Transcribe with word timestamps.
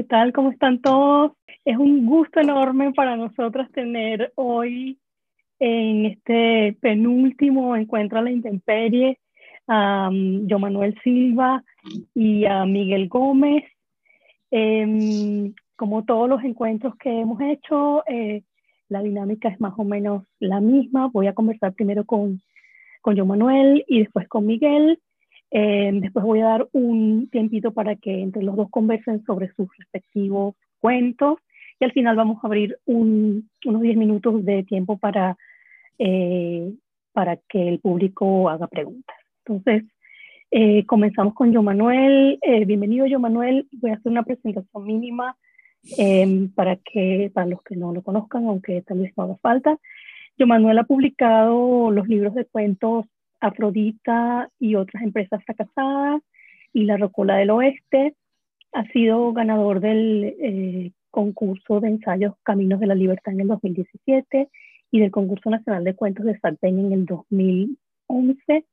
¿qué 0.00 0.04
tal? 0.04 0.32
¿Cómo 0.32 0.50
están 0.50 0.80
todos? 0.80 1.32
Es 1.62 1.76
un 1.76 2.06
gusto 2.06 2.40
enorme 2.40 2.90
para 2.94 3.16
nosotras 3.16 3.70
tener 3.70 4.32
hoy 4.34 4.98
en 5.58 6.06
este 6.06 6.74
penúltimo 6.80 7.76
encuentro 7.76 8.18
a 8.18 8.22
la 8.22 8.30
intemperie 8.30 9.18
a 9.66 10.08
um, 10.10 10.46
Yo 10.46 10.58
Manuel 10.58 10.98
Silva 11.04 11.62
y 12.14 12.46
a 12.46 12.64
Miguel 12.64 13.10
Gómez. 13.10 13.64
Em, 14.50 15.52
como 15.76 16.06
todos 16.06 16.30
los 16.30 16.42
encuentros 16.44 16.96
que 16.96 17.20
hemos 17.20 17.38
hecho, 17.42 18.02
eh, 18.06 18.42
la 18.88 19.02
dinámica 19.02 19.50
es 19.50 19.60
más 19.60 19.74
o 19.76 19.84
menos 19.84 20.24
la 20.38 20.62
misma. 20.62 21.10
Voy 21.12 21.26
a 21.26 21.34
conversar 21.34 21.74
primero 21.74 22.06
con, 22.06 22.40
con 23.02 23.16
Yo 23.16 23.26
Manuel 23.26 23.84
y 23.86 23.98
después 23.98 24.26
con 24.28 24.46
Miguel. 24.46 24.98
Em, 25.50 26.00
después 26.00 26.24
voy 26.24 26.40
a 26.40 26.46
dar 26.46 26.68
un 26.72 27.28
tiempito 27.30 27.72
para 27.72 27.96
que 27.96 28.22
entre 28.22 28.42
los 28.42 28.56
dos 28.56 28.70
conversen 28.70 29.24
sobre 29.24 29.52
sus 29.54 29.68
respectivos 29.76 30.54
cuentos 30.78 31.38
y 31.80 31.84
al 31.84 31.92
final 31.92 32.14
vamos 32.16 32.38
a 32.42 32.46
abrir 32.46 32.78
unos 32.84 33.42
10 33.64 33.96
minutos 33.96 34.44
de 34.44 34.62
tiempo 34.64 34.98
para, 34.98 35.36
eh, 35.98 36.72
para 37.12 37.36
que 37.36 37.68
el 37.68 37.80
público 37.80 38.48
haga 38.48 38.66
preguntas. 38.68 39.16
Entonces, 39.44 39.84
eh, 40.50 40.84
comenzamos 40.86 41.34
con 41.34 41.52
Yo 41.52 41.62
Manuel. 41.62 42.38
Eh, 42.42 42.64
bienvenido, 42.64 43.06
Yo 43.06 43.18
Manuel. 43.18 43.66
Voy 43.72 43.90
a 43.90 43.94
hacer 43.94 44.12
una 44.12 44.24
presentación 44.24 44.84
mínima 44.84 45.36
em, 45.96 46.52
para, 46.52 46.76
que, 46.76 47.30
para 47.32 47.46
los 47.46 47.62
que 47.62 47.76
no 47.76 47.92
lo 47.92 48.02
conozcan, 48.02 48.46
aunque 48.46 48.82
tal 48.82 48.98
vez 48.98 49.12
no 49.16 49.24
haga 49.24 49.36
falta. 49.36 49.78
Yo 50.36 50.46
Manuel 50.46 50.78
ha 50.78 50.84
publicado 50.84 51.90
los 51.90 52.08
libros 52.08 52.34
de 52.34 52.44
cuentos 52.44 53.06
Afrodita 53.40 54.50
y 54.58 54.74
otras 54.74 55.02
empresas 55.02 55.42
fracasadas 55.44 56.22
y 56.72 56.84
La 56.84 56.96
Rocola 56.96 57.36
del 57.36 57.50
Oeste. 57.50 58.14
Ha 58.72 58.84
sido 58.92 59.32
ganador 59.32 59.80
del 59.80 60.36
eh, 60.40 60.92
concurso 61.10 61.80
de 61.80 61.88
ensayos 61.88 62.34
Caminos 62.42 62.80
de 62.80 62.86
la 62.86 62.94
Libertad 62.94 63.34
en 63.34 63.40
el 63.40 63.48
2017 63.48 64.48
y 64.92 65.00
del 65.00 65.10
concurso 65.10 65.50
nacional 65.50 65.84
de 65.84 65.94
cuentos 65.94 66.24
de 66.26 66.38
Sartén 66.38 66.78
en 66.78 66.92
el 66.92 67.06
2011. 67.06 68.64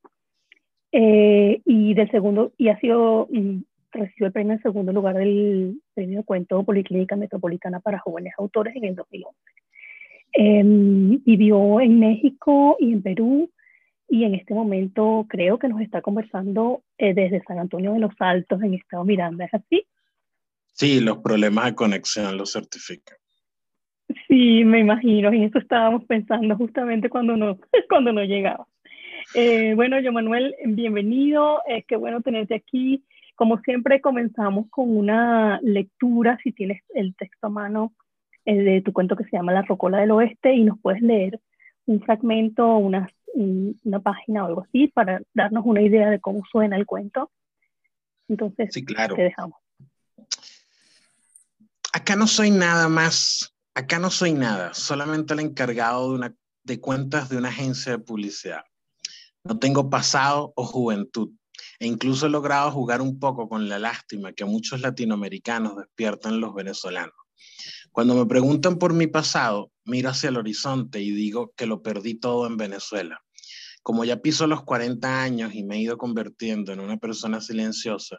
Eh, 0.90 1.60
y 1.64 1.94
del 1.94 2.10
segundo, 2.10 2.52
y 2.56 2.68
ha 2.68 2.78
sido, 2.80 3.28
mm, 3.30 3.58
recibió 3.92 4.26
el 4.26 4.32
premio 4.32 4.52
en 4.54 4.62
segundo 4.62 4.92
lugar 4.92 5.16
del 5.16 5.80
premio 5.94 6.18
de 6.18 6.24
cuento 6.24 6.62
Policlínica 6.62 7.16
Metropolitana 7.16 7.80
para 7.80 7.98
Jóvenes 7.98 8.32
Autores 8.38 8.74
en 8.76 8.84
el 8.84 8.94
2011. 8.94 9.38
Em, 10.32 11.22
vivió 11.24 11.80
en 11.80 11.98
México 11.98 12.76
y 12.78 12.92
en 12.92 13.02
Perú 13.02 13.50
y 14.08 14.24
en 14.24 14.34
este 14.34 14.54
momento 14.54 15.26
creo 15.28 15.58
que 15.58 15.68
nos 15.68 15.80
está 15.80 16.00
conversando 16.00 16.82
eh, 16.96 17.12
desde 17.14 17.42
San 17.44 17.58
Antonio 17.58 17.92
de 17.92 18.00
los 18.00 18.12
Altos 18.18 18.62
en 18.62 18.74
Estado 18.74 19.04
Miranda, 19.04 19.44
¿es 19.44 19.54
así? 19.54 19.86
Sí, 20.72 21.00
los 21.00 21.18
problemas 21.18 21.66
de 21.66 21.74
conexión 21.74 22.36
lo 22.36 22.46
certifican. 22.46 23.18
Sí, 24.26 24.64
me 24.64 24.78
imagino, 24.78 25.28
en 25.28 25.42
eso 25.42 25.58
estábamos 25.58 26.04
pensando 26.04 26.56
justamente 26.56 27.10
cuando 27.10 27.36
no, 27.36 27.58
cuando 27.88 28.12
no 28.12 28.24
llegaba. 28.24 28.66
Eh, 29.34 29.74
bueno, 29.74 30.00
yo 30.00 30.12
Manuel, 30.12 30.54
bienvenido, 30.64 31.60
es 31.66 31.84
qué 31.86 31.96
bueno 31.96 32.22
tenerte 32.22 32.54
aquí. 32.54 33.04
Como 33.34 33.58
siempre, 33.60 34.00
comenzamos 34.00 34.68
con 34.70 34.96
una 34.96 35.60
lectura, 35.62 36.38
si 36.42 36.52
tienes 36.52 36.82
el 36.94 37.14
texto 37.14 37.48
a 37.48 37.50
mano, 37.50 37.92
eh, 38.46 38.56
de 38.56 38.80
tu 38.80 38.92
cuento 38.94 39.16
que 39.16 39.24
se 39.24 39.36
llama 39.36 39.52
La 39.52 39.62
Rocola 39.62 39.98
del 39.98 40.12
Oeste, 40.12 40.54
y 40.54 40.64
nos 40.64 40.80
puedes 40.80 41.02
leer 41.02 41.38
un 41.84 42.00
fragmento, 42.00 42.76
unas 42.78 43.10
una 43.38 44.00
página 44.00 44.44
o 44.44 44.46
algo 44.46 44.62
así 44.62 44.88
para 44.88 45.20
darnos 45.34 45.64
una 45.64 45.82
idea 45.82 46.10
de 46.10 46.20
cómo 46.20 46.42
suena 46.50 46.76
el 46.76 46.86
cuento. 46.86 47.30
Entonces, 48.28 48.70
sí, 48.72 48.84
claro. 48.84 49.14
te 49.14 49.22
dejamos. 49.22 49.58
Acá 51.92 52.16
no 52.16 52.26
soy 52.26 52.50
nada 52.50 52.88
más, 52.88 53.54
acá 53.74 53.98
no 53.98 54.10
soy 54.10 54.32
nada, 54.32 54.74
solamente 54.74 55.34
el 55.34 55.40
encargado 55.40 56.10
de, 56.10 56.14
una, 56.16 56.34
de 56.64 56.80
cuentas 56.80 57.28
de 57.28 57.38
una 57.38 57.48
agencia 57.48 57.92
de 57.92 57.98
publicidad. 57.98 58.64
No 59.44 59.58
tengo 59.58 59.88
pasado 59.88 60.52
o 60.56 60.64
juventud 60.64 61.30
e 61.78 61.86
incluso 61.86 62.26
he 62.26 62.30
logrado 62.30 62.70
jugar 62.70 63.00
un 63.00 63.18
poco 63.18 63.48
con 63.48 63.68
la 63.68 63.78
lástima 63.78 64.32
que 64.32 64.44
muchos 64.44 64.80
latinoamericanos 64.80 65.76
despiertan 65.76 66.40
los 66.40 66.54
venezolanos. 66.54 67.14
Cuando 67.92 68.14
me 68.14 68.26
preguntan 68.26 68.78
por 68.78 68.92
mi 68.92 69.06
pasado, 69.06 69.70
miro 69.84 70.10
hacia 70.10 70.28
el 70.28 70.36
horizonte 70.36 71.00
y 71.00 71.10
digo 71.10 71.52
que 71.56 71.66
lo 71.66 71.82
perdí 71.82 72.14
todo 72.14 72.46
en 72.46 72.56
Venezuela. 72.56 73.20
Como 73.88 74.04
ya 74.04 74.20
piso 74.20 74.46
los 74.46 74.64
40 74.64 75.22
años 75.22 75.54
y 75.54 75.64
me 75.64 75.76
he 75.76 75.80
ido 75.80 75.96
convirtiendo 75.96 76.74
en 76.74 76.80
una 76.80 76.98
persona 76.98 77.40
silenciosa, 77.40 78.18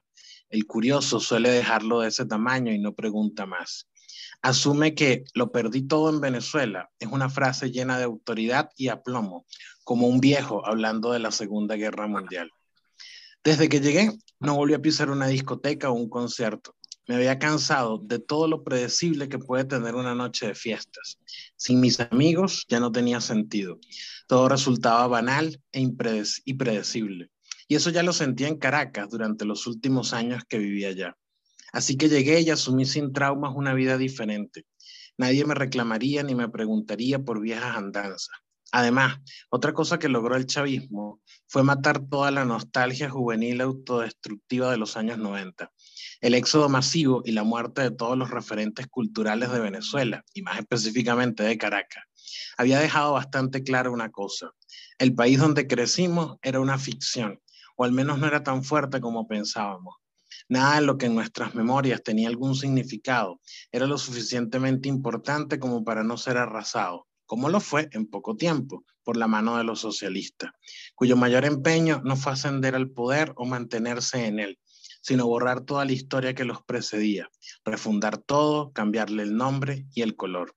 el 0.50 0.66
curioso 0.66 1.19
suele 1.19 1.52
dejarlo 1.52 2.00
de 2.00 2.07
ese 2.07 2.25
tamaño 2.25 2.74
y 2.74 2.80
no 2.80 2.96
pregunta 2.96 3.46
más. 3.46 3.88
Asume 4.41 4.96
que 4.96 5.25
lo 5.35 5.52
perdí 5.52 5.84
todo 5.84 6.09
en 6.09 6.22
Venezuela 6.22 6.90
es 6.97 7.09
una 7.09 7.30
frase 7.30 7.69
llena 7.69 8.00
de 8.00 8.06
autoridad 8.06 8.72
y 8.78 8.88
aplomo, 8.88 9.46
como 9.84 10.07
un 10.07 10.19
viejo 10.19 10.66
hablando 10.66 11.12
de 11.12 11.19
la 11.19 11.30
Segunda 11.30 11.75
Guerra 11.75 12.07
Mundial. 12.07 12.50
Desde 13.44 13.69
que 13.69 13.80
llegué, 13.80 14.12
no 14.40 14.56
volví 14.56 14.74
a 14.74 14.81
pisar 14.81 15.12
una 15.12 15.28
discoteca 15.28 15.91
o 15.91 15.94
un 15.94 16.09
concierto. 16.09 16.75
Me 17.09 17.15
había 17.15 17.39
cansado 17.39 17.97
de 17.97 18.19
todo 18.19 18.47
lo 18.47 18.63
predecible 18.63 19.29
que 19.29 19.39
puede 19.39 19.65
tener 19.65 19.95
una 19.95 20.13
noche 20.13 20.45
de 20.45 20.53
fiestas. 20.53 21.17
Sin 21.55 21.79
mis 21.79 21.99
amigos 21.99 22.67
ya 22.69 22.79
no 22.79 22.91
tenía 22.91 23.19
sentido. 23.19 23.79
Todo 24.27 24.47
resultaba 24.47 25.07
banal 25.07 25.59
e 25.71 25.79
impredecible. 25.79 27.31
Y 27.67 27.73
eso 27.73 27.89
ya 27.89 28.03
lo 28.03 28.13
sentía 28.13 28.47
en 28.47 28.59
Caracas 28.59 29.09
durante 29.09 29.43
los 29.43 29.65
últimos 29.65 30.13
años 30.13 30.43
que 30.47 30.59
vivía 30.59 30.89
allá. 30.89 31.17
Así 31.73 31.97
que 31.97 32.09
llegué 32.09 32.41
y 32.41 32.51
asumí 32.51 32.85
sin 32.85 33.11
traumas 33.11 33.55
una 33.55 33.73
vida 33.73 33.97
diferente. 33.97 34.67
Nadie 35.17 35.45
me 35.45 35.55
reclamaría 35.55 36.21
ni 36.21 36.35
me 36.35 36.47
preguntaría 36.47 37.17
por 37.17 37.41
viejas 37.41 37.75
andanzas. 37.75 38.29
Además, 38.71 39.17
otra 39.49 39.73
cosa 39.73 39.97
que 39.97 40.09
logró 40.09 40.35
el 40.35 40.45
chavismo 40.45 41.21
fue 41.47 41.63
matar 41.63 42.07
toda 42.07 42.29
la 42.29 42.45
nostalgia 42.45 43.09
juvenil 43.09 43.61
autodestructiva 43.61 44.69
de 44.69 44.77
los 44.77 44.95
años 44.95 45.17
90 45.17 45.71
el 46.22 46.34
éxodo 46.34 46.68
masivo 46.69 47.22
y 47.25 47.31
la 47.31 47.44
muerte 47.44 47.81
de 47.81 47.91
todos 47.91 48.18
los 48.18 48.30
referentes 48.30 48.88
culturales 48.88 49.52
de 49.52 49.59
Venezuela, 49.59 50.24
y 50.34 50.41
más 50.41 50.59
específicamente 50.59 51.44
de 51.44 51.57
Caracas, 51.57 52.03
había 52.57 52.80
dejado 52.80 53.13
bastante 53.13 53.63
claro 53.63 53.94
una 53.94 54.12
cosa. 54.12 54.52
El 54.97 55.16
país 55.16 55.40
donde 55.40 55.68
crecimos 55.68 56.38
era 56.41 56.59
una 56.59 56.78
ficción, 56.78 57.40
o 57.75 57.85
al 57.85 57.94
menos 57.94 58.19
no 58.19 58.28
era 58.28 58.44
tan 58.44 58.63
fuerte 58.63 59.00
como 59.00 59.28
pensábamos. 59.28 59.96
Nada 60.50 60.75
de 60.75 60.81
lo 60.81 60.97
que 60.97 61.06
en 61.06 61.16
nuestras 61.16 61.56
memorias 61.56 62.03
tenía 62.03 62.28
algún 62.28 62.56
significado 62.56 63.40
era 63.72 63.86
lo 63.86 63.97
suficientemente 63.97 64.90
importante 64.90 65.59
como 65.59 65.84
para 65.84 66.03
no 66.03 66.18
ser 66.18 66.38
arrasado, 66.38 67.07
como 67.25 67.50
lo 67.50 67.59
fue 67.59 67.88
en 67.91 68.07
poco 68.07 68.36
tiempo 68.36 68.84
por 69.03 69.16
la 69.16 69.28
mano 69.28 69.57
de 69.57 69.63
los 69.63 69.80
socialistas, 69.80 70.51
cuyo 70.96 71.16
mayor 71.16 71.46
empeño 71.46 72.01
no 72.03 72.16
fue 72.16 72.34
ascender 72.34 72.75
al 72.75 72.90
poder 72.90 73.34
o 73.36 73.46
mantenerse 73.46 74.25
en 74.25 74.40
él, 74.40 74.59
sino 75.01 75.27
borrar 75.27 75.61
toda 75.61 75.85
la 75.85 75.91
historia 75.91 76.35
que 76.35 76.45
los 76.45 76.63
precedía, 76.63 77.29
refundar 77.63 78.17
todo, 78.17 78.71
cambiarle 78.71 79.23
el 79.23 79.35
nombre 79.35 79.85
y 79.93 80.01
el 80.01 80.15
color. 80.15 80.55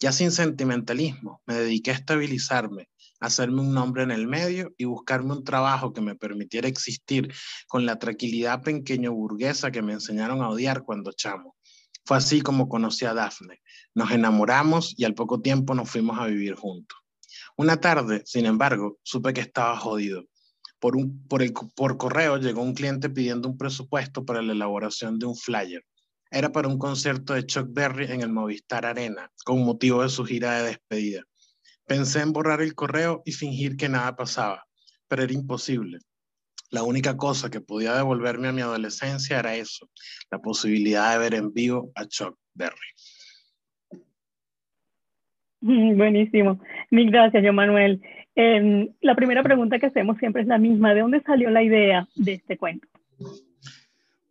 Ya 0.00 0.12
sin 0.12 0.32
sentimentalismo, 0.32 1.42
me 1.46 1.54
dediqué 1.54 1.92
a 1.92 1.94
estabilizarme, 1.94 2.88
a 3.20 3.26
hacerme 3.26 3.60
un 3.60 3.72
nombre 3.72 4.02
en 4.02 4.10
el 4.10 4.26
medio 4.26 4.74
y 4.76 4.84
buscarme 4.84 5.32
un 5.32 5.44
trabajo 5.44 5.92
que 5.92 6.00
me 6.00 6.16
permitiera 6.16 6.68
existir 6.68 7.32
con 7.68 7.86
la 7.86 7.98
tranquilidad 7.98 8.62
pequeño 8.62 9.12
burguesa 9.12 9.70
que 9.70 9.82
me 9.82 9.92
enseñaron 9.92 10.42
a 10.42 10.48
odiar 10.48 10.82
cuando 10.82 11.12
chamo. 11.12 11.56
Fue 12.04 12.16
así 12.16 12.40
como 12.40 12.68
conocí 12.68 13.04
a 13.04 13.14
Dafne. 13.14 13.62
Nos 13.94 14.10
enamoramos 14.10 14.94
y 14.96 15.04
al 15.04 15.14
poco 15.14 15.40
tiempo 15.40 15.74
nos 15.74 15.88
fuimos 15.88 16.18
a 16.18 16.26
vivir 16.26 16.56
juntos. 16.56 16.98
Una 17.56 17.80
tarde, 17.80 18.22
sin 18.24 18.46
embargo, 18.46 18.98
supe 19.04 19.32
que 19.32 19.42
estaba 19.42 19.78
jodido 19.78 20.24
por, 20.82 20.96
un, 20.96 21.24
por, 21.28 21.44
el, 21.44 21.52
por 21.76 21.96
correo 21.96 22.38
llegó 22.38 22.60
un 22.60 22.74
cliente 22.74 23.08
pidiendo 23.08 23.48
un 23.48 23.56
presupuesto 23.56 24.24
para 24.26 24.42
la 24.42 24.50
elaboración 24.50 25.16
de 25.16 25.26
un 25.26 25.36
flyer. 25.36 25.84
Era 26.28 26.50
para 26.50 26.66
un 26.66 26.76
concierto 26.76 27.34
de 27.34 27.46
Chuck 27.46 27.68
Berry 27.70 28.06
en 28.06 28.20
el 28.20 28.32
Movistar 28.32 28.84
Arena, 28.84 29.30
con 29.44 29.64
motivo 29.64 30.02
de 30.02 30.08
su 30.08 30.24
gira 30.24 30.58
de 30.58 30.70
despedida. 30.70 31.22
Pensé 31.86 32.20
en 32.20 32.32
borrar 32.32 32.60
el 32.62 32.74
correo 32.74 33.22
y 33.24 33.30
fingir 33.30 33.76
que 33.76 33.88
nada 33.88 34.16
pasaba, 34.16 34.64
pero 35.06 35.22
era 35.22 35.32
imposible. 35.32 35.98
La 36.70 36.82
única 36.82 37.16
cosa 37.16 37.48
que 37.48 37.60
podía 37.60 37.94
devolverme 37.94 38.48
a 38.48 38.52
mi 38.52 38.62
adolescencia 38.62 39.38
era 39.38 39.54
eso, 39.54 39.88
la 40.32 40.40
posibilidad 40.40 41.12
de 41.12 41.18
ver 41.18 41.34
en 41.34 41.52
vivo 41.52 41.92
a 41.94 42.06
Chuck 42.06 42.36
Berry. 42.54 42.74
Buenísimo. 45.60 46.60
Mil 46.90 47.08
gracias, 47.12 47.44
yo 47.44 47.52
Manuel. 47.52 48.02
Em, 48.34 48.88
la 49.00 49.14
primera 49.14 49.42
pregunta 49.42 49.78
que 49.78 49.86
hacemos 49.86 50.18
siempre 50.18 50.42
es 50.42 50.48
la 50.48 50.58
misma. 50.58 50.94
¿De 50.94 51.00
dónde 51.00 51.22
salió 51.22 51.50
la 51.50 51.62
idea 51.62 52.08
de 52.14 52.34
este 52.34 52.56
cuento? 52.56 52.88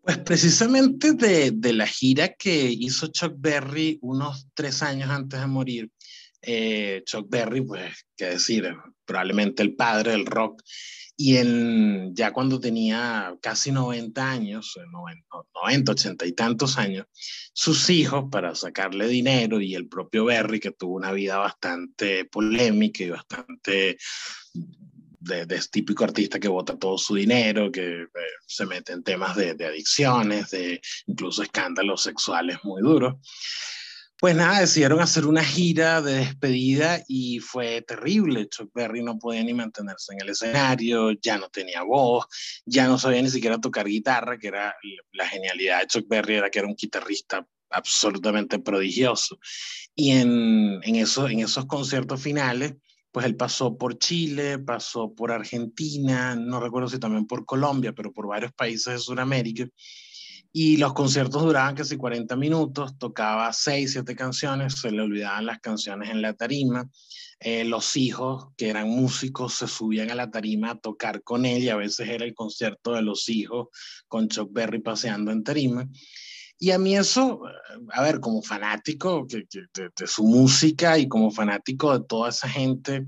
Pues 0.02 0.18
precisamente 0.18 1.14
de, 1.14 1.74
la 1.74 1.86
gira 1.86 2.30
que 2.30 2.72
hizo 2.72 3.08
Chuck 3.08 3.36
Berry 3.38 4.00
unos 4.02 4.48
tres 4.56 4.82
años 4.82 5.10
antes 5.10 5.40
de 5.40 5.48
morir, 5.48 5.92
Eh, 6.44 7.04
Chuck 7.06 7.30
Berry, 7.30 7.62
pues, 7.62 8.08
qué 8.18 8.32
decir, 8.32 8.76
probablemente 9.06 9.62
el 9.62 9.76
padre 9.76 10.14
del 10.14 10.26
rock. 10.26 10.64
Y 11.24 11.38
en, 11.38 12.16
ya 12.16 12.34
cuando 12.34 12.60
tenía 12.60 13.38
casi 13.42 13.72
90 13.72 14.28
años, 14.28 14.76
90, 14.92 15.28
90, 15.54 15.92
80 15.92 16.26
y 16.26 16.32
tantos 16.32 16.80
años, 16.80 17.06
sus 17.54 17.92
hijos, 17.92 18.26
para 18.32 18.56
sacarle 18.56 19.08
dinero, 19.08 19.62
y 19.62 19.76
el 19.76 19.88
propio 19.88 20.26
Berry, 20.26 20.60
que 20.60 20.72
tuvo 20.72 20.96
una 20.96 21.12
vida 21.12 21.38
bastante 21.38 22.26
polémica 22.26 23.04
y 23.04 23.12
bastante 23.12 24.00
de, 25.20 25.46
de 25.46 25.60
típico 25.72 26.06
artista 26.06 26.40
que 26.40 26.48
bota 26.48 26.80
todo 26.80 26.98
su 26.98 27.14
dinero, 27.14 27.72
que 27.72 28.02
eh, 28.02 28.08
se 28.48 28.66
mete 28.66 28.94
en 28.94 29.04
temas 29.04 29.36
de, 29.36 29.54
de, 29.54 29.68
adicciones, 29.68 30.50
de 30.50 30.82
incluso 31.06 31.44
escándalos 31.44 32.02
sexuales 32.02 32.58
muy 32.64 32.82
duros. 32.82 33.18
Pues 34.22 34.36
nada, 34.36 34.60
decidieron 34.60 35.00
hacer 35.00 35.26
una 35.26 35.44
gira 35.44 36.00
de 36.00 36.18
despedida 36.18 37.04
y 37.08 37.40
fue 37.40 37.82
terrible. 37.82 38.48
Chuck 38.48 38.70
Berry 38.72 39.02
no 39.02 39.18
podía 39.18 39.44
ni 39.44 39.56
mantenerse 39.56 40.14
en 40.14 40.22
el 40.22 40.30
escenario, 40.30 41.10
ya 41.14 41.40
no 41.40 41.50
tenía 41.50 41.82
voz, 41.82 42.28
ya 42.64 42.86
no 42.86 43.00
sabía 43.00 43.24
ni 43.24 43.32
siquiera 43.32 43.58
tocar 43.58 43.88
guitarra, 43.88 44.38
que 44.38 44.50
era 44.50 44.76
la 45.14 45.28
genialidad 45.28 45.80
de 45.80 45.88
Chuck 45.88 46.08
Berry, 46.08 46.36
era 46.36 46.52
que 46.52 46.60
era 46.60 46.68
un 46.68 46.76
guitarrista 46.76 47.48
absolutamente 47.72 48.60
prodigioso. 48.60 49.40
Y 49.96 50.12
en, 50.12 50.82
en, 50.84 50.96
eso, 50.98 51.28
en 51.28 51.40
esos 51.40 51.66
conciertos 51.66 52.22
finales, 52.22 52.76
pues 53.12 53.26
él 53.26 53.36
pasó 53.36 53.76
por 53.76 53.98
Chile, 53.98 54.60
pasó 54.60 55.16
por 55.16 55.32
Argentina, 55.32 56.36
no 56.36 56.60
recuerdo 56.60 56.90
si 56.90 57.00
también 57.00 57.26
por 57.26 57.44
Colombia, 57.44 57.92
pero 57.94 58.14
por 58.14 58.28
varios 58.28 58.54
países 58.54 58.94
de 58.94 59.00
Sudamérica. 59.00 59.66
Y 60.54 60.78
los 60.78 60.94
conciertos 60.94 61.44
duraban 61.44 61.76
casi 61.76 61.96
40 61.96 62.36
minutos, 62.36 62.98
tocaba 62.98 63.54
6, 63.54 63.94
7 63.94 64.16
canciones, 64.16 64.74
se 64.74 64.92
le 64.92 65.02
olvidaban 65.02 65.46
las 65.46 65.60
canciones 65.60 66.10
en 66.10 66.22
la 66.22 66.34
tarima. 66.34 66.90
Eh, 67.40 67.64
los 67.66 67.96
hijos, 67.98 68.50
que 68.56 68.70
eran 68.70 68.90
músicos, 68.90 69.56
se 69.56 69.68
subían 69.68 70.12
a 70.12 70.16
la 70.16 70.30
tarima 70.30 70.72
a 70.72 70.80
tocar 70.80 71.24
con 71.24 71.46
él 71.46 71.64
y 71.64 71.70
a 71.70 71.76
veces 71.76 72.08
era 72.08 72.26
el 72.26 72.36
concierto 72.36 72.94
de 72.94 73.02
los 73.02 73.30
hijos 73.30 73.70
con 74.08 74.28
Chuck 74.28 74.52
Berry 74.52 74.80
paseando 74.80 75.32
en 75.32 75.44
tarima. 75.44 75.88
Y 76.60 76.70
a 76.70 76.78
mí 76.78 76.96
eso, 76.96 77.42
a 77.90 78.04
ver, 78.04 78.20
como 78.20 78.44
fanático 78.44 79.26
de 79.28 80.08
su 80.08 80.24
música 80.24 81.00
y 81.00 81.08
como 81.08 81.32
fanático 81.32 81.98
de 81.98 82.06
toda 82.06 82.30
esa 82.30 82.48
gente 82.48 83.08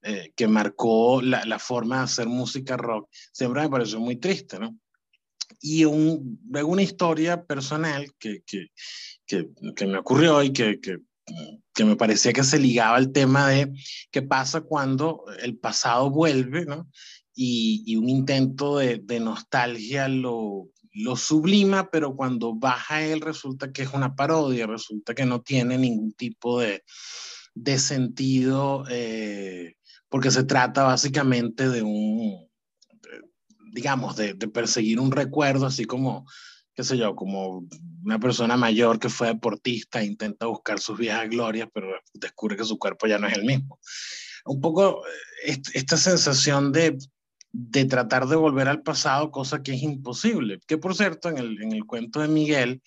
eh, 0.00 0.32
que 0.34 0.48
marcó 0.48 1.20
la, 1.20 1.44
la, 1.44 1.58
forma 1.58 1.98
de 1.98 2.04
hacer 2.04 2.26
música 2.26 2.78
rock, 2.78 3.10
siempre 3.32 3.60
me 3.60 3.68
pareció 3.68 4.00
muy 4.00 4.16
triste, 4.16 4.58
¿no? 4.58 4.78
Y 5.60 5.84
un, 5.84 6.40
una 6.52 6.82
historia 6.82 7.44
personal 7.44 8.12
que, 8.18 8.42
que, 8.46 8.68
que, 9.26 9.48
que 9.74 9.86
me 9.86 9.98
ocurrió 9.98 10.42
y 10.42 10.52
que, 10.52 10.80
que, 10.80 11.84
me 11.84 11.96
parecía 11.96 12.32
que 12.32 12.44
se 12.44 12.58
ligaba 12.58 12.96
al 12.96 13.12
tema 13.12 13.48
de 13.48 13.72
qué 14.10 14.22
pasa 14.22 14.60
cuando 14.60 15.24
el 15.42 15.56
pasado 15.58 16.10
vuelve, 16.10 16.64
¿no? 16.66 16.88
Y, 17.34 17.82
y 17.86 17.96
un 17.96 18.08
intento 18.08 18.78
de, 18.78 18.98
de 18.98 19.18
nostalgia 19.20 20.06
lo, 20.08 20.68
lo, 20.92 21.16
sublima, 21.16 21.90
pero 21.90 22.14
cuando 22.14 22.54
baja 22.54 23.04
él 23.04 23.20
resulta 23.20 23.72
que 23.72 23.82
es 23.82 23.92
una 23.92 24.14
parodia, 24.14 24.66
resulta 24.66 25.14
que 25.14 25.26
no 25.26 25.42
tiene 25.42 25.76
ningún 25.76 26.12
tipo 26.12 26.60
de, 26.60 26.84
de 27.54 27.78
sentido, 27.78 28.84
eh, 28.88 29.74
porque 30.08 30.30
se 30.30 30.44
trata 30.44 30.84
básicamente 30.84 31.68
de 31.68 31.82
un, 31.82 32.48
digamos, 33.74 34.16
de, 34.16 34.34
de, 34.34 34.48
perseguir 34.48 35.00
un 35.00 35.10
recuerdo, 35.10 35.66
así 35.66 35.84
como, 35.84 36.26
qué 36.74 36.84
sé 36.84 36.96
yo, 36.96 37.16
como 37.16 37.66
una 38.04 38.20
persona 38.20 38.56
mayor 38.56 39.00
que 39.00 39.08
fue 39.08 39.26
deportista 39.28 40.00
e 40.00 40.06
intenta 40.06 40.46
buscar 40.46 40.78
sus 40.78 40.96
viejas 40.96 41.28
glorias, 41.28 41.68
pero 41.74 41.88
descubre 42.12 42.56
que 42.56 42.64
su 42.64 42.78
cuerpo 42.78 43.08
ya 43.08 43.18
no 43.18 43.26
es 43.26 43.36
el 43.36 43.44
mismo. 43.44 43.80
Un 44.46 44.60
poco 44.60 45.02
eh, 45.44 45.60
esta 45.74 45.96
sensación 45.96 46.70
de, 46.70 46.96
de 47.50 47.84
tratar 47.84 48.28
de 48.28 48.36
volver 48.36 48.68
al 48.68 48.82
pasado, 48.82 49.32
cosa 49.32 49.62
que 49.62 49.74
es 49.74 49.82
imposible. 49.82 50.60
Que 50.68 50.78
por 50.78 50.94
cierto, 50.94 51.28
en 51.28 51.38
el, 51.38 51.60
en 51.60 51.72
el 51.72 51.84
cuento 51.84 52.20
de 52.20 52.28
Miguel, 52.28 52.80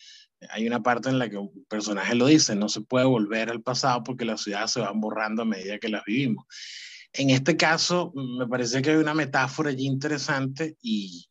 hay 0.52 0.68
una 0.68 0.82
parte 0.82 1.10
en 1.10 1.20
la 1.20 1.30
que 1.30 1.38
un 1.38 1.66
personaje 1.68 2.16
lo 2.16 2.28
dice, 2.28 2.56
no 2.56 2.70
se 2.70 2.82
puede 2.82 3.06
volver 3.06 3.50
al 3.50 3.62
pasado 3.62 4.04
porque 4.04 4.24
las 4.24 4.42
ciudades 4.42 4.72
se 4.72 4.80
van 4.80 5.02
borrando 5.02 5.42
a 5.42 5.46
medida 5.46 5.80
que 5.80 5.90
las 5.90 6.06
vivimos. 6.06 6.46
En 7.14 7.30
este 7.30 7.58
caso, 7.58 8.12
me 8.16 8.48
parece 8.48 8.82
que 8.82 8.92
hay 8.92 8.98
una 8.98 9.14
metáfora 9.14 9.70
allí 9.70 9.86
interesante 9.86 10.76
y, 10.82 11.26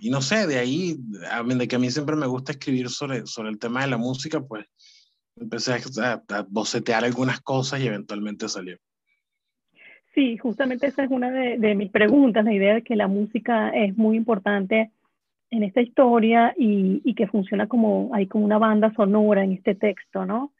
y 0.00 0.10
no 0.10 0.20
sé, 0.20 0.46
de 0.46 0.58
ahí, 0.58 0.96
de 0.98 1.68
que 1.68 1.76
a 1.76 1.78
mí 1.78 1.90
siempre 1.90 2.16
me 2.16 2.26
gusta 2.26 2.52
escribir 2.52 2.88
sobre, 2.88 3.26
sobre 3.26 3.50
el 3.50 3.58
tema 3.58 3.82
de 3.82 3.88
la 3.88 3.98
música, 3.98 4.40
pues 4.40 4.66
empecé 5.36 5.74
a, 6.02 6.22
a 6.28 6.46
bocetear 6.48 7.04
algunas 7.04 7.40
cosas 7.40 7.80
y 7.80 7.86
eventualmente 7.86 8.48
salió. 8.48 8.76
Sí, 10.14 10.36
justamente 10.38 10.88
esa 10.88 11.04
es 11.04 11.10
una 11.10 11.30
de, 11.30 11.56
de, 11.58 11.74
mis 11.74 11.90
preguntas, 11.90 12.44
la 12.44 12.52
idea 12.52 12.74
de 12.74 12.82
que 12.82 12.96
la 12.96 13.06
música 13.06 13.70
es 13.70 13.96
muy 13.96 14.16
importante 14.16 14.90
en 15.50 15.62
esta 15.62 15.80
historia 15.80 16.54
y, 16.56 17.00
y 17.04 17.14
que 17.14 17.28
funciona 17.28 17.68
como, 17.68 18.10
hay 18.12 18.26
como 18.26 18.44
una 18.44 18.58
banda 18.58 18.92
sonora 18.94 19.44
en 19.44 19.52
este 19.52 19.74
texto, 19.74 20.26
¿no? 20.26 20.52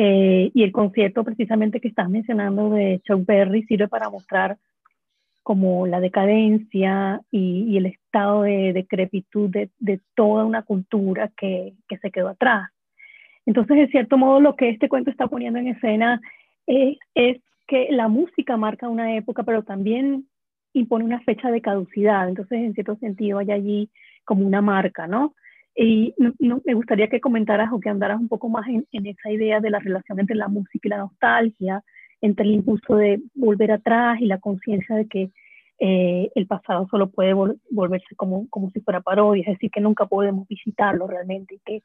Eh, 0.00 0.52
y 0.54 0.62
el 0.62 0.70
concierto 0.70 1.24
precisamente 1.24 1.80
que 1.80 1.88
estás 1.88 2.08
mencionando 2.08 2.70
de 2.70 3.00
Chuck 3.02 3.26
Berry 3.26 3.64
sirve 3.64 3.88
para 3.88 4.08
mostrar 4.08 4.56
como 5.42 5.88
la 5.88 5.98
decadencia 5.98 7.20
y, 7.32 7.64
y 7.68 7.78
el 7.78 7.86
estado 7.86 8.42
de 8.42 8.72
decrepitud 8.72 9.50
de, 9.50 9.70
de, 9.80 10.00
toda 10.14 10.44
una 10.44 10.62
cultura 10.62 11.32
que, 11.36 11.72
que, 11.88 11.98
se 11.98 12.12
quedó 12.12 12.28
atrás. 12.28 12.70
Entonces, 13.44 13.76
de 13.76 13.88
cierto 13.88 14.16
modo, 14.16 14.40
lo 14.40 14.54
que 14.54 14.68
este 14.68 14.88
cuento 14.88 15.10
está 15.10 15.26
poniendo 15.26 15.58
en 15.58 15.66
escena 15.66 16.20
es, 16.68 16.96
es 17.16 17.42
que 17.66 17.88
la 17.90 18.06
música 18.06 18.56
marca 18.56 18.88
una 18.88 19.16
época, 19.16 19.42
pero 19.42 19.64
también 19.64 20.28
impone 20.74 21.06
una 21.06 21.22
fecha 21.22 21.50
de 21.50 21.60
caducidad. 21.60 22.28
Entonces, 22.28 22.60
en 22.60 22.74
cierto 22.74 22.94
sentido, 22.98 23.40
hay 23.40 23.50
allí 23.50 23.90
como 24.24 24.46
una 24.46 24.62
marca, 24.62 25.08
¿no? 25.08 25.34
Y 25.80 26.12
no, 26.18 26.34
no, 26.40 26.60
me 26.64 26.74
gustaría 26.74 27.08
que 27.08 27.20
comentaras 27.20 27.72
o 27.72 27.78
que 27.78 27.88
andaras 27.88 28.20
un 28.20 28.26
poco 28.26 28.48
más 28.48 28.66
en, 28.66 28.84
en, 28.90 29.06
esa 29.06 29.30
idea 29.30 29.60
de 29.60 29.70
la 29.70 29.78
relación 29.78 30.18
entre 30.18 30.34
la 30.34 30.48
música 30.48 30.88
y 30.88 30.88
la 30.88 30.98
nostalgia, 30.98 31.84
entre 32.20 32.46
el 32.46 32.54
impulso 32.54 32.96
de 32.96 33.22
volver 33.34 33.70
atrás 33.70 34.20
y 34.20 34.26
la 34.26 34.40
conciencia 34.40 34.96
de 34.96 35.06
que 35.06 35.30
eh, 35.78 36.32
el 36.34 36.48
pasado 36.48 36.88
solo 36.90 37.10
puede 37.10 37.32
vol 37.32 37.60
volverse 37.70 38.16
como, 38.16 38.48
como 38.48 38.70
si 38.70 38.80
fuera 38.80 39.00
parodia, 39.00 39.42
es 39.42 39.54
decir, 39.54 39.70
que 39.70 39.80
nunca 39.80 40.06
podemos 40.06 40.48
visitarlo 40.48 41.06
realmente 41.06 41.54
y 41.54 41.60
que, 41.64 41.82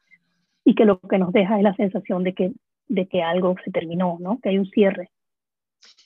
y 0.66 0.74
que 0.74 0.86
lo 0.86 1.00
que 1.00 1.20
nos 1.20 1.32
deja 1.32 1.58
es 1.58 1.64
la 1.64 1.76
sensación 1.76 2.24
de 2.24 2.34
que, 2.34 2.52
de 2.88 3.08
que 3.08 3.22
algo 3.22 3.56
se 3.64 3.70
terminó, 3.70 4.18
¿no? 4.20 4.40
que 4.42 4.50
hay 4.50 4.58
un 4.58 4.66
cierre. 4.72 5.12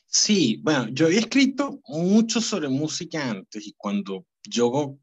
Sí, 0.07 0.60
bueno, 0.62 0.90
yo 0.90 1.07
he 1.07 1.16
escrito 1.16 1.80
mucho 1.88 2.42
sobre 2.42 2.68
música 2.68 3.30
antes 3.30 3.66
y 3.66 3.74
cuando 3.78 4.25
yo 4.44 4.98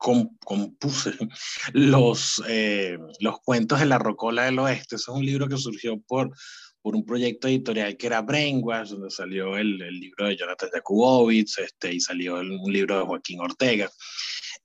compuse 0.00 1.12
los, 1.72 2.42
eh, 2.48 2.98
los 3.20 3.40
cuentos 3.40 3.80
de 3.80 3.86
la 3.86 3.98
Rocola 3.98 4.44
del 4.44 4.58
Oeste. 4.58 4.96
Ese 4.96 5.10
es 5.10 5.16
un 5.16 5.24
libro 5.24 5.48
que 5.48 5.56
surgió 5.56 6.00
por, 6.00 6.30
por 6.82 6.96
un 6.96 7.04
proyecto 7.04 7.48
editorial 7.48 7.96
que 7.96 8.06
era 8.06 8.22
Brainwash, 8.22 8.90
donde 8.90 9.10
salió 9.10 9.56
el, 9.56 9.80
el 9.82 10.00
libro 10.00 10.26
de 10.26 10.36
Jonathan 10.36 10.70
Jakubowicz 10.72 11.58
este, 11.58 11.94
y 11.94 12.00
salió 12.00 12.40
el, 12.40 12.50
un 12.50 12.72
libro 12.72 12.98
de 12.98 13.04
Joaquín 13.04 13.40
Ortega. 13.40 13.90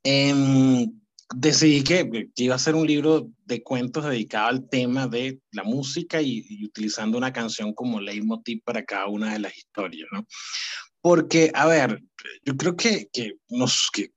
Eh, 0.03 0.87
decidí 1.33 1.83
que, 1.83 2.29
iba 2.35 2.55
a 2.55 2.59
ser 2.59 2.75
un 2.75 2.87
libro 2.87 3.29
de 3.45 3.63
cuentos 3.63 4.05
dedicado 4.05 4.47
al 4.47 4.69
tema 4.69 5.07
de 5.07 5.39
la 5.51 5.63
música 5.63 6.21
y, 6.21 6.45
y, 6.47 6.65
utilizando 6.65 7.17
una 7.17 7.33
canción 7.33 7.73
como 7.73 7.99
leitmotiv 7.99 8.61
para 8.63 8.85
cada 8.85 9.07
una 9.07 9.33
de 9.33 9.39
las 9.39 9.57
historias, 9.57 10.07
¿no? 10.11 10.25
Porque, 11.01 11.51
a 11.53 11.67
ver, 11.67 12.01
yo 12.43 12.57
creo 12.57 12.75
que, 12.75 13.09
que, 13.13 13.33
nos, 13.49 13.89
que 13.91 14.11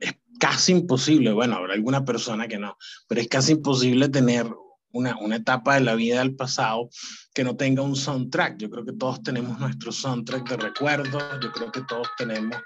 es 0.00 0.14
casi 0.38 0.72
imposible, 0.72 1.32
bueno, 1.32 1.56
habrá 1.56 1.74
alguna 1.74 2.04
persona 2.04 2.48
que 2.48 2.58
no, 2.58 2.76
pero 3.08 3.20
es 3.20 3.28
casi 3.28 3.52
imposible 3.52 4.08
tener 4.08 4.46
una, 4.92 5.18
una, 5.18 5.36
etapa 5.36 5.74
de 5.74 5.80
la 5.80 5.94
vida 5.94 6.20
del 6.20 6.36
pasado 6.36 6.88
que 7.34 7.42
no 7.42 7.56
tenga 7.56 7.82
un 7.82 7.96
soundtrack. 7.96 8.58
Yo 8.58 8.70
creo 8.70 8.84
que 8.84 8.92
todos 8.92 9.22
tenemos 9.22 9.58
nuestro 9.58 9.90
soundtrack 9.90 10.48
de 10.48 10.56
recuerdos, 10.56 11.22
yo 11.42 11.50
creo 11.50 11.72
que 11.72 11.82
todos 11.82 12.08
tenemos 12.16 12.56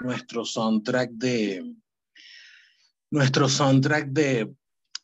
nuestro 0.00 0.44
soundtrack 0.44 1.10
de 1.10 1.62
nuestro 3.10 3.48
soundtrack 3.48 4.08
de, 4.08 4.52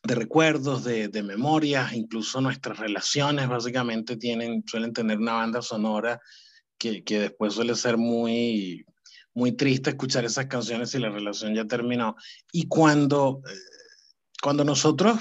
de 0.03 0.15
recuerdos, 0.15 0.83
de, 0.83 1.07
de, 1.07 1.23
memorias, 1.23 1.93
incluso 1.93 2.41
nuestras 2.41 2.77
relaciones 2.77 3.47
básicamente 3.47 4.17
tienen, 4.17 4.63
suelen 4.65 4.93
tener 4.93 5.17
una 5.19 5.33
banda 5.33 5.61
sonora 5.61 6.19
que, 6.77 7.03
que 7.03 7.19
después 7.19 7.53
suele 7.53 7.75
ser 7.75 7.97
muy, 7.97 8.85
muy 9.33 9.53
triste 9.53 9.91
escuchar 9.91 10.25
esas 10.25 10.45
canciones 10.45 10.93
y 10.93 10.99
la 10.99 11.09
relación 11.09 11.55
ya 11.55 11.65
terminó. 11.65 12.15
Y 12.51 12.67
cuando, 12.67 13.41
eh, 13.47 13.53
cuando 14.41 14.63
nosotros 14.63 15.19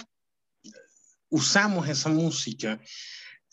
usamos 1.31 1.89
esa 1.89 2.11
música, 2.11 2.81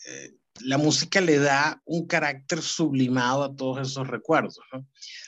eh, 0.06 0.34
la 0.62 0.78
música 0.78 1.20
le 1.20 1.38
da 1.38 1.80
un 1.86 2.06
carácter 2.06 2.60
sublimado 2.60 3.44
a 3.44 3.54
todos 3.54 3.88
esos 3.88 4.06
recuerdos. 4.06 4.58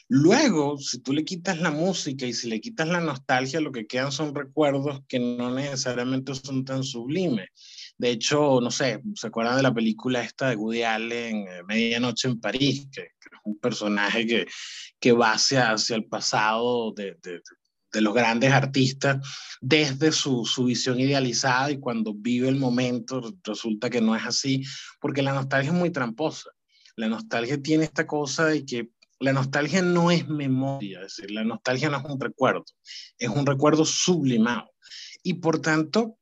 Luego, 0.09 0.77
si 0.79 0.99
tú 1.01 1.13
le 1.13 1.25
quitas 1.25 1.61
la 1.61 1.71
música 1.71 2.27
y 2.27 2.35
si 2.35 2.49
le 2.49 2.61
quitas 2.61 2.89
la 2.89 3.01
nostalgia, 3.01 3.61
lo 3.61 3.73
que 3.73 3.87
quedan 3.87 4.13
son 4.13 4.35
recuerdos 4.35 5.01
que 5.09 5.19
no 5.19 5.55
necesariamente 5.55 6.35
son 6.35 6.65
tan 6.65 6.85
sublimes. 6.85 7.49
De 8.03 8.11
hecho, 8.11 8.61
no 8.61 8.73
sé, 8.73 9.01
¿se 9.15 9.29
acuerdan 9.29 9.57
de 9.57 9.63
la 9.63 9.73
película 9.73 10.23
esta 10.23 10.49
de 10.49 10.57
Woody 10.57 10.83
Allen, 10.83 11.47
eh, 11.47 11.63
Medianoche 11.69 12.27
en 12.27 12.41
París? 12.41 12.89
Que, 12.91 13.03
es 13.03 13.39
un 13.45 13.61
personaje 13.61 14.27
que, 14.27 14.49
que 14.99 15.13
va 15.13 15.35
hacia, 15.35 15.71
hacia 15.71 15.95
el 15.95 16.07
pasado 16.07 16.93
de, 16.95 17.17
de, 17.23 17.41
de 17.93 18.01
los 18.01 18.13
grandes 18.13 18.51
artistas 18.51 19.25
desde 19.61 20.11
su, 20.11 20.45
su, 20.45 20.65
visión 20.65 20.99
idealizada 20.99 21.71
y 21.71 21.79
cuando 21.79 22.13
vive 22.13 22.49
el 22.49 22.57
momento 22.57 23.23
resulta 23.45 23.89
que 23.89 24.01
no 24.01 24.17
es 24.17 24.25
así, 24.25 24.65
porque 25.01 25.23
la 25.23 25.33
nostalgia 25.33 25.71
es 25.71 25.79
muy 25.79 25.91
tramposa. 25.91 26.51
La 26.97 27.07
nostalgia 27.07 27.63
tiene 27.63 27.85
esta 27.85 28.05
cosa 28.05 28.47
de 28.47 28.67
que 28.67 28.89
la 29.21 29.33
nostalgia 29.33 29.81
no 29.81 30.11
es 30.11 30.27
memoria, 30.27 31.03
es 31.03 31.19
decir, 31.19 31.31
la 31.31 31.45
nostalgia 31.45 31.89
no 31.89 31.99
es 31.99 32.05
un 32.05 32.19
recuerdo, 32.19 32.65
es 33.17 33.29
un 33.29 33.47
recuerdo 33.47 33.85
sublimado. 33.85 34.73
Y 35.23 35.35
por 35.35 35.61
tanto, 35.61 36.19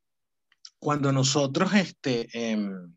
cuando 0.81 1.13
nosotros 1.13 1.73
este, 1.75 2.29
em, 2.33 2.95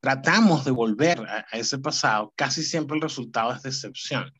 tratamos 0.00 0.64
de 0.64 0.72
volver 0.72 1.20
a, 1.20 1.46
a, 1.52 1.58
ese 1.58 1.78
pasado, 1.78 2.32
casi 2.34 2.62
siempre 2.62 2.96
el 2.96 3.02
resultado 3.02 3.52
es 3.52 3.62
decepción. 3.62 4.32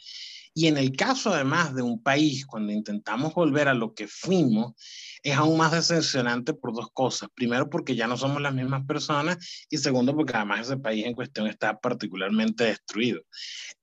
Y 0.52 0.66
en 0.66 0.76
el 0.76 0.96
caso 0.96 1.32
además 1.32 1.74
de 1.74 1.82
un 1.82 2.02
país, 2.02 2.44
cuando 2.44 2.72
intentamos 2.72 3.34
volver 3.34 3.68
a 3.68 3.74
lo 3.74 3.94
que 3.94 4.08
fuimos, 4.08 4.74
es 5.22 5.36
aún 5.36 5.58
más 5.58 5.72
decepcionante 5.72 6.54
por 6.54 6.74
dos 6.74 6.90
cosas. 6.92 7.28
Primero, 7.34 7.70
porque 7.70 7.94
ya 7.94 8.06
no 8.06 8.16
somos 8.16 8.42
las 8.42 8.54
mismas 8.54 8.84
personas 8.86 9.38
y 9.68 9.78
segundo, 9.78 10.14
porque 10.14 10.34
además 10.34 10.66
ese 10.66 10.76
país 10.76 11.06
en 11.06 11.14
cuestión 11.14 11.46
está 11.46 11.78
particularmente 11.78 12.64
destruido. 12.64 13.22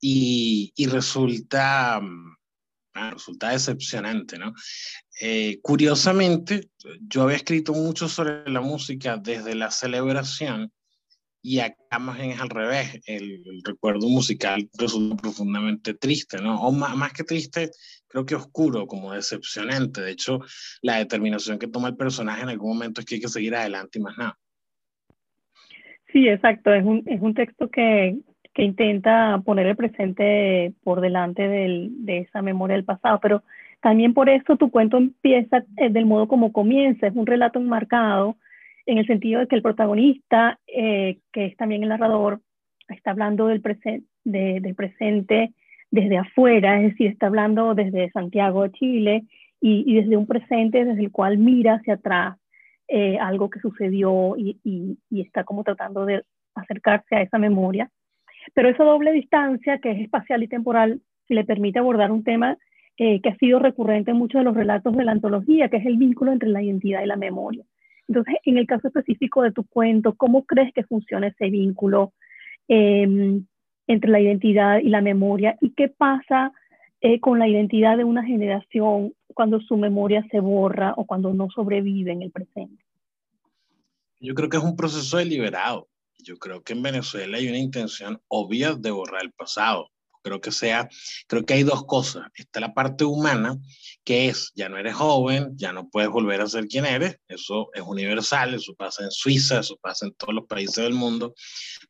Y, 0.01 0.73
y 0.75 0.87
resulta, 0.87 2.01
ah, 2.97 3.11
resulta 3.11 3.51
decepcionante, 3.51 4.37
¿no? 4.37 4.53
Eh, 5.21 5.59
curiosamente, 5.61 6.69
yo 7.07 7.23
había 7.23 7.37
escrito 7.37 7.73
mucho 7.73 8.07
sobre 8.07 8.49
la 8.49 8.61
música 8.61 9.17
desde 9.17 9.55
la 9.55 9.71
celebración 9.71 10.71
y 11.41 11.59
acá 11.59 11.99
más 11.99 12.17
bien 12.17 12.31
es 12.31 12.41
al 12.41 12.49
revés, 12.49 12.99
el, 13.05 13.41
recuerdo 13.63 14.09
musical 14.09 14.69
resulta 14.77 15.15
profundamente 15.15 15.93
triste, 15.93 16.41
¿no? 16.41 16.61
O 16.61 16.71
más, 16.71 16.95
más, 16.97 17.13
que 17.13 17.23
triste, 17.23 17.71
creo 18.07 18.25
que 18.25 18.35
oscuro, 18.35 18.85
como 18.85 19.13
decepcionante. 19.13 20.01
De 20.01 20.11
hecho, 20.11 20.39
la 20.81 20.97
determinación 20.97 21.57
que 21.57 21.67
toma 21.67 21.87
el 21.87 21.95
personaje 21.95 22.43
en 22.43 22.49
algún 22.49 22.73
momento 22.73 22.99
es 22.99 23.05
que 23.05 23.15
hay 23.15 23.21
que 23.21 23.29
seguir 23.29 23.55
adelante 23.55 23.99
y 23.99 24.01
más 24.01 24.17
nada. 24.17 24.37
Sí, 26.11 26.27
exacto, 26.27 26.73
es 26.73 26.83
un, 26.83 27.03
es 27.05 27.21
un 27.21 27.33
texto 27.33 27.69
que, 27.69 28.17
que 28.57 28.63
intenta 28.63 29.39
poner 29.45 29.67
el 29.67 29.75
presente 29.75 30.73
por 30.83 30.99
delante 30.99 31.47
del, 31.47 31.91
de 32.07 32.17
esa 32.21 32.41
memoria 32.41 32.75
del 32.75 32.85
pasado, 32.85 33.19
pero 33.21 33.43
también 33.81 34.15
por 34.15 34.29
eso 34.29 34.57
tu 34.57 34.71
cuento 34.71 34.97
empieza 34.97 35.63
eh, 35.77 35.91
del 35.91 36.07
modo 36.07 36.27
como 36.27 36.51
comienza, 36.51 37.05
es 37.05 37.15
un 37.15 37.27
relato 37.27 37.59
enmarcado 37.59 38.35
en 38.87 38.97
el 38.97 39.05
sentido 39.05 39.41
de 39.41 39.47
que 39.47 39.53
el 39.53 39.61
protagonista, 39.61 40.57
eh, 40.65 41.19
que 41.31 41.45
es 41.45 41.57
también 41.57 41.83
el 41.83 41.89
narrador, 41.89 42.41
está 42.89 43.11
hablando 43.11 43.45
del, 43.45 43.61
presen 43.61 44.07
de, 44.23 44.59
del 44.59 44.73
presente 44.73 45.53
desde 45.91 46.17
afuera, 46.17 46.81
es 46.81 46.93
decir, 46.93 47.11
está 47.11 47.27
hablando 47.27 47.75
desde 47.75 48.09
Santiago 48.09 48.63
de 48.63 48.71
Chile 48.71 49.23
y, 49.61 49.93
desde 49.93 50.17
un 50.17 50.25
presente 50.25 50.83
desde 50.83 51.03
el 51.03 51.11
cual 51.11 51.37
mira 51.37 51.75
hacia 51.75 51.93
atrás 51.93 52.37
eh, 52.87 53.19
algo 53.19 53.51
que 53.51 53.59
sucedió 53.59 54.35
y, 54.35 54.57
y, 54.63 55.21
está 55.21 55.43
como 55.43 55.63
tratando 55.63 56.07
de 56.07 56.23
acercarse 56.55 57.15
a 57.15 57.21
esa 57.21 57.37
memoria. 57.37 57.91
Pero 58.53 58.69
esa 58.69 58.83
doble 58.83 59.11
distancia, 59.11 59.79
que 59.79 59.91
es 59.91 59.99
espacial 59.99 60.43
y 60.43 60.47
temporal, 60.47 61.01
le 61.29 61.43
permite 61.43 61.79
abordar 61.79 62.11
un 62.11 62.23
tema 62.23 62.57
eh, 62.97 63.21
que 63.21 63.29
ha 63.29 63.37
sido 63.37 63.59
recurrente 63.59 64.11
en 64.11 64.17
muchos 64.17 64.39
de 64.39 64.45
los 64.45 64.55
relatos 64.55 64.95
de 64.95 65.03
la 65.03 65.11
antología, 65.11 65.69
que 65.69 65.77
es 65.77 65.85
el 65.85 65.97
vínculo 65.97 66.31
entre 66.31 66.49
la 66.49 66.63
identidad 66.63 67.03
y 67.03 67.07
la 67.07 67.15
memoria. 67.15 67.63
Entonces, 68.07 68.35
en 68.45 68.57
el 68.57 68.65
caso 68.65 68.87
específico 68.87 69.43
de 69.43 69.51
tu 69.51 69.65
cuento, 69.65 70.15
¿cómo 70.15 70.45
crees 70.45 70.73
que 70.73 70.83
funciona 70.83 71.27
ese 71.27 71.49
vínculo 71.49 72.13
eh, 72.67 73.41
entre 73.87 74.09
la 74.09 74.19
identidad 74.19 74.79
y 74.79 74.89
la 74.89 75.01
memoria? 75.01 75.57
¿Y 75.61 75.71
qué 75.71 75.89
pasa 75.89 76.53
eh, 77.01 77.19
con 77.19 77.37
la 77.37 77.47
identidad 77.47 77.97
de 77.97 78.05
una 78.05 78.23
generación 78.23 79.13
cuando 79.33 79.59
su 79.59 79.77
memoria 79.77 80.25
se 80.31 80.39
borra 80.39 80.93
o 80.97 81.05
cuando 81.05 81.33
no 81.33 81.49
sobrevive 81.49 82.13
en 82.13 82.23
el 82.23 82.31
presente? 82.31 82.83
Yo 84.19 84.33
creo 84.33 84.49
que 84.49 84.57
es 84.57 84.63
un 84.63 84.75
proceso 84.75 85.17
deliberado. 85.17 85.87
Yo 86.27 86.37
creo 86.39 86.61
que 86.61 86.73
en 86.73 86.81
Venezuela 86.81 87.37
hay 87.37 87.47
una 87.47 87.57
intención 87.57 88.21
obvia 88.27 88.73
de 88.73 88.91
borrar 88.91 89.21
el 89.23 89.31
pasado 89.31 89.91
creo 90.27 90.41
que 90.41 90.51
sea, 90.51 90.89
creo 91.27 91.45
que 91.45 91.55
hay 91.55 91.63
dos 91.63 91.85
cosas. 91.85 92.23
Está 92.35 92.59
la 92.59 92.73
parte 92.73 93.03
humana, 93.03 93.57
que 94.03 94.29
es, 94.29 94.51
ya 94.55 94.69
no 94.69 94.77
eres 94.77 94.95
joven, 94.95 95.51
ya 95.55 95.73
no 95.73 95.89
puedes 95.89 96.09
volver 96.09 96.41
a 96.41 96.47
ser 96.47 96.67
quien 96.67 96.85
eres, 96.85 97.17
eso 97.27 97.69
es 97.73 97.81
universal, 97.81 98.53
eso 98.53 98.73
pasa 98.75 99.03
en 99.03 99.11
Suiza, 99.11 99.59
eso 99.59 99.77
pasa 99.81 100.05
en 100.05 100.13
todos 100.13 100.33
los 100.33 100.45
países 100.45 100.83
del 100.83 100.93
mundo, 100.93 101.33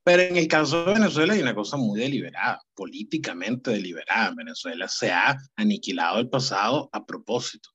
pero 0.04 0.24
en 0.24 0.38
el 0.38 0.48
caso 0.48 0.86
de 0.86 0.94
Venezuela 0.94 1.34
hay 1.34 1.42
una 1.42 1.54
cosa 1.54 1.78
muy 1.78 2.00
deliberada, 2.00 2.60
políticamente 2.74 3.72
deliberada. 3.72 4.34
Venezuela 4.36 4.88
se 4.88 5.12
ha 5.12 5.38
aniquilado 5.56 6.20
el 6.20 6.30
pasado 6.30 6.90
a 6.92 7.06
propósito. 7.06 7.70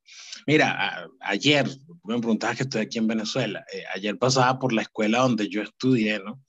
Mira, 0.46 0.72
a, 0.72 1.08
ayer, 1.20 1.68
me 2.04 2.18
preguntabas 2.18 2.56
que 2.56 2.62
estoy 2.64 2.82
aquí 2.82 2.98
en 2.98 3.06
Venezuela, 3.06 3.64
eh, 3.72 3.84
ayer 3.94 4.18
pasaba 4.18 4.58
por 4.58 4.72
la 4.72 4.82
escuela 4.82 5.20
donde 5.20 5.48
yo 5.48 5.62
estudié, 5.62 6.18
¿no? 6.18 6.42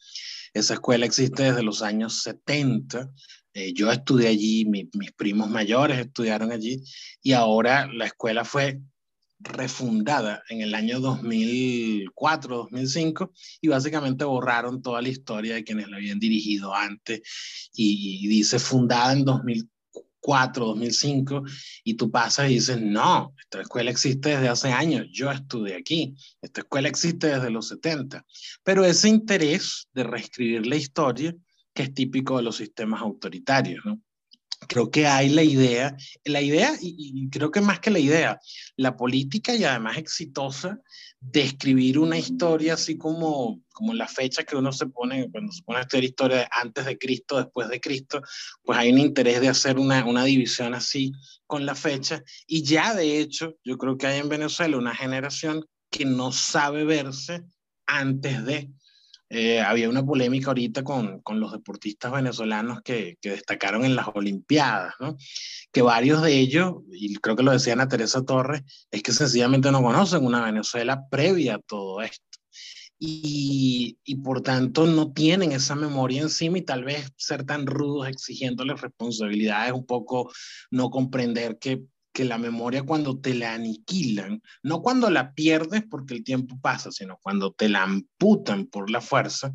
Esa 0.53 0.75
escuela 0.75 1.05
existe 1.05 1.43
desde 1.43 1.63
los 1.63 1.81
años 1.81 2.21
70, 2.21 3.09
eh, 3.53 3.73
yo 3.73 3.91
estudié 3.91 4.29
allí, 4.29 4.65
mi, 4.65 4.89
mis 4.93 5.11
primos 5.11 5.49
mayores 5.49 5.99
estudiaron 5.99 6.51
allí 6.51 6.83
y 7.21 7.33
ahora 7.33 7.87
la 7.87 8.07
escuela 8.07 8.45
fue 8.45 8.81
refundada 9.39 10.41
en 10.49 10.61
el 10.61 10.73
año 10.73 10.99
2004, 10.99 12.57
2005 12.57 13.31
y 13.61 13.67
básicamente 13.67 14.25
borraron 14.25 14.81
toda 14.81 15.01
la 15.01 15.09
historia 15.09 15.55
de 15.55 15.63
quienes 15.63 15.89
la 15.89 15.97
habían 15.97 16.19
dirigido 16.19 16.73
antes 16.73 17.21
y, 17.73 18.25
y 18.25 18.27
dice 18.27 18.57
fundada 18.57 19.13
en 19.13 19.25
2004, 19.25 20.65
2005 20.65 21.43
y 21.83 21.93
tú 21.95 22.09
pasas 22.09 22.49
y 22.49 22.55
dices, 22.55 22.81
no, 22.81 23.35
esta 23.39 23.61
escuela 23.61 23.91
existe 23.91 24.29
desde 24.29 24.49
hace 24.49 24.71
años, 24.71 25.07
yo 25.11 25.29
estudié 25.29 25.75
aquí, 25.75 26.15
esta 26.41 26.61
escuela 26.61 26.87
existe 26.87 27.27
desde 27.27 27.49
los 27.49 27.67
70, 27.67 28.25
pero 28.63 28.85
ese 28.85 29.09
interés 29.09 29.87
de 29.93 30.03
reescribir 30.05 30.65
la 30.65 30.77
historia 30.77 31.35
que 31.73 31.83
es 31.83 31.93
típico 31.93 32.37
de 32.37 32.43
los 32.43 32.57
sistemas 32.57 33.01
autoritarios, 33.01 33.85
¿no? 33.85 34.01
Creo 34.67 34.89
que 34.89 35.07
hay 35.07 35.29
la 35.29 35.43
idea, 35.43 35.95
la 36.23 36.41
idea, 36.41 36.73
y, 36.81 37.29
creo 37.29 37.51
que 37.51 37.59
más 37.59 37.79
que 37.79 37.91
la 37.91 37.99
idea, 37.99 38.39
la 38.77 38.95
política 38.95 39.53
y 39.55 39.63
además 39.63 39.97
exitosa 39.97 40.79
de 41.19 41.41
escribir 41.41 41.99
una 41.99 42.17
historia 42.17 42.75
así 42.75 42.97
como, 42.97 43.61
como 43.73 43.93
la 43.93 44.07
fecha 44.07 44.43
que 44.43 44.55
uno 44.55 44.71
se 44.71 44.87
pone, 44.87 45.29
cuando 45.31 45.51
se 45.51 45.63
pone 45.63 45.79
a 45.79 45.81
estudiar 45.81 46.03
historia 46.05 46.49
antes 46.51 46.85
de 46.85 46.97
Cristo, 46.97 47.37
después 47.37 47.69
de 47.69 47.79
Cristo, 47.79 48.21
pues 48.63 48.77
hay 48.77 48.91
un 48.91 48.99
interés 48.99 49.41
de 49.41 49.49
hacer 49.49 49.77
una, 49.77 50.05
una 50.05 50.23
división 50.23 50.73
así 50.73 51.11
con 51.45 51.65
la 51.65 51.75
fecha. 51.75 52.23
Y 52.47 52.63
ya 52.63 52.93
de 52.93 53.19
hecho, 53.19 53.55
yo 53.63 53.77
creo 53.77 53.97
que 53.97 54.07
hay 54.07 54.19
en 54.19 54.29
Venezuela 54.29 54.77
una 54.77 54.95
generación 54.95 55.65
que 55.89 56.05
no 56.05 56.31
sabe 56.31 56.83
verse 56.83 57.43
antes 57.85 58.43
de, 58.45 58.71
eh, 59.35 59.61
había 59.61 59.89
una 59.89 60.05
polémica 60.05 60.49
ahorita 60.49 60.83
con, 60.83 61.19
con 61.21 61.39
los 61.39 61.51
deportistas 61.51 62.11
venezolanos 62.11 62.83
que, 62.83 63.17
que, 63.19 63.31
destacaron 63.31 63.83
en 63.83 63.95
las 63.95 64.07
Olimpiadas, 64.13 64.93
¿no? 64.99 65.17
que 65.71 65.81
varios 65.81 66.21
de 66.21 66.37
ellos, 66.37 66.75
y 66.91 67.15
creo 67.15 67.35
que 67.35 67.41
lo 67.41 67.51
decía 67.51 67.73
Ana 67.73 67.87
Teresa 67.87 68.23
Torres, 68.23 68.61
es 68.91 69.01
que 69.01 69.11
sencillamente 69.11 69.71
no 69.71 69.81
conocen 69.81 70.23
una 70.23 70.45
Venezuela 70.45 71.07
previa 71.09 71.55
a 71.55 71.59
todo 71.59 72.03
esto. 72.03 72.23
Y, 72.99 73.97
y, 74.05 74.15
por 74.17 74.41
tanto 74.41 74.85
no 74.85 75.11
tienen 75.11 75.51
esa 75.51 75.75
memoria 75.75 76.21
encima 76.21 76.59
y 76.59 76.61
tal 76.61 76.83
vez 76.85 77.11
ser 77.17 77.43
tan 77.43 77.65
rudos 77.65 78.07
exigiéndoles 78.07 78.79
responsabilidades, 78.79 79.73
un 79.73 79.85
poco 79.85 80.31
no 80.69 80.89
comprender 80.91 81.57
que 81.57 81.83
que 82.13 82.23
la 82.23 82.37
memoria 82.37 82.83
cuando 82.83 83.19
te 83.19 83.33
la 83.33 83.53
aniquilan, 83.53 84.41
no 84.61 84.81
cuando 84.81 85.09
la 85.09 85.33
pierdes 85.33 85.83
porque 85.89 86.13
el 86.13 86.23
tiempo 86.23 86.59
pasa, 86.61 86.91
sino 86.91 87.17
cuando 87.21 87.51
te 87.51 87.67
la 87.67 87.83
amputan 87.83 88.67
por 88.67 88.89
la 88.89 89.01
fuerza, 89.01 89.51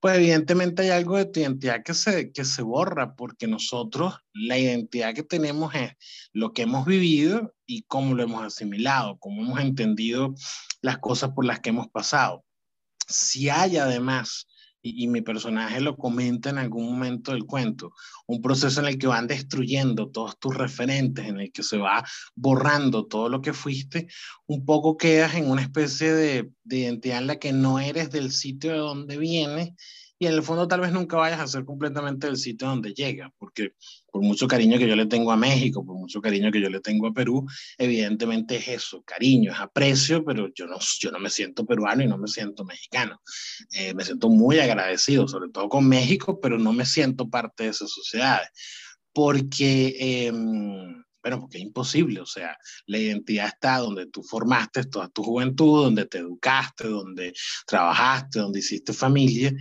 pues 0.00 0.16
evidentemente 0.16 0.82
hay 0.82 0.90
algo 0.90 1.18
de 1.18 1.26
tu 1.26 1.40
identidad 1.40 1.82
que 1.84 1.92
se, 1.92 2.32
que 2.32 2.44
se 2.44 2.62
borra, 2.62 3.14
porque 3.14 3.46
nosotros 3.46 4.14
la 4.32 4.56
identidad 4.56 5.14
que 5.14 5.22
tenemos 5.22 5.74
es 5.74 5.92
lo 6.32 6.54
que 6.54 6.62
hemos 6.62 6.86
vivido 6.86 7.54
y 7.66 7.82
cómo 7.82 8.14
lo 8.14 8.22
hemos 8.22 8.42
asimilado, 8.42 9.18
cómo 9.18 9.42
hemos 9.42 9.60
entendido 9.60 10.34
las 10.80 10.98
cosas 10.98 11.32
por 11.32 11.44
las 11.44 11.60
que 11.60 11.68
hemos 11.68 11.88
pasado. 11.88 12.44
Si 13.06 13.50
hay 13.50 13.76
además 13.76 14.46
y, 14.82 15.08
mi 15.08 15.20
personaje 15.20 15.80
lo 15.80 15.96
comenta 15.96 16.50
en 16.50 16.58
algún 16.58 16.86
momento 16.86 17.32
del 17.32 17.44
cuento, 17.44 17.92
un 18.26 18.40
proceso 18.40 18.80
en 18.80 18.86
el 18.86 18.98
que 18.98 19.06
van 19.06 19.26
destruyendo 19.26 20.10
todos 20.10 20.38
tus 20.38 20.56
referentes, 20.56 21.26
en 21.26 21.40
el 21.40 21.52
que 21.52 21.62
se 21.62 21.76
va 21.76 22.04
borrando 22.34 23.06
todo 23.06 23.28
lo 23.28 23.40
que 23.40 23.52
fuiste, 23.52 24.08
un 24.46 24.64
poco 24.64 24.96
quedas 24.96 25.34
en 25.34 25.50
una 25.50 25.62
especie 25.62 26.12
de, 26.12 26.50
de 26.64 26.78
identidad 26.78 27.18
en 27.18 27.26
la 27.26 27.38
que 27.38 27.52
no 27.52 27.78
eres 27.78 28.10
del 28.10 28.32
sitio 28.32 28.72
de 28.72 28.78
donde 28.78 29.18
vienes 29.18 29.72
y 30.22 30.26
en 30.26 30.34
el 30.34 30.42
fondo 30.42 30.68
tal 30.68 30.80
vez 30.80 30.92
nunca 30.92 31.16
vayas 31.16 31.40
a 31.40 31.46
ser 31.46 31.64
completamente 31.64 32.26
el 32.26 32.36
sitio 32.36 32.68
donde 32.68 32.92
llega, 32.92 33.32
porque 33.38 33.72
por 34.12 34.20
mucho 34.22 34.46
cariño 34.46 34.76
que 34.76 34.86
yo 34.86 34.94
le 34.94 35.06
tengo 35.06 35.32
a 35.32 35.36
México, 35.36 35.82
por 35.82 35.96
mucho 35.96 36.20
cariño 36.20 36.52
que 36.52 36.60
yo 36.60 36.68
le 36.68 36.80
tengo 36.80 37.06
a 37.06 37.14
Perú, 37.14 37.46
evidentemente 37.78 38.56
es 38.56 38.68
eso, 38.68 39.02
cariño, 39.02 39.50
es 39.50 39.58
aprecio, 39.58 40.22
pero 40.22 40.52
yo 40.54 40.66
no, 40.66 40.76
yo 40.98 41.10
no 41.10 41.18
me 41.18 41.30
siento 41.30 41.64
peruano 41.64 42.04
y 42.04 42.06
no 42.06 42.18
me 42.18 42.28
siento 42.28 42.66
mexicano. 42.66 43.18
Eh, 43.72 43.94
me 43.94 44.04
siento 44.04 44.28
muy 44.28 44.58
agradecido, 44.58 45.26
sobre 45.26 45.48
todo 45.48 45.70
con 45.70 45.88
México, 45.88 46.38
pero 46.38 46.58
no 46.58 46.74
me 46.74 46.84
siento 46.84 47.30
parte 47.30 47.64
de 47.64 47.70
esas 47.70 47.90
sociedades, 47.90 48.50
porque... 49.14 49.96
Eh, 49.98 50.32
bueno, 51.22 51.40
porque 51.40 51.58
es 51.58 51.64
imposible, 51.64 52.20
o 52.20 52.26
sea, 52.26 52.56
la 52.86 52.96
identidad 52.96 53.48
está 53.48 53.76
donde 53.76 54.06
tú 54.06 54.22
formaste 54.22 54.84
toda 54.84 55.08
tu 55.08 55.22
juventud, 55.22 55.84
donde 55.84 56.06
te 56.06 56.16
educaste, 56.16 56.88
donde 56.88 57.34
trabajaste, 57.66 58.38
donde 58.38 58.60
hiciste 58.60 58.94
familia. 58.94 59.52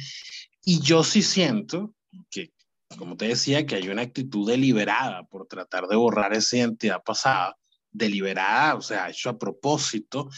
Y 0.64 0.82
yo 0.82 1.04
sí 1.04 1.22
siento 1.22 1.94
que, 2.30 2.54
como 2.98 3.16
te 3.18 3.28
decía, 3.28 3.66
que 3.66 3.76
hay 3.76 3.90
una 3.90 4.04
actitud 4.04 4.48
deliberada 4.48 5.24
por 5.24 5.48
tratar 5.48 5.88
de 5.88 5.96
borrar 5.96 6.34
esa 6.34 6.58
identidad 6.58 7.02
pasada, 7.04 7.58
deliberada, 7.92 8.76
o 8.76 8.82
sea, 8.82 9.10
hecho 9.10 9.30
a 9.30 9.38
propósito, 9.38 10.30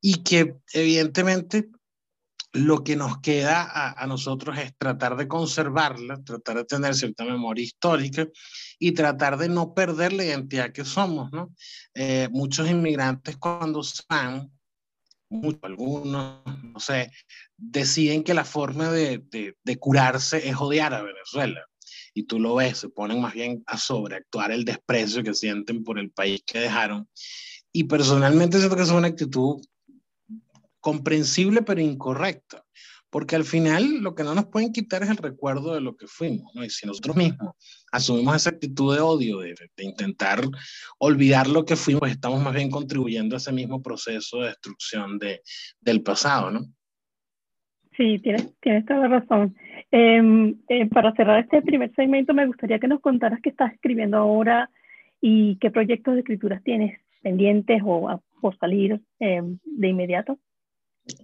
y 0.00 0.22
que 0.22 0.56
evidentemente 0.72 1.68
lo 2.52 2.82
que 2.82 2.96
nos 2.96 3.18
queda 3.18 3.92
a, 3.92 4.06
nosotros 4.06 4.58
es 4.58 4.72
tratar 4.76 5.16
de 5.16 5.28
conservarla, 5.28 6.22
tratar 6.24 6.56
de 6.56 6.64
tener 6.64 6.94
cierta 6.94 7.24
memoria 7.24 7.62
histórica 7.62 8.26
y 8.78 8.92
tratar 8.92 9.36
de 9.36 9.48
no 9.48 9.74
perder 9.74 10.12
la 10.14 10.24
identidad 10.24 10.72
que 10.72 10.84
somos, 10.84 11.30
¿no? 11.30 11.54
Eh, 11.94 12.28
muchos 12.32 12.68
inmigrantes 12.70 13.36
cuando 13.36 13.82
van, 14.08 14.50
muchos, 15.30 15.62
algunos, 15.62 16.42
no 16.62 16.80
sé, 16.80 17.10
deciden 17.56 18.22
que 18.24 18.34
la 18.34 18.44
forma 18.44 18.90
de, 18.90 19.18
de, 19.18 19.56
de 19.62 19.76
curarse 19.78 20.48
es 20.48 20.56
odiar 20.56 20.94
a 20.94 21.02
Venezuela. 21.02 21.64
Y 22.14 22.24
tú 22.24 22.40
lo 22.40 22.56
ves, 22.56 22.78
se 22.78 22.88
ponen 22.88 23.20
más 23.20 23.34
bien 23.34 23.62
a 23.66 23.78
sobreactuar 23.78 24.50
el 24.50 24.64
desprecio 24.64 25.22
que 25.22 25.34
sienten 25.34 25.84
por 25.84 25.98
el 25.98 26.10
país 26.10 26.42
que 26.44 26.58
dejaron. 26.58 27.08
Y 27.72 27.84
personalmente 27.84 28.58
siento 28.58 28.76
que 28.76 28.82
es 28.82 28.90
una 28.90 29.08
actitud 29.08 29.60
comprensible 30.80 31.62
pero 31.62 31.80
incorrecta, 31.80 32.64
porque 33.10 33.36
al 33.36 33.44
final 33.44 34.00
lo 34.02 34.14
que 34.14 34.22
no 34.22 34.34
nos 34.34 34.46
pueden 34.46 34.72
quitar 34.72 35.02
es 35.02 35.10
el 35.10 35.16
recuerdo 35.16 35.74
de 35.74 35.80
lo 35.80 35.96
que 35.96 36.06
fuimos, 36.06 36.54
¿no? 36.54 36.64
Y 36.64 36.70
si 36.70 36.86
nosotros 36.86 37.16
mismos 37.16 37.54
asumimos 37.90 38.36
esa 38.36 38.50
actitud 38.50 38.94
de 38.94 39.00
odio, 39.00 39.38
de, 39.38 39.54
intentar 39.78 40.40
olvidar 40.98 41.46
lo 41.46 41.64
que 41.64 41.76
fuimos, 41.76 42.00
pues 42.00 42.12
estamos 42.12 42.42
más 42.42 42.54
bien 42.54 42.70
contribuyendo 42.70 43.36
a 43.36 43.38
ese 43.38 43.52
mismo 43.52 43.82
proceso 43.82 44.40
de 44.40 44.48
destrucción 44.48 45.18
de, 45.18 45.40
del 45.80 46.02
pasado, 46.02 46.50
¿no? 46.50 46.60
Sí, 47.96 48.18
tienes, 48.20 48.54
tienes 48.60 48.84
toda 48.86 49.08
la 49.08 49.20
razón. 49.20 49.56
Eh, 49.90 50.54
eh, 50.68 50.86
para 50.86 51.12
cerrar 51.14 51.40
este 51.40 51.62
primer 51.62 51.92
segmento, 51.94 52.34
me 52.34 52.46
gustaría 52.46 52.78
que 52.78 52.88
nos 52.88 53.00
contaras 53.00 53.40
qué 53.42 53.50
estás 53.50 53.72
escribiendo 53.72 54.18
ahora 54.18 54.70
y 55.20 55.56
qué 55.56 55.70
proyectos 55.70 56.14
de 56.14 56.20
escrituras 56.20 56.62
tienes 56.62 57.00
pendientes 57.22 57.82
o 57.84 58.22
por 58.40 58.56
salir 58.58 59.00
eh, 59.18 59.42
de 59.64 59.88
inmediato. 59.88 60.38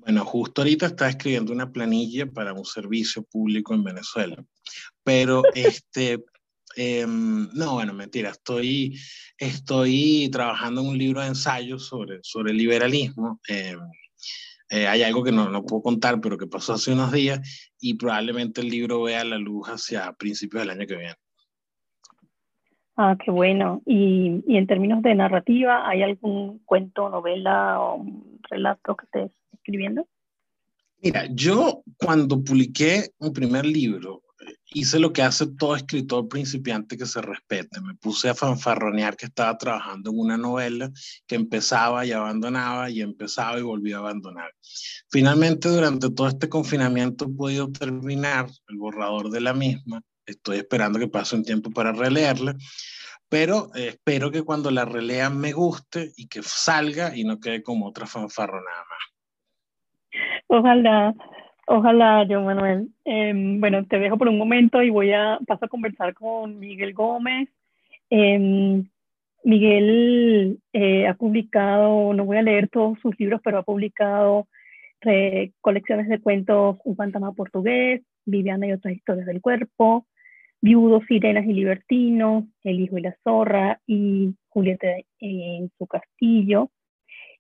Bueno, 0.01 0.25
justo 0.25 0.63
ahorita 0.63 0.87
está 0.87 1.09
escribiendo 1.09 1.53
una 1.53 1.71
planilla 1.71 2.27
para 2.27 2.53
un 2.53 2.65
servicio 2.65 3.23
público 3.23 3.75
en 3.75 3.85
Venezuela, 3.85 4.45
pero 5.03 5.43
este, 5.55 6.25
eh, 6.77 7.07
no, 7.07 7.75
bueno, 7.75 7.93
mentira, 7.93 8.31
estoy, 8.31 8.99
estoy 9.39 10.29
trabajando 10.33 10.81
en 10.81 10.89
un 10.89 10.99
libro 10.99 11.21
de 11.21 11.29
ensayos 11.29 11.87
sobre, 11.87 12.21
sobre 12.23 12.53
liberalismo. 12.53 13.41
Eh, 13.49 13.77
eh, 14.71 14.87
hay 14.89 15.03
algo 15.03 15.23
que 15.23 15.33
no, 15.33 15.51
no 15.51 15.65
puedo 15.65 15.83
contar, 15.83 16.21
pero 16.21 16.39
que 16.39 16.47
pasó 16.47 16.73
hace 16.75 16.93
unos 16.93 17.13
días 17.13 17.41
y 17.79 17.95
probablemente 17.95 18.61
el 18.61 18.69
libro 18.69 19.03
vea 19.03 19.23
la 19.25 19.39
luz 19.39 19.69
hacia 19.69 20.13
principios 20.15 20.63
del 20.63 20.71
año 20.71 20.87
que 20.87 20.97
viene. 20.97 21.15
Ah, 22.97 23.17
qué 23.23 23.31
bueno. 23.31 23.83
Y, 23.87 24.45
y 24.47 24.57
en 24.57 24.67
términos 24.67 25.03
de 25.03 25.15
narrativa, 25.15 25.89
¿hay 25.89 26.03
algún 26.03 26.61
cuento, 26.61 27.09
novela 27.09 27.81
o 27.81 28.05
relato 28.49 28.97
que 28.97 29.07
te 29.13 29.31
escribiendo? 29.53 30.07
Mira, 31.03 31.27
yo 31.31 31.83
cuando 31.99 32.43
publiqué 32.43 33.11
mi 33.19 33.31
primer 33.31 33.67
libro, 33.67 34.23
hice 34.75 34.99
lo 34.99 35.13
que 35.13 35.23
hace 35.23 35.47
todo 35.47 35.77
escritor 35.77 36.29
principiante 36.29 36.97
que 36.97 37.07
se 37.07 37.21
respete. 37.21 37.81
Me 37.81 37.95
puse 37.95 38.29
a 38.29 38.35
fanfarronear 38.35 39.17
que 39.17 39.27
estaba 39.27 39.57
trabajando 39.57 40.11
en 40.11 40.19
una 40.19 40.37
novela 40.37 40.91
que 41.27 41.37
empezaba 41.37 42.05
y 42.05 42.13
abandonaba 42.13 42.91
y 42.91 43.01
empezaba 43.01 43.59
y 43.59 43.63
volvía 43.63 43.97
a 43.97 44.01
abandonar. 44.01 44.51
Finalmente, 45.09 45.69
durante 45.69 46.11
todo 46.11 46.29
este 46.29 46.49
confinamiento 46.49 47.27
he 47.27 47.37
podido 47.37 47.71
terminar 47.71 48.49
el 48.69 48.77
borrador 48.77 49.31
de 49.31 49.41
la 49.41 49.55
misma. 49.55 50.03
Estoy 50.27 50.59
esperando 50.59 50.99
que 50.99 51.09
pase 51.09 51.37
un 51.37 51.45
tiempo 51.45 51.71
para 51.71 51.93
releerla, 51.93 52.55
pero 53.29 53.69
eh, 53.75 53.89
espero 53.89 54.31
que 54.31 54.43
cuando 54.43 54.71
la 54.71 54.85
relean 54.85 55.39
me 55.39 55.53
guste 55.53 56.13
y 56.17 56.29
que 56.29 56.43
salga 56.43 57.17
y 57.17 57.25
no 57.25 57.41
quede 57.41 57.63
como 57.63 57.87
otra 57.87 58.07
fanfarronada 58.07 58.85
más. 58.89 60.23
Ojalá, 60.47 61.15
ojalá, 61.67 62.27
yo 62.29 62.41
Manuel. 62.43 62.89
Eh, 63.05 63.33
bueno, 63.35 63.85
te 63.87 63.99
dejo 63.99 64.17
por 64.17 64.29
un 64.29 64.39
momento 64.39 64.83
y 64.83 64.91
voy 64.91 65.13
a 65.13 65.39
paso 65.47 65.65
a 65.67 65.69
conversar 65.69 66.15
con 66.15 66.59
Miguel 66.59 66.95
Gómez. 66.95 67.49
Eh, 68.11 68.83
Miguel 69.43 70.59
ha 71.09 71.15
publicado, 71.15 72.15
no 72.15 72.25
voy 72.25 72.39
a 72.39 72.43
leer 72.43 72.69
todos 72.69 72.99
sus 73.01 73.19
libros, 73.19 73.41
pero 73.45 73.59
ha 73.59 73.63
publicado 73.63 74.47
eh, 75.07 75.53
colecciones 75.61 76.09
de 76.09 76.21
cuentos 76.21 76.79
Un 76.85 76.97
fantasma 76.97 77.33
portugués, 77.33 78.03
Viviana 78.25 78.67
y 78.67 78.73
otras 78.73 78.95
historias 78.95 79.27
del 79.27 79.43
cuerpo, 79.43 80.07
Viudos, 80.65 81.03
Sirenas 81.07 81.45
y 81.45 81.53
Libertinos, 81.53 82.45
El 82.63 82.81
hijo 82.81 82.97
y 82.97 83.03
la 83.03 83.15
zorra 83.23 83.83
y 83.87 84.35
Julieta 84.49 84.87
en 85.21 85.71
su 85.77 85.87
castillo. 85.87 86.71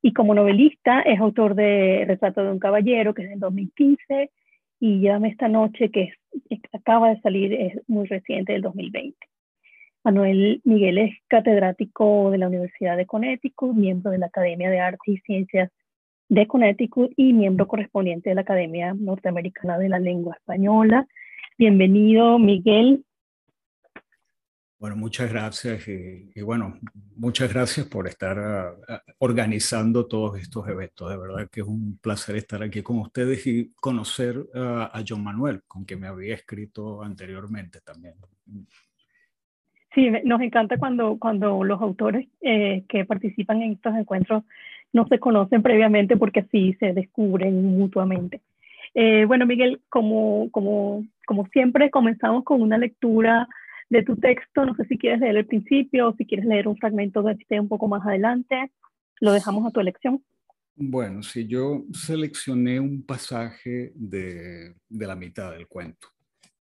Y 0.03 0.13
como 0.13 0.35
novelista 0.35 1.01
es 1.01 1.19
autor 1.21 1.55
de 1.55 2.05
Retrato 2.07 2.45
de 2.45 2.51
un 2.51 2.59
caballero, 2.59 3.15
que 3.15 3.23
es 3.23 3.31
del 3.31 3.41
2015, 3.41 4.31
y 4.79 5.01
Llévame 5.01 5.31
esta 5.31 5.49
noche, 5.49 5.91
que 5.91 6.13
es, 6.51 6.61
acaba 6.75 7.15
de 7.15 7.21
salir, 7.23 7.55
es 7.55 7.73
muy 7.89 8.07
reciente, 8.07 8.53
del 8.53 8.61
2020. 8.61 9.17
Manuel 10.05 10.61
Miguel 10.65 10.99
es 10.99 11.15
catedrático 11.27 12.31
de 12.31 12.37
la 12.37 12.49
Universidad 12.49 12.99
de 12.99 13.07
Connecticut, 13.07 13.75
miembro 13.75 14.11
de 14.11 14.19
la 14.19 14.27
Academia 14.27 14.69
de 14.69 14.81
Artes 14.81 15.15
y 15.15 15.17
Ciencias 15.21 15.71
de 16.29 16.47
Connecticut 16.47 17.11
y 17.17 17.33
miembro 17.33 17.67
correspondiente 17.69 18.29
de 18.29 18.35
la 18.35 18.43
Academia 18.43 18.93
Norteamericana 18.93 19.79
de 19.79 19.89
la 19.89 19.99
Lengua 19.99 20.35
Española. 20.35 21.07
Bienvenido, 21.57 22.39
Miguel. 22.39 23.03
Bueno, 24.85 24.97
muchas 24.97 25.33
gracias 25.33 25.88
y, 25.88 26.31
y, 26.35 26.42
bueno, 26.42 26.75
muchas 27.16 27.51
gracias 27.51 27.87
por 27.87 28.07
estar 28.07 28.37
uh, 28.37 28.94
organizando 29.18 30.05
todos 30.05 30.38
estos 30.38 30.68
eventos. 30.68 31.09
De 31.09 31.16
verdad 31.16 31.49
que 31.51 31.62
es 31.62 31.66
un 31.66 31.99
placer 32.03 32.37
estar 32.37 32.62
aquí 32.62 32.83
con 32.83 32.99
ustedes 32.99 33.47
y 33.47 33.73
conocer 33.81 34.37
uh, 34.37 34.83
a 34.92 35.03
John 35.09 35.25
Manuel, 35.25 35.62
con 35.66 35.87
quien 35.87 36.01
me 36.01 36.07
había 36.07 36.35
escrito 36.35 37.03
anteriormente 37.03 37.81
también. 37.81 38.12
Sí, 39.94 40.11
nos 40.23 40.42
encanta 40.42 40.77
cuando, 40.77 41.16
cuando 41.18 41.64
los 41.64 41.81
autores 41.81 42.29
eh, 42.42 42.85
que 42.87 43.07
participan 43.07 43.62
en 43.62 43.73
estos 43.73 43.94
encuentros 43.94 44.42
no 44.92 45.07
se 45.09 45.18
conocen 45.18 45.62
previamente 45.62 46.18
porque 46.18 46.40
así 46.40 46.75
se 46.75 46.92
descubren 46.92 47.79
mutuamente. 47.79 48.42
Eh, 48.92 49.25
bueno, 49.25 49.47
Miguel, 49.47 49.81
como, 49.88 50.51
como, 50.51 51.07
como 51.27 51.47
siempre, 51.55 51.88
comenzamos 51.88 52.44
con 52.44 52.61
una 52.61 52.77
lectura 52.77 53.49
de 53.90 54.03
tu 54.03 54.16
texto. 54.16 54.64
No 54.64 54.75
sé 54.75 54.85
si 54.85 54.99
quieres 54.99 55.20
leer 55.20 55.37
el 55.37 55.47
principio 55.47 56.09
o 56.09 56.16
si 56.16 56.27
quieres 56.27 56.47
leer 56.47 56.68
un 56.68 56.77
fragmento 56.77 57.23
de 57.23 57.33
este 57.33 57.61
un 57.61 57.68
poco 57.68 57.88
más 57.88 58.07
adelante. 58.07 58.73
Lo 59.20 59.33
dejamos 59.33 59.66
a 59.66 59.70
tu 59.70 59.81
elección. 59.81 60.25
Bueno, 60.77 61.23
si 61.23 61.47
yo 61.47 61.85
seleccioné 61.92 62.81
un 62.81 63.05
pasaje 63.05 63.92
de, 63.94 64.75
de 64.88 65.07
la 65.07 65.14
mitad 65.14 65.53
del 65.53 65.68
cuento. 65.68 66.09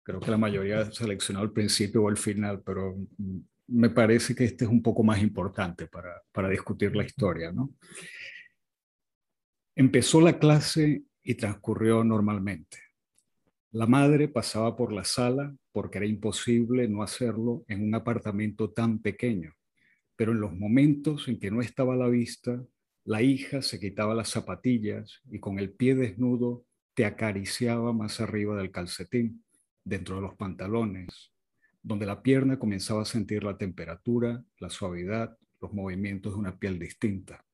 Creo 0.03 0.21
que 0.21 0.31
la 0.31 0.37
mayoría 0.37 0.81
ha 0.81 0.93
seleccionado 0.93 1.47
el 1.47 1.53
principio 1.53 2.03
o 2.03 2.11
el 2.11 2.17
final, 2.17 2.63
pero 2.63 2.97
me 3.69 3.89
parece 3.89 4.35
que 4.35 4.45
este 4.45 4.65
es 4.65 4.71
un 4.71 4.83
poco 4.83 5.03
más 5.03 5.23
importante 5.23 5.87
para, 5.87 6.21
para 6.33 6.49
discutir 6.49 6.95
la 6.95 7.05
historia, 7.05 7.53
¿no? 7.53 7.71
Empezó 9.75 10.21
la 10.21 10.39
clase 10.39 11.05
y 11.23 11.35
transcurrió 11.35 12.05
normalmente. 12.05 12.79
La 13.71 13.87
madre 13.87 14.29
pasaba 14.29 14.77
por 14.77 14.93
la 14.93 15.05
sala 15.05 15.55
porque 15.73 15.99
era 15.99 16.07
imposible 16.07 16.87
no 16.89 17.03
hacerlo 17.03 17.65
en 17.69 17.83
un 17.83 17.95
apartamento 17.95 18.71
tan 18.71 19.01
pequeño, 19.01 19.55
pero 20.17 20.33
en 20.33 20.41
los 20.41 20.55
momentos 20.55 21.29
en 21.29 21.41
que 21.41 21.51
no 21.51 21.61
estaba 21.61 21.95
a 21.95 21.97
la 21.99 22.09
vista, 22.09 22.63
la 23.05 23.23
hija 23.23 23.63
se 23.63 23.81
quitaba 23.81 24.15
las 24.15 24.29
zapatillas 24.29 25.21
y 25.31 25.41
con 25.41 25.59
el 25.59 25.73
pie 25.73 25.95
desnudo 25.95 26.65
te 26.95 27.05
acariciaba 27.05 27.93
más 27.93 28.21
arriba 28.21 28.57
del 28.57 28.71
calcetín, 28.71 29.43
dentro 29.85 30.17
de 30.17 30.23
los 30.23 30.37
pantalones, 30.37 31.33
donde 31.83 32.07
la 32.07 32.23
pierna 32.23 32.59
comenzaba 32.59 33.03
a 33.03 33.07
sentir 33.07 33.43
la 33.43 33.59
temperatura, 33.59 34.45
la 34.59 34.71
suavidad, 34.71 35.37
los 35.61 35.73
movimientos 35.73 36.35
de 36.35 36.39
una 36.39 36.59
piel 36.59 36.79
distinta. 36.79 37.45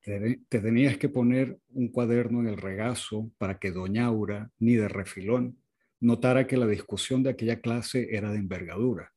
Te, 0.00 0.40
tenías 0.48 0.96
que 0.98 1.08
poner 1.08 1.58
un 1.70 1.88
cuaderno 1.88 2.40
en 2.40 2.46
el 2.46 2.56
regazo 2.56 3.30
para 3.38 3.58
que 3.58 3.72
Doña 3.72 4.06
Aura, 4.06 4.50
ni 4.58 4.76
de 4.76 4.88
refilón, 4.88 5.58
notara 6.00 6.46
que 6.46 6.56
la 6.56 6.66
discusión 6.66 7.22
de 7.22 7.30
aquella 7.30 7.60
clase 7.60 8.08
era 8.10 8.30
de 8.30 8.38
envergadura. 8.38 9.12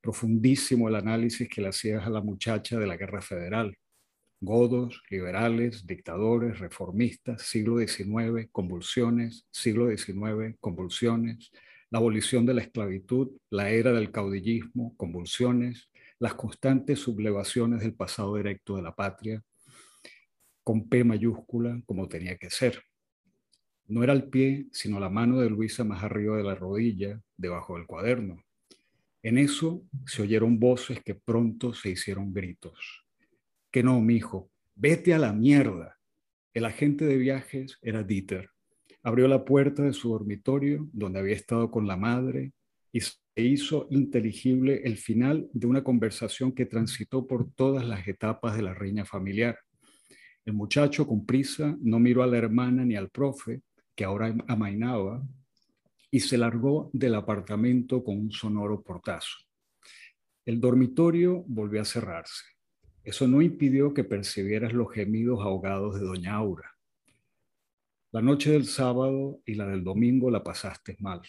Profundísimo 0.00 0.88
el 0.88 0.96
análisis 0.96 1.48
que 1.48 1.60
le 1.60 1.68
hacías 1.68 2.06
a 2.06 2.10
la 2.10 2.20
muchacha 2.20 2.78
de 2.78 2.86
la 2.86 2.96
guerra 2.96 3.20
federal. 3.20 3.76
Godos, 4.40 5.02
liberales, 5.10 5.86
dictadores, 5.86 6.58
reformistas, 6.58 7.42
siglo 7.42 7.78
XIX, 7.78 8.48
convulsiones, 8.50 9.46
siglo 9.50 9.94
XIX, 9.94 10.56
convulsiones, 10.60 11.50
la 11.90 11.98
abolición 11.98 12.46
de 12.46 12.54
la 12.54 12.62
esclavitud, 12.62 13.32
la 13.50 13.70
era 13.70 13.92
del 13.92 14.10
caudillismo, 14.10 14.96
convulsiones, 14.96 15.90
las 16.18 16.34
constantes 16.34 17.00
sublevaciones 17.00 17.80
del 17.80 17.94
pasado 17.94 18.36
directo 18.36 18.76
de 18.76 18.82
la 18.82 18.94
patria, 18.94 19.42
con 20.62 20.88
P 20.88 21.04
mayúscula, 21.04 21.82
como 21.84 22.08
tenía 22.08 22.36
que 22.36 22.48
ser. 22.48 22.82
No 23.90 24.04
era 24.04 24.12
el 24.12 24.30
pie, 24.30 24.68
sino 24.70 25.00
la 25.00 25.10
mano 25.10 25.40
de 25.40 25.50
Luisa 25.50 25.82
más 25.82 26.04
arriba 26.04 26.36
de 26.36 26.44
la 26.44 26.54
rodilla, 26.54 27.20
debajo 27.36 27.74
del 27.74 27.88
cuaderno. 27.88 28.40
En 29.20 29.36
eso 29.36 29.82
se 30.06 30.22
oyeron 30.22 30.60
voces 30.60 31.00
que 31.02 31.16
pronto 31.16 31.74
se 31.74 31.90
hicieron 31.90 32.32
gritos. 32.32 33.04
Que 33.68 33.82
no, 33.82 34.00
mijo, 34.00 34.48
vete 34.76 35.12
a 35.12 35.18
la 35.18 35.32
mierda. 35.32 35.98
El 36.54 36.66
agente 36.66 37.04
de 37.04 37.16
viajes 37.16 37.78
era 37.82 38.04
Dieter. 38.04 38.50
Abrió 39.02 39.26
la 39.26 39.44
puerta 39.44 39.82
de 39.82 39.92
su 39.92 40.10
dormitorio, 40.10 40.88
donde 40.92 41.18
había 41.18 41.34
estado 41.34 41.68
con 41.72 41.88
la 41.88 41.96
madre, 41.96 42.52
y 42.92 43.00
se 43.00 43.16
hizo 43.34 43.88
inteligible 43.90 44.82
el 44.84 44.98
final 44.98 45.48
de 45.52 45.66
una 45.66 45.82
conversación 45.82 46.52
que 46.52 46.66
transitó 46.66 47.26
por 47.26 47.50
todas 47.54 47.84
las 47.84 48.06
etapas 48.06 48.54
de 48.54 48.62
la 48.62 48.72
reina 48.72 49.04
familiar. 49.04 49.58
El 50.44 50.52
muchacho, 50.52 51.08
con 51.08 51.26
prisa, 51.26 51.76
no 51.80 51.98
miró 51.98 52.22
a 52.22 52.28
la 52.28 52.38
hermana 52.38 52.84
ni 52.84 52.94
al 52.94 53.10
profe, 53.10 53.62
que 53.94 54.04
ahora 54.04 54.34
amainaba, 54.48 55.22
y 56.10 56.20
se 56.20 56.36
largó 56.36 56.90
del 56.92 57.14
apartamento 57.14 58.02
con 58.02 58.18
un 58.18 58.32
sonoro 58.32 58.82
portazo. 58.82 59.38
El 60.44 60.60
dormitorio 60.60 61.44
volvió 61.46 61.82
a 61.82 61.84
cerrarse. 61.84 62.44
Eso 63.04 63.28
no 63.28 63.40
impidió 63.40 63.94
que 63.94 64.04
percibieras 64.04 64.72
los 64.72 64.92
gemidos 64.92 65.40
ahogados 65.40 65.94
de 65.94 66.06
doña 66.06 66.34
Aura. 66.34 66.76
La 68.12 68.20
noche 68.20 68.50
del 68.50 68.64
sábado 68.64 69.40
y 69.46 69.54
la 69.54 69.68
del 69.68 69.84
domingo 69.84 70.30
la 70.30 70.42
pasaste 70.42 70.96
mal. 70.98 71.22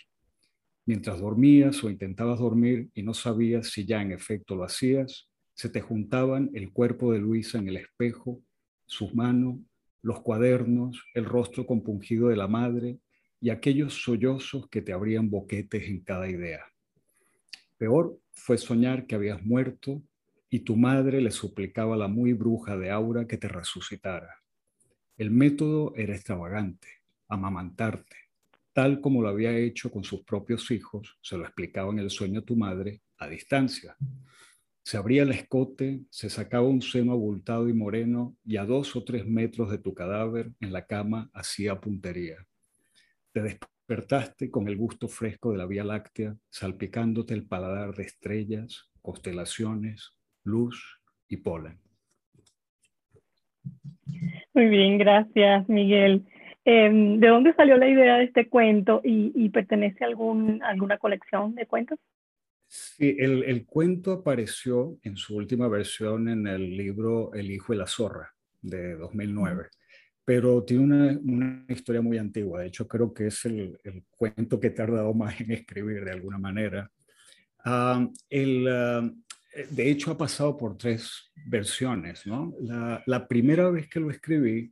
Mientras 0.85 1.19
dormías 1.21 1.83
o 1.83 1.89
intentabas 1.89 2.39
dormir 2.39 2.89
y 2.95 3.03
no 3.03 3.13
sabías 3.13 3.69
si 3.69 3.85
ya 3.85 4.01
en 4.01 4.11
efecto 4.11 4.55
lo 4.55 4.63
hacías, 4.63 5.29
se 5.53 5.69
te 5.69 5.79
juntaban 5.79 6.49
el 6.53 6.73
cuerpo 6.73 7.13
de 7.13 7.19
Luisa 7.19 7.59
en 7.59 7.67
el 7.67 7.77
espejo, 7.77 8.41
sus 8.87 9.13
manos, 9.13 9.59
los 10.01 10.21
cuadernos, 10.21 11.03
el 11.13 11.25
rostro 11.25 11.65
compungido 11.65 12.29
de 12.29 12.35
la 12.35 12.47
madre 12.47 12.99
y 13.39 13.49
aquellos 13.49 14.03
sollozos 14.03 14.67
que 14.69 14.81
te 14.81 14.93
abrían 14.93 15.29
boquetes 15.29 15.87
en 15.87 16.01
cada 16.01 16.29
idea. 16.29 16.65
Peor 17.77 18.19
fue 18.31 18.57
soñar 18.57 19.07
que 19.07 19.15
habías 19.15 19.43
muerto 19.43 20.03
y 20.49 20.59
tu 20.59 20.75
madre 20.75 21.21
le 21.21 21.31
suplicaba 21.31 21.95
a 21.95 21.97
la 21.97 22.07
muy 22.07 22.33
bruja 22.33 22.77
de 22.77 22.91
Aura 22.91 23.25
que 23.25 23.37
te 23.37 23.47
resucitara. 23.47 24.41
El 25.17 25.31
método 25.31 25.93
era 25.95 26.13
extravagante, 26.13 26.87
amamantarte, 27.27 28.17
tal 28.73 29.01
como 29.01 29.21
lo 29.21 29.29
había 29.29 29.55
hecho 29.57 29.91
con 29.91 30.03
sus 30.03 30.23
propios 30.23 30.69
hijos, 30.71 31.17
se 31.21 31.37
lo 31.37 31.43
explicaba 31.43 31.91
en 31.91 31.99
el 31.99 32.09
sueño 32.09 32.43
tu 32.43 32.55
madre, 32.55 33.01
a 33.17 33.27
distancia. 33.27 33.95
Se 34.83 34.97
abría 34.97 35.23
el 35.23 35.31
escote, 35.31 36.01
se 36.09 36.29
sacaba 36.29 36.67
un 36.67 36.81
seno 36.81 37.11
abultado 37.11 37.69
y 37.69 37.73
moreno 37.73 38.35
y 38.43 38.57
a 38.57 38.65
dos 38.65 38.95
o 38.95 39.03
tres 39.03 39.27
metros 39.27 39.69
de 39.69 39.77
tu 39.77 39.93
cadáver 39.93 40.51
en 40.59 40.73
la 40.73 40.85
cama 40.85 41.29
hacía 41.33 41.79
puntería. 41.79 42.37
Te 43.31 43.41
despertaste 43.41 44.49
con 44.49 44.67
el 44.67 44.75
gusto 44.75 45.07
fresco 45.07 45.51
de 45.51 45.59
la 45.59 45.67
Vía 45.67 45.83
Láctea, 45.83 46.35
salpicándote 46.49 47.33
el 47.33 47.45
paladar 47.45 47.93
de 47.93 48.03
estrellas, 48.03 48.89
constelaciones, 49.01 50.17
luz 50.43 50.99
y 51.27 51.37
polen. 51.37 51.79
Muy 54.53 54.65
bien, 54.65 54.97
gracias 54.97 55.69
Miguel. 55.69 56.25
Em, 56.65 57.19
¿De 57.19 57.27
dónde 57.27 57.53
salió 57.53 57.77
la 57.77 57.87
idea 57.87 58.17
de 58.17 58.25
este 58.25 58.47
cuento 58.47 59.01
y, 59.03 59.49
pertenece 59.49 60.03
a 60.03 60.07
algún, 60.07 60.61
alguna 60.63 60.97
colección 60.97 61.55
de 61.55 61.65
cuentos? 61.65 61.99
Sí, 63.01 63.15
el, 63.17 63.65
cuento 63.65 64.11
apareció 64.11 64.99
en 65.01 65.17
su 65.17 65.35
última 65.35 65.67
versión 65.67 66.29
en 66.29 66.45
el 66.45 66.77
libro 66.77 67.33
El 67.33 67.49
hijo 67.49 67.73
y 67.73 67.77
la 67.77 67.87
zorra 67.87 68.31
de 68.61 68.93
2009, 68.93 69.69
pero 70.23 70.63
tiene 70.63 71.17
una, 71.17 71.65
historia 71.67 72.03
muy 72.03 72.19
antigua. 72.19 72.61
De 72.61 72.67
hecho, 72.67 72.87
creo 72.87 73.11
que 73.11 73.25
es 73.25 73.43
el, 73.45 73.75
cuento 74.11 74.59
que 74.59 74.67
he 74.67 74.69
tardado 74.69 75.15
más 75.15 75.41
en 75.41 75.49
escribir 75.49 76.05
de 76.05 76.11
alguna 76.11 76.37
manera. 76.37 76.91
Ah, 77.65 78.07
el, 78.29 78.67
ah, 78.67 79.11
de 79.71 79.89
hecho, 79.89 80.11
ha 80.11 80.17
pasado 80.19 80.55
por 80.55 80.77
tres 80.77 81.31
versiones. 81.47 82.27
¿no? 82.27 82.53
La, 82.61 83.01
la 83.07 83.27
primera 83.27 83.71
vez 83.71 83.89
que 83.89 83.99
lo 83.99 84.11
escribí 84.11 84.71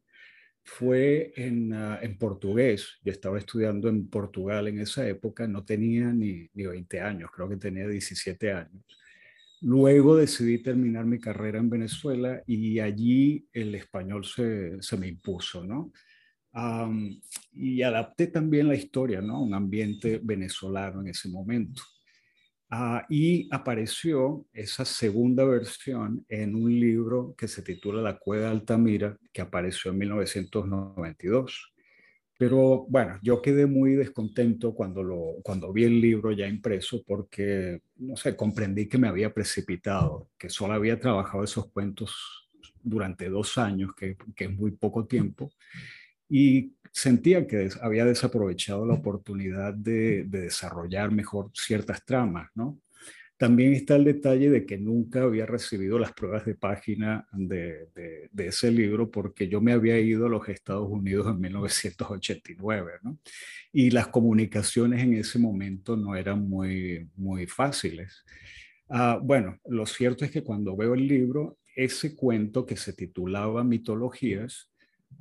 fue 0.70 1.34
en, 1.36 1.74
ah, 1.74 2.00
en, 2.02 2.18
portugués. 2.18 3.00
Yo 3.04 3.12
estaba 3.12 3.38
estudiando 3.38 3.90
en 3.90 4.08
Portugal 4.08 4.68
en 4.68 4.80
esa 4.80 5.08
época, 5.08 5.48
no 5.48 5.66
tenía 5.66 6.14
ni, 6.14 6.48
ni 6.54 6.66
20 6.66 7.02
años, 7.02 7.32
creo 7.34 7.50
que 7.50 7.58
tenía 7.58 7.88
17 7.88 8.52
años. 8.54 8.86
Luego 9.62 10.16
decidí 10.16 10.60
terminar 10.60 11.06
mi 11.06 11.20
carrera 11.20 11.60
en 11.60 11.70
Venezuela 11.70 12.44
y 12.46 12.80
allí 12.80 13.48
el 13.52 13.76
español 13.76 14.24
se, 14.24 14.82
se 14.82 14.98
me 14.98 15.08
impuso, 15.08 15.66
¿no? 15.66 15.92
y 17.54 17.82
adapté 17.84 18.28
también 18.28 18.68
la 18.68 18.76
historia, 18.76 19.22
¿no? 19.22 19.44
Un 19.44 19.54
ambiente 19.54 20.20
venezolano 20.22 21.00
en 21.02 21.10
ese 21.10 21.30
momento. 21.30 21.84
Ah, 22.72 23.04
y 23.10 23.48
apareció 23.52 24.46
esa 24.54 24.86
segunda 24.86 25.44
versión 25.44 26.24
en 26.30 26.54
un 26.54 26.70
libro 26.70 27.34
que 27.36 27.48
se 27.48 27.64
titula 27.64 28.00
La 28.02 28.20
Cueva 28.20 28.46
de 28.46 28.52
Altamira, 28.52 29.18
que 29.34 29.42
apareció 29.42 29.90
en 29.90 29.98
1992. 29.98 31.74
Pero 32.38 32.86
bueno, 32.88 33.20
yo 33.24 33.42
quedé 33.42 33.66
muy 33.66 33.96
descontento 33.96 34.76
cuando, 34.76 35.02
lo, 35.04 35.38
cuando 35.44 35.74
vi 35.74 35.86
el 35.86 36.00
libro 36.00 36.32
ya 36.32 36.48
impreso 36.48 37.04
porque, 37.06 37.82
no 37.98 38.16
sé, 38.16 38.36
comprendí 38.36 38.88
que 38.88 39.00
me 39.00 39.08
había 39.08 39.34
precipitado, 39.34 40.30
que 40.38 40.50
solo 40.50 40.76
había 40.76 41.00
trabajado 41.00 41.44
esos 41.44 41.72
cuentos 41.72 42.50
durante 42.82 43.30
dos 43.30 43.58
años, 43.58 43.96
que, 43.96 44.16
que 44.36 44.46
es 44.46 44.52
muy 44.52 44.72
poco 44.72 45.06
tiempo, 45.06 45.52
y 46.30 46.76
sentía 46.92 47.48
que 47.48 47.70
había 47.82 48.06
desaprovechado 48.06 48.86
la 48.86 48.96
oportunidad 48.96 49.74
de, 49.74 50.24
desarrollar 50.26 51.12
mejor 51.12 51.52
ciertas 51.54 52.04
tramas, 52.06 52.50
¿no? 52.56 52.80
También 53.38 53.72
está 53.72 53.96
el 53.96 54.04
detalle 54.04 54.50
de 54.50 54.66
que 54.66 54.78
nunca 54.78 55.22
había 55.24 55.46
recibido 55.46 55.98
las 55.98 56.12
pruebas 56.12 56.46
de 56.46 56.56
página 56.56 57.26
de, 57.32 57.88
ese 58.38 58.70
libro 58.70 59.10
porque 59.10 59.48
yo 59.48 59.62
me 59.62 59.72
había 59.72 59.98
ido 59.98 60.26
a 60.26 60.30
los 60.30 60.50
Estados 60.50 60.90
Unidos 60.90 61.26
en 61.28 61.40
1989, 61.40 62.92
¿no? 63.02 63.18
Y 63.72 63.92
las 63.92 64.08
comunicaciones 64.08 65.02
en 65.02 65.14
ese 65.14 65.40
momento 65.40 65.96
no 65.96 66.18
eran 66.18 66.50
muy, 66.50 67.10
muy 67.16 67.48
fáciles. 67.48 68.26
Ah, 68.90 69.20
bueno, 69.24 69.58
lo 69.66 69.86
cierto 69.86 70.26
es 70.26 70.32
que 70.32 70.44
cuando 70.44 70.76
veo 70.76 70.94
el 70.94 71.08
libro, 71.08 71.60
ese 71.76 72.18
cuento 72.18 72.66
que 72.66 72.76
se 72.76 72.92
titulaba 72.92 73.64
Mitologías, 73.64 74.69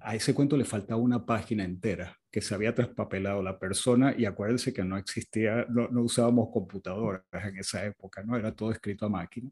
a 0.00 0.14
ese 0.14 0.34
cuento 0.34 0.56
le 0.56 0.64
faltaba 0.64 1.00
una 1.00 1.24
página 1.24 1.64
entera 1.64 2.16
que 2.30 2.40
se 2.40 2.54
había 2.54 2.74
traspapelado 2.74 3.42
la 3.42 3.58
persona 3.58 4.14
y 4.16 4.26
acuérdense 4.26 4.72
que 4.72 4.84
no 4.84 4.96
existía, 4.96 5.66
no, 5.68 5.88
usábamos 6.02 6.50
computadoras 6.52 7.22
en 7.32 7.56
esa 7.58 7.84
época, 7.84 8.22
¿no? 8.22 8.36
Era 8.36 8.54
todo 8.54 8.70
escrito 8.70 9.06
a 9.06 9.08
máquina. 9.08 9.50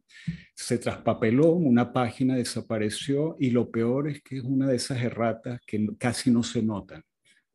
Se 0.54 0.78
traspapeló, 0.78 1.50
una 1.52 1.92
página 1.92 2.36
desapareció 2.36 3.36
y 3.40 3.50
lo 3.50 3.70
peor 3.70 4.08
es 4.08 4.22
que 4.22 4.36
es 4.38 4.42
una 4.44 4.66
de 4.68 4.76
esas 4.76 5.02
erratas 5.02 5.60
que 5.66 5.86
casi 5.98 6.30
no 6.30 6.42
se 6.42 6.62
notan 6.62 7.02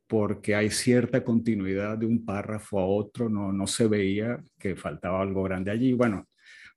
porque 0.06 0.54
hay 0.54 0.70
cierta 0.70 1.24
continuidad 1.24 1.96
de 1.96 2.04
un 2.04 2.22
párrafo 2.22 2.78
a 2.78 2.84
otro, 2.84 3.30
no, 3.30 3.50
no 3.50 3.66
se 3.66 3.86
veía 3.86 4.44
que 4.58 4.76
faltaba 4.76 5.22
algo 5.22 5.42
grande 5.42 5.70
allí. 5.70 5.94
Bueno, 5.94 6.28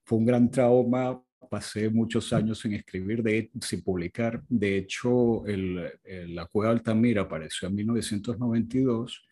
fue 0.06 0.20
un 0.20 0.26
gran 0.26 0.50
trauma 0.50 1.22
pasé 1.48 1.90
muchos 1.90 2.32
años 2.34 2.60
sin 2.60 2.74
escribir, 2.74 3.24
de, 3.24 3.52
sin 3.62 3.82
publicar. 3.82 4.42
De 4.48 4.78
hecho, 4.78 5.46
el, 5.46 5.92
La 6.36 6.46
Cueva 6.46 6.72
Altamira 6.72 7.24
apareció 7.24 7.68
en 7.68 7.76
1992 7.76 9.26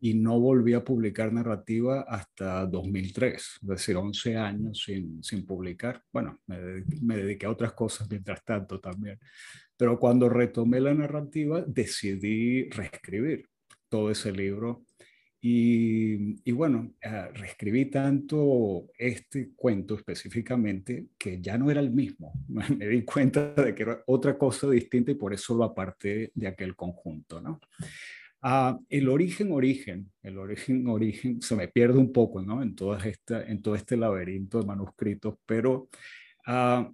y 0.00 0.14
no 0.14 0.40
volví 0.40 0.74
a 0.74 0.84
publicar 0.84 1.32
narrativa 1.32 2.00
hasta 2.08 2.66
2003, 2.66 3.60
es 3.62 3.68
decir, 3.68 3.96
11 3.96 4.36
años 4.36 4.82
sin, 4.84 5.22
sin 5.22 5.46
publicar. 5.46 6.02
Bueno, 6.12 6.40
me, 6.46 6.82
me, 7.02 7.16
dediqué 7.16 7.46
a 7.46 7.50
otras 7.50 7.72
cosas 7.72 8.10
mientras 8.10 8.44
tanto 8.44 8.80
también. 8.80 9.20
Pero 9.76 10.00
cuando 10.00 10.28
retomé 10.28 10.80
la 10.80 10.92
narrativa, 10.92 11.64
decidí 11.66 12.68
reescribir 12.70 13.48
todo 13.88 14.10
ese 14.10 14.32
libro 14.32 14.84
y, 15.44 16.52
bueno, 16.52 16.94
ah, 17.02 17.28
reescribí 17.34 17.86
tanto 17.86 18.86
este 18.96 19.50
cuento 19.56 19.96
específicamente 19.96 21.08
que 21.18 21.40
ya 21.40 21.58
no 21.58 21.68
era 21.68 21.80
el 21.80 21.90
mismo. 21.90 22.32
Me 22.78 22.86
di 22.86 23.02
cuenta 23.02 23.52
de 23.52 23.74
que 23.74 23.82
era 23.82 24.04
otra 24.06 24.38
cosa 24.38 24.70
distinta 24.70 25.10
y 25.10 25.16
por 25.16 25.34
eso 25.34 25.56
lo 25.56 25.64
aparté 25.64 26.30
de 26.32 26.46
aquel 26.46 26.76
conjunto, 26.76 27.40
¿no? 27.40 27.60
Ah, 28.40 28.78
el 28.88 29.08
origen, 29.08 29.50
origen, 29.50 30.12
el 30.22 30.38
origen, 30.38 30.86
origen, 30.86 31.42
se 31.42 31.56
me 31.56 31.66
pierde 31.66 31.98
un 31.98 32.12
poco, 32.12 32.40
¿no? 32.40 32.62
En, 32.62 32.76
toda 32.76 33.04
esta, 33.04 33.44
en 33.44 33.62
todo 33.62 33.74
este 33.74 33.96
laberinto 33.96 34.60
de 34.60 34.66
manuscritos, 34.66 35.34
pero 35.44 35.88
ah, 36.46 36.88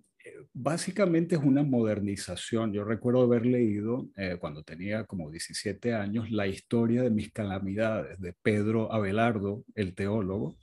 básicamente 0.52 1.36
es 1.36 1.42
una 1.42 1.62
modernización. 1.62 2.72
Yo 2.72 2.84
recuerdo 2.84 3.22
haber 3.22 3.46
leído, 3.46 4.08
eh, 4.16 4.36
cuando 4.40 4.62
tenía 4.62 5.04
como 5.04 5.30
17 5.30 5.94
años, 5.94 6.30
la 6.30 6.46
historia 6.46 7.02
de 7.02 7.10
mis 7.10 7.32
calamidades 7.32 8.18
de 8.20 8.32
Pedro 8.42 8.92
Abelardo, 8.92 9.64
el 9.74 9.94
teólogo, 9.94 10.56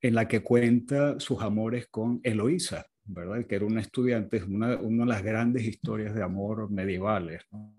en 0.00 0.14
la 0.14 0.28
que 0.28 0.42
cuenta 0.42 1.18
sus 1.20 1.40
amores 1.42 1.86
con 1.88 2.20
Eloísa, 2.22 2.86
¿verdad? 3.04 3.46
Que 3.46 3.56
era 3.56 3.66
una 3.66 3.80
estudiante, 3.80 4.36
es 4.38 4.44
una, 4.44 4.76
una 4.76 5.04
de 5.04 5.10
las 5.10 5.22
grandes 5.22 5.64
historias 5.64 6.14
de 6.14 6.22
amor 6.22 6.70
medievales, 6.70 7.42
¿no? 7.50 7.74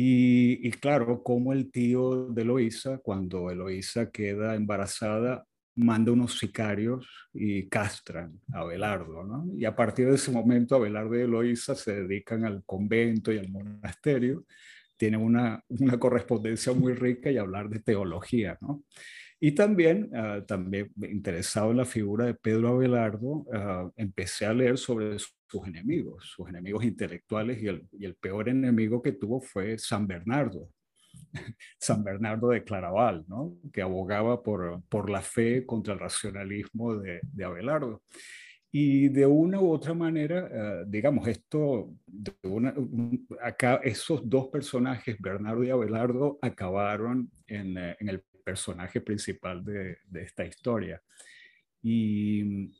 Y, 0.00 0.70
claro, 0.72 1.24
como 1.24 1.52
el 1.52 1.72
tío 1.72 2.28
de 2.28 2.42
Eloísa, 2.42 2.98
cuando 2.98 3.50
Eloísa 3.50 4.12
queda 4.12 4.54
embarazada, 4.54 5.47
manda 5.78 6.12
unos 6.12 6.38
sicarios 6.38 7.08
y 7.32 7.68
castran 7.68 8.40
a 8.52 8.60
Abelardo, 8.60 9.24
¿no? 9.24 9.46
Y 9.56 9.64
a 9.64 9.74
partir 9.74 10.08
de 10.08 10.16
ese 10.16 10.30
momento, 10.30 10.76
Abelardo 10.76 11.16
y 11.16 11.22
Eloísa 11.22 11.74
se 11.74 12.02
dedican 12.02 12.44
al 12.44 12.64
convento 12.64 13.32
y 13.32 13.38
al 13.38 13.48
monasterio, 13.48 14.44
tienen 14.96 15.20
una, 15.20 15.62
una 15.68 15.98
correspondencia 15.98 16.72
muy 16.72 16.94
rica 16.94 17.30
y 17.30 17.38
hablar 17.38 17.68
de 17.68 17.80
teología, 17.80 18.58
¿no? 18.60 18.82
Y 19.40 19.52
también, 19.52 20.10
uh, 20.12 20.44
también 20.44 20.90
interesado 20.96 21.70
en 21.70 21.76
la 21.76 21.84
figura 21.84 22.26
de 22.26 22.34
Pedro 22.34 22.70
Abelardo, 22.70 23.28
uh, 23.28 23.92
empecé 23.96 24.46
a 24.46 24.52
leer 24.52 24.76
sobre 24.76 25.16
sus 25.18 25.66
enemigos, 25.66 26.32
sus 26.34 26.48
enemigos 26.48 26.84
intelectuales, 26.84 27.62
y 27.62 27.68
el, 27.68 27.88
y 27.92 28.04
el 28.04 28.16
peor 28.16 28.48
enemigo 28.48 29.00
que 29.00 29.12
tuvo 29.12 29.40
fue 29.40 29.78
San 29.78 30.08
Bernardo, 30.08 30.68
San 31.78 32.04
Bernardo 32.04 32.48
de 32.48 32.64
Claraval, 32.64 33.24
¿no? 33.28 33.56
que 33.72 33.82
abogaba 33.82 34.42
por, 34.42 34.82
por 34.88 35.10
la 35.10 35.22
fe 35.22 35.64
contra 35.66 35.94
el 35.94 36.00
racionalismo 36.00 36.96
de, 36.96 37.20
Abelardo. 37.44 38.02
Y 38.70 39.08
de 39.08 39.24
una 39.24 39.60
u 39.60 39.70
otra 39.70 39.94
manera, 39.94 40.44
uh, 40.44 40.90
digamos, 40.90 41.26
esto, 41.26 41.90
de 42.06 42.32
una, 42.42 42.74
acá 43.42 43.80
esos 43.82 44.28
dos 44.28 44.48
personajes, 44.48 45.16
Bernardo 45.18 45.64
y 45.64 45.70
Abelardo, 45.70 46.38
acabaron 46.42 47.30
en, 47.46 47.78
en 47.78 48.08
el 48.08 48.22
personaje 48.48 49.02
principal 49.02 49.62
de, 49.62 49.98
esta 50.14 50.42
historia 50.42 51.02
y 51.82 52.70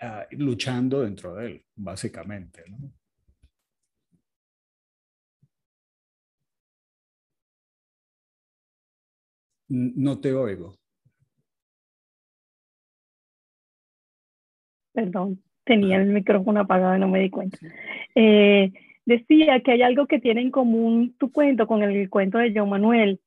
ah, 0.00 0.24
luchando 0.30 1.00
dentro 1.00 1.34
de 1.34 1.46
él, 1.46 1.64
básicamente. 1.74 2.62
¿no? 2.68 2.92
No 9.68 10.18
te 10.20 10.32
oigo. 10.32 10.74
Perdón, 14.92 15.42
tenía 15.64 15.96
el 15.96 16.08
micrófono 16.08 16.60
apagado 16.60 16.96
y 16.96 17.00
no 17.00 17.08
me 17.08 17.20
di 17.20 17.30
cuenta. 17.30 17.58
Eh, 18.14 18.72
decía 19.04 19.60
que 19.60 19.72
hay 19.72 19.82
algo 19.82 20.06
que 20.06 20.20
tiene 20.20 20.40
en 20.40 20.50
común 20.50 21.14
tu 21.18 21.30
cuento 21.32 21.66
con 21.66 21.82
el 21.82 22.08
cuento 22.08 22.38
de 22.38 22.52
John 22.54 22.70
Manuel, 22.70 23.20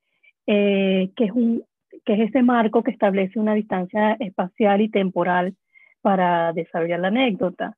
eh, 0.48 1.12
que 1.16 1.26
es 1.26 1.32
un, 1.32 1.64
que 2.06 2.14
es 2.14 2.30
ese 2.30 2.42
marco 2.42 2.84
que 2.84 2.92
establece 2.92 3.40
una 3.40 3.54
distancia 3.54 4.14
espacial 4.20 4.82
y 4.82 4.90
temporal 4.90 5.56
para 6.02 6.54
desarrollar 6.54 7.00
la 7.02 7.10
anécdota. 7.10 7.78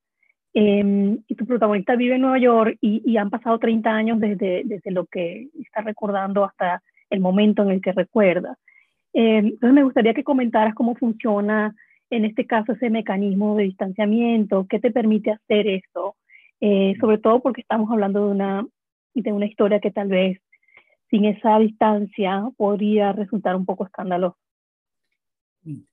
Em, 0.54 1.20
y 1.28 1.36
tu 1.36 1.46
protagonista 1.46 1.96
vive 1.96 2.16
en 2.16 2.22
Nueva 2.22 2.38
York 2.38 2.78
y, 2.82 3.16
han 3.18 3.30
pasado 3.30 3.58
30 3.58 3.90
años 3.90 4.20
desde, 4.20 4.64
desde, 4.66 4.92
lo 4.92 5.06
que 5.06 5.50
está 5.62 5.82
recordando 5.82 6.44
hasta 6.44 6.84
el 7.12 7.20
momento 7.20 7.62
en 7.62 7.70
el 7.70 7.82
que 7.82 7.92
recuerda. 7.92 8.58
Em, 9.14 9.48
entonces 9.48 9.74
me 9.74 9.84
gustaría 9.84 10.14
que 10.14 10.24
comentaras 10.24 10.74
cómo 10.74 10.96
funciona 10.96 11.76
en 12.10 12.26
este 12.26 12.46
caso 12.46 12.74
ese 12.74 12.90
mecanismo 12.90 13.56
de 13.56 13.66
distanciamiento, 13.66 14.68
qué 14.70 14.80
te 14.80 14.92
permite 14.92 15.32
hacer 15.32 15.68
eso, 15.68 16.16
eh, 16.60 16.96
sobre 17.00 17.20
todo 17.20 17.42
porque 17.42 17.62
estamos 17.62 17.90
hablando 17.92 18.26
de 18.26 18.32
una, 18.32 18.68
de 19.14 19.32
una 19.32 19.46
historia 19.46 19.80
que 19.80 19.92
tal 19.92 20.10
vez 20.10 20.40
sin 21.10 21.26
esa 21.26 21.60
distancia 21.60 22.50
podría 22.58 23.14
resultar 23.14 23.56
un 23.56 23.66
poco 23.66 23.86
escandaloso. 23.86 24.38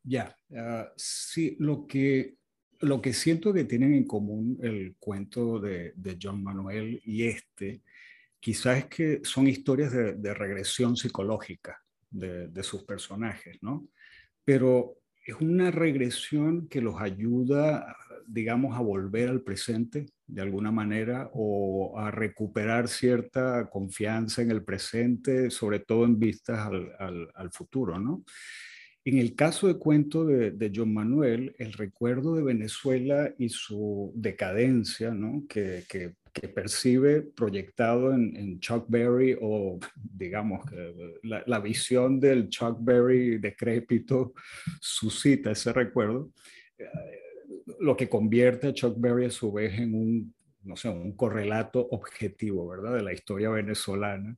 Ya, 0.02 0.34
ah, 0.56 0.88
sí, 0.96 1.56
lo 1.58 1.86
que, 1.86 2.36
lo 2.80 3.00
que 3.00 3.12
siento 3.12 3.52
que 3.52 3.64
tienen 3.64 3.94
en 3.94 4.06
común 4.06 4.58
el 4.62 4.96
cuento 4.98 5.60
de, 5.60 5.92
de 5.94 6.18
John 6.20 6.42
Manuel 6.42 7.00
y 7.04 7.24
este, 7.24 7.82
quizás 8.40 8.78
es 8.78 8.86
que 8.86 9.20
son 9.24 9.48
historias 9.48 9.92
de, 9.92 10.34
regresión 10.34 10.96
psicológica 10.96 11.82
de, 12.10 12.62
sus 12.62 12.84
personajes, 12.84 13.58
¿no? 13.62 13.88
Pero 14.44 14.98
es 15.24 15.34
una 15.40 15.70
regresión 15.70 16.68
que 16.68 16.80
los 16.80 17.00
ayuda, 17.00 17.96
digamos, 18.26 18.76
a 18.76 18.80
volver 18.80 19.28
al 19.28 19.42
presente 19.42 20.06
de 20.26 20.42
alguna 20.42 20.70
manera 20.70 21.30
o 21.34 21.98
a 21.98 22.10
recuperar 22.10 22.88
cierta 22.88 23.68
confianza 23.68 24.42
en 24.42 24.50
el 24.50 24.64
presente, 24.64 25.50
sobre 25.50 25.80
todo 25.80 26.04
en 26.04 26.18
vistas 26.18 26.70
al, 26.98 27.50
futuro, 27.52 27.98
¿no? 27.98 28.24
En 29.04 29.16
el 29.18 29.34
caso 29.34 29.68
de 29.68 29.78
cuento 29.78 30.24
de, 30.26 30.50
de, 30.50 30.72
John 30.74 30.92
Manuel, 30.92 31.54
el 31.58 31.72
recuerdo 31.72 32.34
de 32.34 32.42
Venezuela 32.42 33.32
y 33.38 33.48
su 33.48 34.12
decadencia, 34.14 35.12
¿no? 35.12 35.44
que 35.48 35.84
que 36.40 36.48
percibe 36.48 37.22
proyectado 37.22 38.12
en, 38.12 38.60
Chuck 38.60 38.86
Berry 38.88 39.36
o 39.40 39.78
digamos 39.94 40.60
la, 41.22 41.42
la, 41.46 41.60
visión 41.60 42.20
del 42.20 42.48
Chuck 42.48 42.78
Berry 42.80 43.38
decrépito 43.38 44.34
suscita 44.80 45.50
ese 45.50 45.72
recuerdo, 45.72 46.30
eh, 46.78 46.86
lo 47.80 47.96
que 47.96 48.08
convierte 48.08 48.68
a 48.68 48.74
Chuck 48.74 48.94
Berry 48.98 49.26
a 49.26 49.30
su 49.30 49.52
vez 49.52 49.78
en 49.78 49.94
un, 49.94 50.34
no 50.62 50.76
sé, 50.76 50.88
un 50.88 51.16
correlato 51.16 51.86
objetivo, 51.90 52.68
¿verdad? 52.68 52.96
De 52.96 53.02
la 53.02 53.12
historia 53.12 53.50
venezolana. 53.50 54.36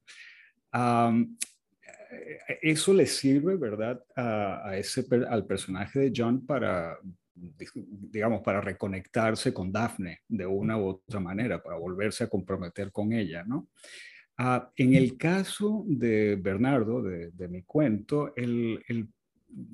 eso 2.62 2.92
le 2.92 3.06
sirve, 3.06 3.56
¿verdad? 3.56 4.02
A, 4.16 4.68
a, 4.68 4.76
ese, 4.76 5.06
al 5.28 5.46
personaje 5.46 5.98
de 6.00 6.12
John 6.14 6.44
para 6.44 6.98
digamos, 7.82 8.42
para 8.42 8.60
reconectarse 8.60 9.52
con 9.52 9.72
Daphne 9.72 10.20
de 10.28 10.46
una 10.46 10.76
u 10.76 10.88
otra 10.88 11.20
manera, 11.20 11.62
para 11.62 11.78
volverse 11.78 12.24
a 12.24 12.28
comprometer 12.28 12.92
con 12.92 13.12
ella, 13.12 13.44
¿no? 13.44 13.68
Ah, 14.42 14.70
en 14.76 14.94
el 14.94 15.18
caso 15.18 15.84
de 15.86 16.36
Bernardo, 16.36 17.02
de, 17.02 17.48
mi 17.48 17.62
cuento, 17.62 18.32
el, 18.36 18.82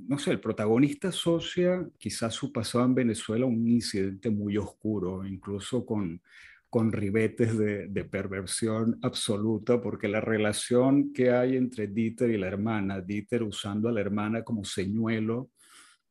no 0.08 0.18
sé, 0.18 0.32
el 0.32 0.40
protagonista 0.40 1.08
asocia 1.08 1.88
quizás 1.98 2.34
su 2.34 2.52
pasado 2.52 2.84
en 2.84 2.94
Venezuela 2.96 3.46
un 3.46 3.68
incidente 3.68 4.28
muy 4.28 4.56
oscuro, 4.56 5.24
incluso 5.24 5.86
con, 5.86 6.20
con 6.68 6.90
ribetes 6.90 7.56
de, 7.56 7.86
de, 7.86 8.04
perversión 8.04 8.98
absoluta, 9.02 9.80
porque 9.80 10.08
la 10.08 10.20
relación 10.20 11.12
que 11.12 11.30
hay 11.30 11.56
entre 11.56 11.86
Dieter 11.86 12.30
y 12.30 12.36
la 12.36 12.48
hermana, 12.48 13.00
Dieter 13.00 13.44
usando 13.44 13.88
a 13.88 13.92
la 13.92 14.00
hermana 14.00 14.42
como 14.42 14.64
señuelo 14.64 15.50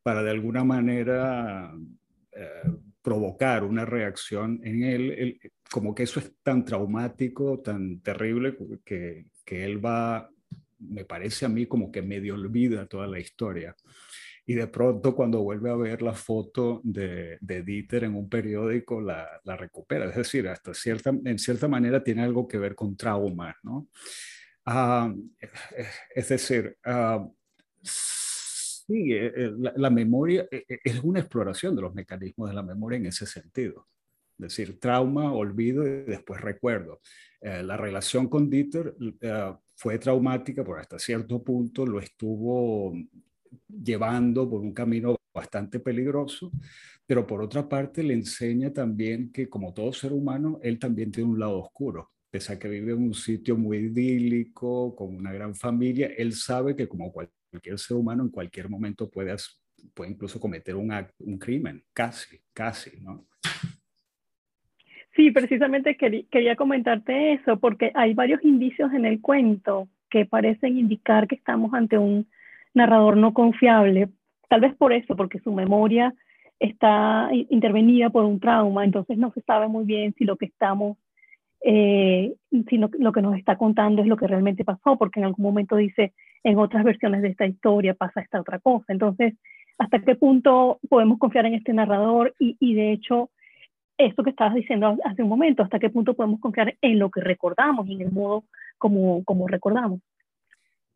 para 0.06 0.22
de 0.22 0.30
alguna 0.30 0.62
manera 0.62 1.74
eh, 2.30 2.62
provocar 3.02 3.64
una 3.64 3.84
reacción 3.84 4.60
en 4.62 4.84
él, 4.84 5.40
como 5.68 5.96
que 5.96 6.04
eso 6.04 6.20
es 6.20 6.32
tan 6.44 6.64
traumático, 6.64 7.58
tan 7.58 7.98
terrible, 8.02 8.56
que, 8.84 9.26
que 9.44 9.64
él 9.64 9.84
va, 9.84 10.30
me 10.78 11.04
parece 11.04 11.44
a 11.44 11.48
mí 11.48 11.66
como 11.66 11.90
que 11.90 12.02
medio 12.02 12.34
olvida 12.34 12.86
toda 12.86 13.08
la 13.08 13.18
historia. 13.18 13.74
Y 14.46 14.54
de 14.54 14.68
pronto 14.68 15.16
cuando 15.16 15.42
vuelve 15.42 15.70
a 15.70 15.74
ver 15.74 16.02
la 16.02 16.14
foto 16.14 16.80
de, 16.84 17.36
de 17.40 17.62
Dieter 17.64 18.04
en 18.04 18.14
un 18.14 18.28
periódico, 18.28 19.00
la, 19.00 19.26
la, 19.42 19.56
recupera. 19.56 20.08
Es 20.08 20.14
decir, 20.14 20.46
hasta 20.46 20.72
cierta, 20.72 21.10
en 21.10 21.38
cierta 21.40 21.66
manera 21.66 22.04
tiene 22.04 22.22
algo 22.22 22.46
que 22.46 22.58
ver 22.58 22.76
con 22.76 22.96
trauma, 22.96 23.56
¿no? 23.64 23.88
Uh, 24.68 25.32
es 26.14 26.28
decir, 26.28 26.76
uh, 26.86 27.28
Sí, 28.86 29.12
eh, 29.12 29.32
eh, 29.34 29.52
la, 29.74 29.90
memoria 29.90 30.46
eh, 30.50 30.64
es 30.84 31.02
una 31.02 31.18
exploración 31.18 31.74
de 31.74 31.82
los 31.82 31.94
mecanismos 31.94 32.48
de 32.48 32.54
la 32.54 32.62
memoria 32.62 32.98
en 32.98 33.06
ese 33.06 33.26
sentido. 33.26 33.88
Es 34.38 34.48
decir, 34.48 34.78
trauma, 34.78 35.32
olvido 35.32 35.86
y 35.86 36.04
después 36.04 36.40
recuerdo. 36.40 37.00
la 37.40 37.76
relación 37.76 38.28
con 38.28 38.50
Dieter 38.50 38.94
fue 39.76 39.98
traumática, 39.98 40.62
por 40.62 40.78
hasta 40.78 40.98
cierto 40.98 41.42
punto 41.42 41.86
lo 41.86 42.00
estuvo 42.00 42.94
llevando 43.66 44.48
por 44.48 44.60
un 44.60 44.74
camino 44.74 45.16
bastante 45.32 45.80
peligroso, 45.80 46.52
pero 47.06 47.26
por 47.26 47.40
otra 47.42 47.66
parte 47.68 48.02
le 48.02 48.14
enseña 48.14 48.72
también 48.72 49.32
que 49.32 49.48
como 49.48 49.72
todo 49.72 49.92
ser 49.92 50.12
humano, 50.12 50.60
él 50.62 50.78
también 50.78 51.10
tiene 51.10 51.30
un 51.30 51.38
lado 51.38 51.58
oscuro. 51.58 52.10
Pese 52.30 52.52
a 52.52 52.58
que 52.58 52.68
vive 52.68 52.92
en 52.92 53.02
un 53.02 53.14
sitio 53.14 53.56
muy 53.56 53.78
idílico, 53.78 54.94
con 54.94 55.14
una 55.16 55.32
gran 55.32 55.54
familia, 55.54 56.08
él 56.18 56.34
sabe 56.34 56.76
que 56.76 56.88
como 56.88 57.10
cualquier 57.10 57.36
cualquier 57.56 57.78
ser 57.78 57.96
humano 57.96 58.22
en 58.22 58.30
cualquier 58.30 58.68
momento 58.68 59.08
puede, 59.08 59.34
puede 59.94 60.10
incluso 60.10 60.38
cometer 60.38 60.76
un, 60.76 60.92
un 61.20 61.38
crimen, 61.38 61.82
casi, 61.92 62.38
casi, 62.52 63.00
¿no? 63.00 63.26
Sí, 65.14 65.30
precisamente 65.30 65.96
quería 65.96 66.56
comentarte 66.56 67.32
eso, 67.32 67.58
porque 67.58 67.90
hay 67.94 68.12
varios 68.12 68.44
indicios 68.44 68.92
en 68.92 69.06
el 69.06 69.22
cuento 69.22 69.88
que 70.10 70.26
parecen 70.26 70.76
indicar 70.76 71.26
que 71.26 71.36
estamos 71.36 71.72
ante 71.72 71.96
un 71.96 72.26
narrador 72.74 73.16
no 73.16 73.32
confiable, 73.32 74.10
tal 74.50 74.60
vez 74.60 74.74
por 74.74 74.92
eso, 74.92 75.16
porque 75.16 75.38
su 75.38 75.52
memoria 75.52 76.12
está 76.60 77.30
intervenida 77.48 78.10
por 78.10 78.24
un 78.24 78.38
trauma, 78.38 78.84
entonces 78.84 79.16
no 79.16 79.32
se 79.32 79.40
sabe 79.40 79.68
muy 79.68 79.86
bien 79.86 80.14
si 80.18 80.24
lo 80.24 80.36
que 80.36 80.46
estamos, 80.46 80.98
eh, 81.68 82.32
si 82.68 82.78
lo, 82.78 82.90
que 82.90 83.22
nos 83.22 83.36
está 83.36 83.58
contando 83.58 84.00
es 84.00 84.06
lo 84.06 84.16
que 84.16 84.28
realmente 84.28 84.64
pasó, 84.64 84.96
porque 84.96 85.18
en 85.18 85.26
algún 85.26 85.44
momento 85.44 85.74
dice, 85.74 86.12
en 86.44 86.58
otras 86.58 86.84
versiones 86.84 87.22
de 87.22 87.28
esta 87.28 87.44
historia 87.44 87.94
pasa 87.94 88.20
esta 88.20 88.40
otra 88.40 88.60
cosa. 88.60 88.92
Entonces, 88.92 89.34
¿hasta 89.76 89.98
qué 89.98 90.14
punto 90.14 90.78
podemos 90.88 91.18
confiar 91.18 91.46
en 91.46 91.54
este 91.54 91.72
narrador? 91.72 92.34
Y, 92.38 92.56
y 92.60 92.74
de 92.74 92.92
hecho, 92.92 93.30
esto 93.98 94.22
que 94.22 94.30
estabas 94.30 94.54
diciendo 94.54 94.96
hace 95.04 95.24
un 95.24 95.28
momento, 95.28 95.64
¿hasta 95.64 95.80
qué 95.80 95.90
punto 95.90 96.14
podemos 96.14 96.38
confiar 96.38 96.76
en 96.80 97.00
lo 97.00 97.10
que 97.10 97.20
recordamos 97.20 97.88
y 97.88 97.94
en 97.94 98.02
el 98.02 98.12
modo 98.12 98.44
como, 98.78 99.24
como 99.24 99.48
recordamos? 99.48 100.00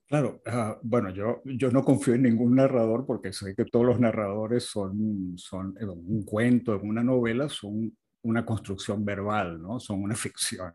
Claro, 0.07 0.41
uh, 0.47 0.79
bueno, 0.83 1.11
yo, 1.11 1.41
yo 1.45 1.73
no 1.73 1.83
confío 1.83 2.15
en 2.15 2.23
ningún 2.23 2.55
narrador 2.55 3.07
porque 3.07 3.33
sé 3.33 3.57
que 3.57 3.65
todos 3.65 3.87
los 3.87 3.99
narradores 3.99 4.67
son, 4.67 5.35
son 5.37 5.75
en 5.81 5.89
un 5.89 6.25
cuento, 6.25 6.77
en 6.77 6.89
una 6.89 7.03
novela, 7.03 7.49
son 7.49 7.93
una 8.23 8.45
construcción 8.45 9.05
verbal, 9.05 9.61
¿no? 9.61 9.81
Son 9.81 10.03
una 10.03 10.15
ficción. 10.17 10.75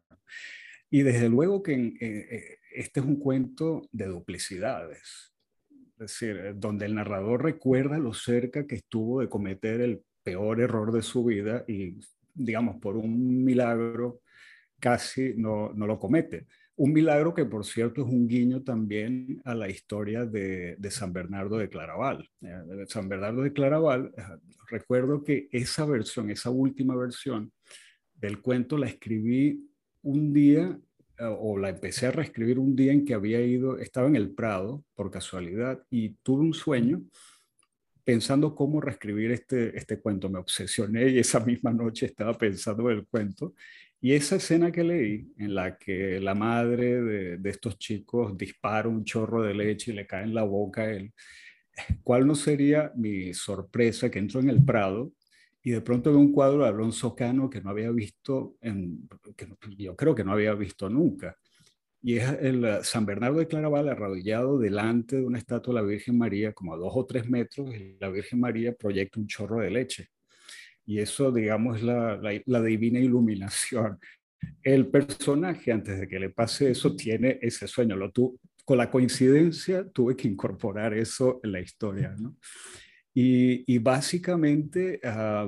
Y 0.89 1.01
desde 1.01 1.29
luego 1.29 1.62
que 1.63 1.73
eh, 1.73 1.97
eh, 1.99 2.58
este 2.71 2.99
es 2.99 3.05
un 3.05 3.17
cuento 3.17 3.88
de 3.91 4.05
duplicidades, 4.05 5.34
es 5.69 5.97
decir, 5.97 6.38
eh, 6.38 6.53
donde 6.55 6.86
el 6.86 6.95
narrador 6.95 7.43
recuerda 7.43 7.97
lo 7.97 8.13
cerca 8.13 8.67
que 8.67 8.75
estuvo 8.75 9.21
de 9.21 9.29
cometer 9.29 9.81
el 9.81 10.03
peor 10.23 10.62
error 10.62 10.91
de 10.91 11.01
su 11.01 11.23
vida 11.25 11.63
y, 11.67 11.99
digamos, 12.34 12.77
por 12.81 12.97
un 12.97 13.43
milagro 13.43 14.21
casi 14.79 15.34
no, 15.36 15.71
no 15.73 15.88
lo 15.88 15.99
comete. 15.99 16.47
Un 16.77 16.91
milagro 16.91 17.33
que, 17.33 17.45
por 17.45 17.65
cierto, 17.65 18.01
es 18.01 18.07
un 18.07 18.27
guiño 18.27 18.61
también 18.61 19.41
a 19.45 19.55
la 19.55 19.69
historia 19.69 20.25
de, 20.25 20.77
San 20.89 21.13
Bernardo 21.13 21.57
de 21.57 21.69
Claraval. 21.69 22.29
Eh, 22.41 22.85
San 22.88 23.07
Bernardo 23.07 23.43
de 23.43 23.53
Claraval, 23.53 24.11
eh, 24.17 24.21
recuerdo 24.69 25.23
que 25.23 25.47
esa 25.51 25.85
versión, 25.85 26.29
esa 26.29 26.49
última 26.49 26.95
versión 26.95 27.53
del 28.13 28.41
cuento 28.41 28.77
la 28.77 28.88
escribí 28.88 29.69
un 30.01 30.33
día 30.33 30.77
eh, 31.17 31.23
o 31.39 31.57
la 31.57 31.69
empecé 31.69 32.07
a 32.07 32.11
reescribir 32.11 32.59
un 32.59 32.75
día 32.75 32.91
en 32.91 33.05
que 33.05 33.13
había 33.13 33.39
ido, 33.39 33.77
estaba 33.77 34.07
en 34.07 34.17
el 34.17 34.31
Prado 34.31 34.83
por 34.95 35.09
casualidad 35.09 35.81
y 35.89 36.09
tuve 36.23 36.41
un 36.41 36.53
sueño 36.53 37.03
pensando 38.03 38.53
cómo 38.53 38.81
reescribir 38.81 39.31
este, 39.31 39.77
este 39.77 39.99
cuento. 39.99 40.29
Me 40.29 40.39
obsesioné 40.39 41.07
y 41.07 41.19
esa 41.19 41.39
misma 41.39 41.71
noche 41.71 42.05
estaba 42.05 42.33
pensando 42.38 42.91
en 42.91 42.97
el 42.97 43.07
cuento 43.07 43.53
y 44.05 44.13
esa 44.13 44.35
escena 44.35 44.71
que 44.71 44.83
leí, 44.83 45.33
en 45.39 45.55
la 45.55 45.79
que 45.79 46.19
la 46.19 46.35
madre 46.35 47.01
de, 47.01 47.49
estos 47.49 47.79
chicos 47.79 48.37
dispara 48.37 48.87
un 48.87 49.03
chorro 49.03 49.41
de 49.41 49.55
leche 49.55 49.91
y 49.91 49.95
le 49.95 50.05
cae 50.05 50.25
en 50.25 50.35
la 50.35 50.43
boca 50.43 50.83
a 50.83 50.91
él, 50.91 51.11
¿cuál 52.03 52.27
no 52.27 52.35
sería 52.35 52.91
mi 52.95 53.33
sorpresa 53.33 54.11
que 54.11 54.19
entro 54.19 54.41
en 54.41 54.49
el 54.51 54.63
Prado 54.63 55.11
y 55.63 55.71
de 55.71 55.81
pronto 55.81 56.11
veo 56.11 56.19
un 56.19 56.31
cuadro 56.31 56.61
de 56.61 56.69
Alonso 56.69 57.15
Cano 57.15 57.49
que 57.49 57.61
no 57.61 57.71
había 57.71 57.89
visto, 57.89 58.57
en, 58.61 59.09
que 59.35 59.47
yo 59.75 59.95
creo 59.95 60.13
que 60.13 60.23
no 60.23 60.33
había 60.33 60.53
visto 60.53 60.87
nunca? 60.87 61.35
Y 62.03 62.17
es 62.17 62.29
el 62.41 62.83
San 62.83 63.07
Bernardo 63.07 63.39
de 63.39 63.47
Claraval 63.47 63.89
arrodillado 63.89 64.59
delante 64.59 65.15
de 65.15 65.25
una 65.25 65.39
estatua 65.39 65.73
de 65.73 65.81
la 65.81 65.87
Virgen 65.87 66.15
María, 66.15 66.53
como 66.53 66.75
a 66.75 66.77
dos 66.77 66.93
o 66.93 67.07
tres 67.07 67.27
metros, 67.27 67.73
y 67.73 67.97
la 67.99 68.09
Virgen 68.09 68.39
María 68.39 68.75
proyecta 68.75 69.19
un 69.19 69.25
chorro 69.25 69.61
de 69.61 69.71
leche. 69.71 70.09
Y 70.86 71.00
eso, 71.00 71.32
digamos, 71.32 71.78
es 71.78 71.84
la, 71.84 72.19
la, 72.45 72.62
divina 72.62 73.00
iluminación. 73.00 74.00
El 74.62 74.88
personaje, 74.88 75.71
antes 75.71 76.00
de 76.00 76.08
que 76.08 76.19
le 76.19 76.30
pase 76.30 76.69
eso, 76.71 76.95
tiene 76.95 77.39
ese 77.41 77.67
sueño. 77.67 77.95
Lo 77.95 78.12
tu, 78.12 78.39
con 78.63 78.78
la 78.78 78.91
coincidencia, 78.91 79.89
tuve 79.89 80.15
que 80.15 80.28
incorporar 80.28 80.93
eso 80.93 81.39
en 81.43 81.52
la 81.52 81.60
historia. 81.60 82.15
¿no? 82.19 82.36
Y, 83.13 83.63
y, 83.74 83.80
básicamente, 83.80 85.00
eh, 85.04 85.48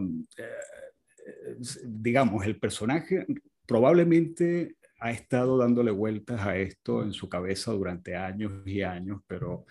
digamos, 1.85 2.45
el 2.45 2.59
personaje 2.59 3.25
probablemente 3.65 4.77
ha 4.99 5.11
estado 5.11 5.57
dándole 5.57 5.91
vueltas 5.91 6.41
a 6.41 6.57
esto 6.57 7.03
en 7.03 7.13
su 7.13 7.29
cabeza 7.29 7.71
durante 7.71 8.15
años 8.15 8.65
y 8.65 8.81
años, 8.81 9.21
pero 9.27 9.65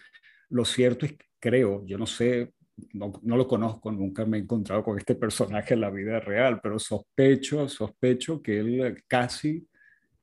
lo 0.50 0.64
cierto 0.64 1.06
es 1.06 1.12
que 1.14 1.26
creo, 1.40 1.84
yo 1.86 1.98
no 1.98 2.06
sé 2.06 2.52
no, 2.92 3.12
no, 3.22 3.36
lo 3.36 3.48
conozco, 3.48 3.90
nunca 3.90 4.24
me 4.24 4.38
he 4.38 4.40
encontrado 4.40 4.82
con 4.82 4.98
este 4.98 5.14
personaje 5.14 5.74
en 5.74 5.80
la 5.80 5.90
vida 5.90 6.20
real, 6.20 6.60
pero 6.62 6.78
sospecho, 6.78 7.68
sospecho 7.68 8.42
que 8.42 8.58
él 8.58 9.02
casi 9.06 9.66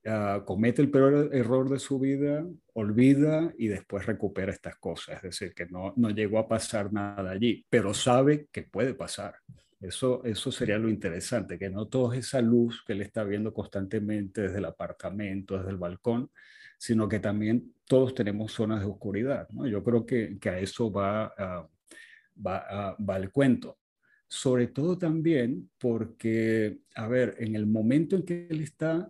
uh, 0.06 0.44
comete 0.46 0.82
el 0.82 0.92
peor 0.92 1.30
error 1.34 1.70
de 1.70 1.80
su 1.80 2.00
vida, 2.00 2.46
olvida 2.74 3.54
y 3.58 3.68
después 3.68 4.06
recupera 4.06 4.52
estas 4.52 4.76
cosas. 4.78 5.18
Es 5.18 5.22
decir, 5.24 5.54
que 5.54 5.66
no, 5.66 5.94
no 5.96 6.10
llegó 6.10 6.40
a 6.40 6.48
pasar 6.48 6.94
nada 6.94 7.32
allí, 7.32 7.66
pero 7.70 7.94
sabe 7.94 8.48
que 8.52 8.64
puede 8.64 8.94
pasar. 8.94 9.36
Eso, 9.80 10.24
eso 10.24 10.52
sería 10.52 10.78
lo 10.78 10.90
interesante, 10.90 11.60
que 11.60 11.70
no 11.70 11.88
todo 11.88 12.14
es 12.14 12.20
esa 12.20 12.42
luz 12.42 12.84
que 12.86 12.94
él 12.94 13.02
está 13.02 13.24
viendo 13.24 13.54
constantemente 13.54 14.44
desde 14.44 14.60
el 14.60 14.66
apartamento, 14.66 15.58
desde 15.58 15.72
el 15.72 15.78
balcón, 15.78 16.30
sino 16.78 17.10
que 17.10 17.20
también 17.20 17.74
todos 17.86 18.14
tenemos 18.14 18.54
zonas 18.54 18.80
de 18.80 18.86
oscuridad. 18.86 19.48
¿no? 19.50 19.68
Yo 19.68 19.84
creo 19.84 20.06
que, 20.06 20.38
que 20.40 20.50
a 20.50 20.60
eso 20.60 20.90
va 20.90 21.34
uh, 21.38 21.73
va, 22.36 22.96
va 22.98 23.18
el 23.18 23.32
cuento. 23.32 23.78
Sobre 24.36 24.66
todo 24.66 24.98
también 24.98 25.70
porque, 25.78 26.80
a 26.96 27.08
ver, 27.08 27.36
en 27.38 27.56
el 27.56 27.68
momento 27.68 28.16
en 28.16 28.24
que 28.24 28.48
él 28.50 28.62
está, 28.62 29.08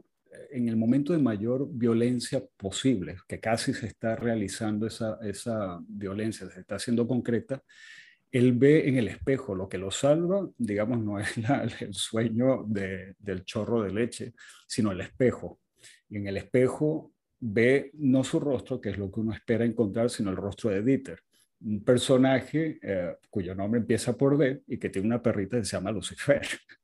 en 0.51 0.67
el 0.67 0.75
momento 0.75 1.13
de 1.13 1.19
mayor 1.19 1.65
violencia 1.71 2.43
posible, 2.57 3.15
que 3.25 3.39
casi 3.39 3.73
se 3.73 3.88
está 3.88 4.17
realizando 4.17 4.86
esa, 4.86 5.17
esa 5.21 5.79
violencia, 5.88 6.49
se 6.49 6.59
está 6.59 6.75
haciendo 6.75 7.07
concreta, 7.07 7.63
él 8.33 8.51
ve 8.51 8.89
en 8.89 8.97
el 8.97 9.07
espejo 9.07 9.55
lo 9.55 9.69
que 9.69 9.77
lo 9.77 9.91
salva, 9.91 10.49
digamos, 10.57 10.99
no 10.99 11.17
es 11.17 11.29
el 11.81 11.93
sueño 11.93 12.65
de, 12.67 13.15
del 13.17 13.45
chorro 13.45 13.81
de 13.81 13.93
leche, 13.93 14.33
sino 14.67 14.91
el 14.91 14.99
espejo. 14.99 15.62
Y 16.09 16.17
en 16.17 16.27
el 16.27 16.36
espejo 16.36 17.13
ve 17.39 17.91
no 17.93 18.25
su 18.25 18.41
rostro, 18.41 18.81
que 18.81 18.89
es 18.89 18.97
lo 18.97 19.09
que 19.09 19.21
uno 19.21 19.31
espera 19.31 19.63
encontrar, 19.63 20.09
sino 20.09 20.31
el 20.31 20.36
rostro 20.36 20.69
de 20.69 20.83
Dieter 20.83 21.23
un 21.65 21.84
personaje 21.84 22.80
eh, 22.82 23.15
cuyo 23.30 23.56
nombre 23.56 23.80
empieza 23.80 24.17
por 24.17 24.38
D 24.38 24.62
y 24.67 24.78
que 24.78 24.89
tiene 24.89 25.08
una 25.08 25.21
perrita 25.21 25.58
que 25.58 25.65
se 25.65 25.76
llama 25.78 25.91
Lucifer. 25.91 26.41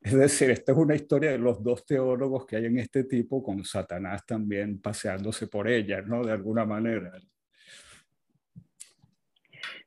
Es 0.00 0.14
decir, 0.14 0.48
esta 0.48 0.72
es 0.72 0.78
una 0.78 0.94
historia 0.94 1.32
de 1.32 1.38
los 1.38 1.62
dos 1.62 1.84
teólogos 1.84 2.46
que 2.46 2.56
hay 2.56 2.64
en 2.64 2.78
este 2.78 3.04
tipo, 3.04 3.42
con 3.42 3.62
Satanás 3.62 4.24
también 4.24 4.80
paseándose 4.80 5.48
por 5.48 5.68
ella, 5.68 6.00
¿no? 6.00 6.24
De 6.24 6.32
alguna 6.32 6.64
manera. 6.64 7.12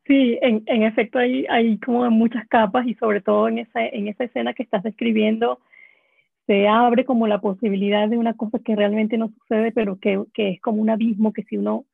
Sí, 0.05 0.37
en, 0.43 0.83
efecto 0.83 1.17
hay, 1.17 1.47
hay 1.49 1.79
como 1.79 2.07
muchas 2.11 2.47
capas 2.47 2.85
y 2.85 2.93
sobre 2.93 3.21
todo 3.21 3.47
en 3.47 3.57
esa, 3.57 3.83
en 3.83 4.09
esa 4.09 4.25
escena 4.25 4.53
que 4.53 4.61
estás 4.61 4.83
describiendo, 4.83 5.59
se 6.45 6.67
abre 6.67 7.03
como 7.03 7.25
la 7.25 7.41
posibilidad 7.41 8.07
de 8.07 8.19
una 8.19 8.35
cosa 8.35 8.59
que 8.59 8.75
realmente 8.75 9.17
no 9.17 9.29
sucede, 9.29 9.71
pero 9.71 9.97
que, 9.97 10.21
que 10.35 10.49
es 10.51 10.61
como 10.61 10.83
un 10.83 10.91
abismo 10.91 11.33
que 11.33 11.43
si 11.45 11.57
uno 11.57 11.85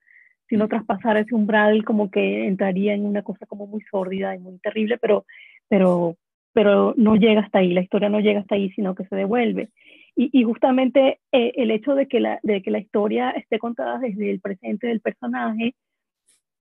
si 0.50 0.56
uno 0.56 0.68
traspasara 0.68 1.20
ese 1.20 1.36
umbral, 1.36 1.86
como 1.86 2.10
que 2.10 2.48
entraría 2.48 2.94
en 2.94 3.06
una 3.06 3.22
cosa 3.22 3.46
como 3.46 3.68
muy 3.68 3.82
sórdida 3.90 4.36
y 4.36 4.40
muy 4.40 4.58
terrible, 4.58 4.98
pero, 4.98 5.26
pero, 5.68 6.18
pero 6.54 6.94
no 6.98 7.16
llega 7.16 7.42
hasta 7.42 7.60
ahí, 7.60 7.72
la 7.72 7.82
historia 7.82 8.10
no 8.10 8.20
llega 8.20 8.40
hasta 8.40 8.56
ahí, 8.56 8.72
sino 8.72 8.96
que 8.96 9.06
se 9.06 9.16
devuelve. 9.16 9.70
Y, 10.16 10.30
y 10.34 10.44
justamente 10.44 11.20
eh, 11.32 11.54
el 11.56 11.72
hecho 11.72 11.94
de 11.94 12.08
que, 12.08 12.20
la, 12.20 12.40
de 12.42 12.62
que 12.64 12.72
la 12.72 12.80
historia 12.80 13.30
esté 13.32 13.60
contada 13.60 14.00
desde 14.00 14.32
el 14.32 14.42
presente 14.42 14.88
del 14.88 15.02
personaje 15.02 15.76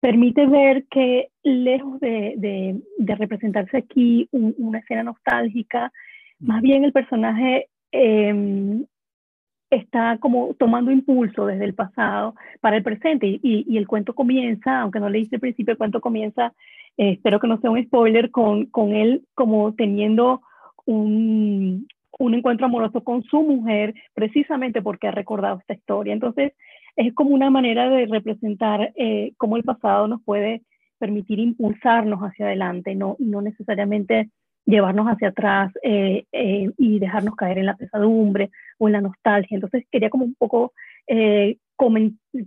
permite 0.00 0.46
ver 0.46 0.84
que 0.90 1.28
lejos 1.42 2.00
de, 2.00 2.34
de, 2.36 2.80
de 2.98 3.14
representarse 3.14 3.76
aquí 3.76 4.28
una 4.32 4.78
escena 4.78 5.02
nostálgica, 5.02 5.92
más 6.40 6.62
bien 6.62 6.84
el 6.84 6.92
personaje 6.92 7.68
eh, 7.92 8.84
está 9.72 10.18
como 10.18 10.54
tomando 10.58 10.90
impulso 10.90 11.46
desde 11.46 11.64
el 11.64 11.74
pasado 11.74 12.34
para 12.60 12.76
el 12.76 12.82
presente 12.82 13.26
y, 13.26 13.40
y, 13.42 13.76
el 13.78 13.88
cuento 13.88 14.14
comienza, 14.14 14.80
aunque 14.80 15.00
no 15.00 15.08
le 15.08 15.20
hice 15.20 15.36
al 15.36 15.40
principio, 15.40 15.72
el 15.72 15.78
cuento 15.78 16.00
comienza, 16.00 16.52
eh, 16.98 17.12
espero 17.12 17.40
que 17.40 17.48
no 17.48 17.58
sea 17.60 17.70
un 17.70 17.82
spoiler, 17.82 18.30
con, 18.30 18.66
con 18.66 18.92
él 18.92 19.24
como 19.34 19.74
teniendo 19.74 20.42
un, 20.84 21.88
un, 22.18 22.34
encuentro 22.34 22.66
amoroso 22.66 23.02
con 23.02 23.22
su 23.22 23.42
mujer 23.42 23.94
precisamente 24.12 24.82
porque 24.82 25.08
ha 25.08 25.12
recordado 25.12 25.58
esta 25.58 25.74
historia. 25.74 26.12
Entonces 26.12 26.52
es 26.96 27.14
como 27.14 27.30
una 27.30 27.48
manera 27.48 27.88
de 27.88 28.06
representar 28.06 28.92
eh, 28.96 29.32
cómo 29.38 29.56
el 29.56 29.64
pasado 29.64 30.06
nos 30.06 30.22
puede 30.22 30.62
permitir 30.98 31.38
impulsarnos 31.38 32.20
hacia 32.20 32.46
adelante, 32.46 32.94
no, 32.94 33.16
no 33.18 33.40
necesariamente 33.40 34.28
llevarnos 34.64 35.06
hacia 35.06 35.28
atrás 35.28 35.72
eh, 35.82 36.24
eh, 36.32 36.70
y 36.78 36.98
dejarnos 36.98 37.34
caer 37.34 37.58
en 37.58 37.66
la 37.66 37.76
pesadumbre 37.76 38.50
o 38.78 38.88
en 38.88 38.92
la 38.92 39.00
nostalgia. 39.00 39.54
Entonces 39.54 39.84
quería 39.90 40.10
como 40.10 40.24
un 40.24 40.34
poco 40.34 40.72
eh, 41.06 41.58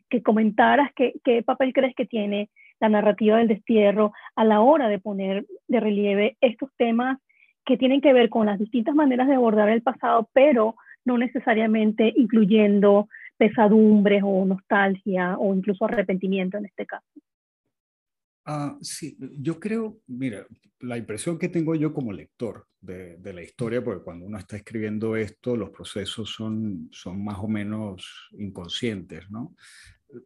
que 0.09 0.23
comentaras 0.23 0.91
qué, 0.95 1.13
qué 1.23 1.43
papel 1.43 1.73
crees 1.73 1.95
que 1.95 2.05
tiene 2.05 2.49
la 2.79 2.89
narrativa 2.89 3.37
del 3.37 3.47
destierro 3.47 4.13
a 4.35 4.43
la 4.43 4.61
hora 4.61 4.87
de 4.87 4.99
poner 4.99 5.45
de 5.67 5.79
relieve 5.79 6.37
estos 6.41 6.69
temas 6.77 7.17
que 7.65 7.77
tienen 7.77 8.01
que 8.01 8.13
ver 8.13 8.29
con 8.29 8.45
las 8.45 8.59
distintas 8.59 8.95
maneras 8.95 9.27
de 9.27 9.35
abordar 9.35 9.69
el 9.69 9.81
pasado, 9.81 10.29
pero 10.33 10.75
no 11.03 11.17
necesariamente 11.17 12.13
incluyendo 12.15 13.07
pesadumbres 13.37 14.23
o 14.23 14.45
nostalgia 14.45 15.37
o 15.37 15.53
incluso 15.53 15.85
arrepentimiento 15.85 16.57
en 16.57 16.65
este 16.65 16.85
caso. 16.85 17.05
Ah, 18.45 18.77
sí, 18.81 19.17
yo 19.39 19.59
creo, 19.59 20.01
mira, 20.05 20.45
la 20.81 20.97
impresión 20.97 21.39
que 21.39 21.49
tengo 21.49 21.73
yo 21.73 21.91
como 21.91 22.13
lector 22.13 22.67
de, 22.79 23.17
la 23.33 23.41
historia, 23.41 23.83
porque 23.83 24.03
cuando 24.03 24.27
uno 24.27 24.37
está 24.37 24.55
escribiendo 24.57 25.15
esto, 25.15 25.57
los 25.57 25.71
procesos 25.71 26.29
son, 26.29 26.87
son 26.91 27.23
más 27.23 27.39
o 27.39 27.47
menos 27.47 28.29
inconscientes, 28.37 29.29
¿no? 29.31 29.55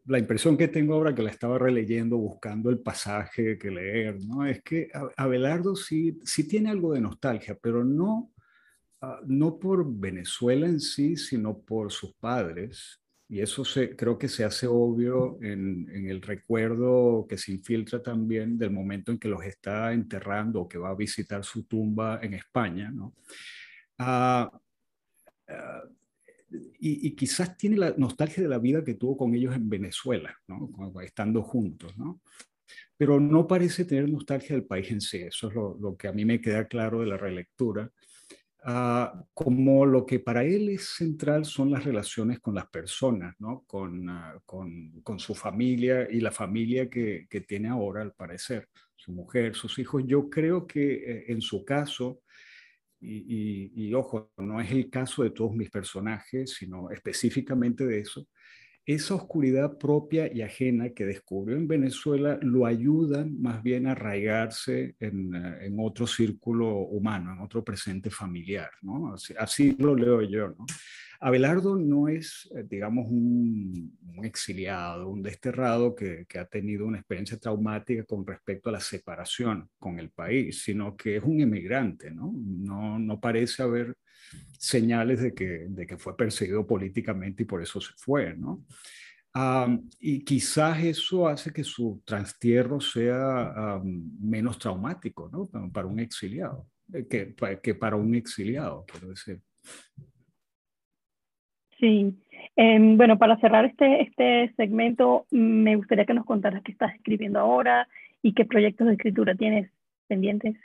La 0.05 0.19
impresión 0.19 0.57
que 0.57 0.67
tengo 0.67 0.95
ahora 0.95 1.15
que 1.15 1.23
la 1.23 1.31
estaba 1.31 1.57
releyendo, 1.57 2.17
buscando 2.17 2.69
el 2.69 2.79
pasaje 2.79 3.57
que 3.57 3.71
leer, 3.71 4.17
¿no? 4.25 4.45
Es 4.45 4.61
que 4.63 4.89
Abelardo 5.15 5.75
sí, 5.77 6.19
sí 6.25 6.45
tiene 6.45 6.69
algo 6.69 6.93
de 6.93 6.99
nostalgia, 6.99 7.57
pero 7.61 7.85
no, 7.85 8.33
ah, 9.01 9.21
no 9.25 9.57
por 9.57 9.85
Venezuela 9.97 10.67
en 10.67 10.81
sí, 10.81 11.15
sino 11.15 11.57
por 11.57 11.89
sus 11.93 12.13
padres 12.15 13.01
y 13.29 13.41
eso 13.41 13.63
se, 13.63 13.95
creo 13.95 14.17
que 14.17 14.27
se 14.27 14.43
hace 14.43 14.65
obvio 14.65 15.37
en, 15.41 15.87
el 16.07 16.19
recuerdo 16.19 17.27
que 17.29 17.37
se 17.37 17.51
infiltra 17.51 18.01
también 18.01 18.57
del 18.57 18.71
momento 18.71 19.11
en 19.11 19.19
que 19.19 19.27
los 19.27 19.45
está 19.45 19.93
enterrando 19.93 20.61
o 20.61 20.67
que 20.67 20.79
va 20.79 20.89
a 20.89 20.95
visitar 20.95 21.43
su 21.43 21.65
tumba 21.65 22.19
en 22.23 22.33
España, 22.33 22.89
¿no? 22.89 23.13
Ah, 23.99 24.51
ah, 25.47 25.83
y, 26.79 27.11
quizás 27.15 27.55
tiene 27.55 27.77
la 27.77 27.93
nostalgia 27.95 28.41
de 28.41 28.49
la 28.49 28.57
vida 28.57 28.83
que 28.83 28.95
tuvo 28.95 29.15
con 29.15 29.35
ellos 29.35 29.55
en 29.55 29.69
Venezuela, 29.69 30.35
¿no? 30.47 30.99
estando 31.01 31.43
juntos, 31.43 31.95
¿no? 31.95 32.21
pero 32.97 33.19
no 33.19 33.47
parece 33.47 33.85
tener 33.85 34.09
nostalgia 34.09 34.55
del 34.55 34.65
país 34.65 34.89
en 34.91 35.01
sí. 35.01 35.17
Eso 35.19 35.49
es 35.49 35.53
lo, 35.53 35.77
lo, 35.79 35.95
que 35.95 36.07
a 36.07 36.11
mí 36.11 36.25
me 36.25 36.41
queda 36.41 36.67
claro 36.67 37.01
de 37.01 37.05
la 37.05 37.17
relectura. 37.17 37.91
Ah, 38.63 39.25
como 39.33 39.85
lo 39.85 40.05
que 40.05 40.19
para 40.19 40.43
él 40.43 40.67
es 40.69 40.89
central 40.89 41.45
son 41.45 41.71
las 41.71 41.85
relaciones 41.85 42.39
con 42.41 42.55
las 42.55 42.67
personas, 42.67 43.33
¿no? 43.39 43.63
con, 43.65 44.09
ah, 44.09 44.37
con, 44.45 45.01
con, 45.01 45.17
su 45.17 45.33
familia 45.33 46.09
y 46.11 46.19
la 46.19 46.31
familia 46.31 46.89
que, 46.89 47.25
que, 47.29 47.39
tiene 47.41 47.69
ahora, 47.69 48.01
al 48.01 48.13
parecer, 48.13 48.67
su 48.97 49.13
mujer, 49.13 49.55
sus 49.55 49.79
hijos. 49.79 50.03
Yo 50.05 50.29
creo 50.29 50.67
que 50.67 50.93
eh, 50.93 51.25
en 51.29 51.41
su 51.41 51.63
caso, 51.63 52.21
y, 52.99 53.71
y, 53.77 53.87
y, 53.87 53.93
ojo, 53.93 54.33
no 54.37 54.59
es 54.59 54.71
el 54.71 54.89
caso 54.89 55.23
de 55.23 55.29
todos 55.31 55.55
mis 55.55 55.69
personajes, 55.69 56.55
sino 56.55 56.91
específicamente 56.91 57.85
de 57.85 57.99
eso, 57.99 58.27
esa 58.93 59.13
oscuridad 59.13 59.77
propia 59.77 60.33
y 60.33 60.41
ajena 60.41 60.89
que 60.89 61.05
descubrió 61.05 61.55
en 61.55 61.67
Venezuela 61.67 62.39
lo 62.41 62.65
ayudan 62.65 63.39
más 63.39 63.61
bien 63.61 63.85
a 63.85 63.91
arraigarse 63.91 64.95
en, 64.99 65.35
eh, 65.35 65.71
otro 65.77 66.07
círculo 66.07 66.75
humano, 66.75 67.33
en 67.33 67.39
otro 67.39 67.63
presente 67.63 68.09
familiar, 68.09 68.71
¿no? 68.81 69.13
Así, 69.37 69.75
lo 69.77 69.93
leo 69.95 70.23
yo. 70.23 70.55
Abelardo 71.19 71.75
no 71.75 72.07
es, 72.07 72.49
eh, 72.55 72.65
digamos, 72.67 73.05
un, 73.11 73.95
exiliado, 74.23 75.07
un 75.07 75.21
desterrado 75.21 75.93
que, 75.93 76.25
ha 76.39 76.45
tenido 76.45 76.87
una 76.87 76.97
experiencia 76.97 77.37
traumática 77.37 78.03
con 78.05 78.25
respecto 78.25 78.69
a 78.69 78.71
la 78.71 78.79
separación 78.79 79.69
con 79.77 79.99
el 79.99 80.09
país, 80.09 80.63
sino 80.63 80.97
que 80.97 81.17
es 81.17 81.23
un 81.23 81.39
emigrante. 81.41 82.09
No, 82.09 82.97
no 82.97 83.19
parece 83.19 83.61
haber 83.61 83.95
señales 84.57 85.21
de 85.21 85.33
que, 85.33 85.65
de 85.69 85.87
que 85.87 85.97
fue 85.97 86.15
perseguido 86.15 86.65
políticamente 86.65 87.43
y 87.43 87.45
por 87.45 87.61
eso 87.61 87.79
se 87.79 87.93
fue, 87.97 88.35
¿no? 88.35 88.65
y 89.99 90.23
quizás 90.23 90.83
eso 90.83 91.27
hace 91.27 91.53
que 91.53 91.63
su 91.63 92.01
trastierro 92.03 92.79
sea 92.79 93.79
menos 93.83 94.57
traumático, 94.57 95.29
¿no? 95.31 95.47
Para 95.71 95.87
un 95.87 95.99
exiliado, 95.99 96.65
eh, 96.93 97.05
que, 97.07 97.75
para 97.75 97.95
un 97.95 98.15
exiliado, 98.15 98.85
quiero 98.87 99.09
decir. 99.09 99.39
Sí. 101.79 102.13
Em, 102.55 102.97
bueno, 102.97 103.17
para 103.17 103.39
cerrar 103.39 103.65
este, 103.65 104.01
este 104.01 104.53
segmento, 104.57 105.25
me 105.31 105.75
gustaría 105.75 106.05
que 106.05 106.13
nos 106.13 106.25
contaras 106.25 106.63
qué 106.63 106.71
estás 106.71 106.93
escribiendo 106.95 107.39
ahora 107.39 107.87
y 108.21 108.33
qué 108.33 108.45
proyectos 108.45 108.87
de 108.87 108.93
escritura 108.93 109.35
tienes 109.35 109.71
pendientes. 110.07 110.55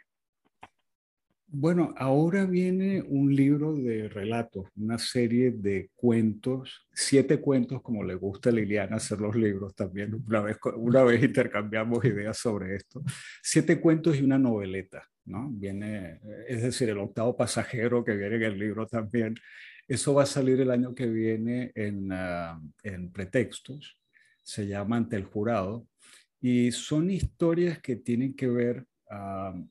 Bueno, 1.57 1.94
ahora 1.96 2.46
viene 2.46 3.00
un 3.00 3.32
libro 3.32 3.76
de 3.76 4.09
relatos, 4.09 4.66
una 4.74 4.98
serie 4.98 5.52
de 5.52 5.88
cuentos, 5.94 6.88
siete 6.92 7.38
cuentos, 7.40 7.80
como 7.80 8.02
le 8.02 8.16
gusta 8.16 8.50
a 8.50 8.52
Liliana 8.52 8.96
hacer 8.96 9.20
los 9.20 9.36
libros 9.36 9.72
también. 9.76 10.12
Una 10.26 10.40
vez, 10.40 10.57
una 10.74 11.05
vez 11.05 11.22
intercambiamos 11.22 12.05
ideas 12.05 12.38
sobre 12.38 12.74
esto. 12.74 13.05
Siete 13.40 13.78
cuentos 13.78 14.18
y 14.18 14.22
una 14.22 14.36
noveleta, 14.36 15.09
¿no? 15.26 15.48
Viene, 15.52 16.18
es 16.48 16.61
decir, 16.62 16.88
el 16.88 16.98
octavo 16.98 17.36
pasajero 17.36 18.05
que 18.05 18.16
viene 18.16 18.34
en 18.34 18.42
el 18.42 18.59
libro 18.59 18.88
también. 18.88 19.36
Eso 19.86 20.12
va 20.12 20.24
a 20.24 20.26
salir 20.26 20.61
el 20.61 20.72
año 20.72 20.92
que 20.92 21.07
viene 21.07 21.70
en, 21.76 22.11
en 22.82 23.12
pretextos. 23.12 23.96
Se 24.42 24.66
llama 24.66 24.96
Ante 24.96 25.14
el 25.14 25.24
Jurado. 25.24 25.86
Y 26.40 26.72
son 26.72 27.11
historias 27.11 27.78
que 27.80 27.94
tienen 27.94 28.34
que 28.34 28.48
ver 28.48 28.84
uh, 29.09 29.64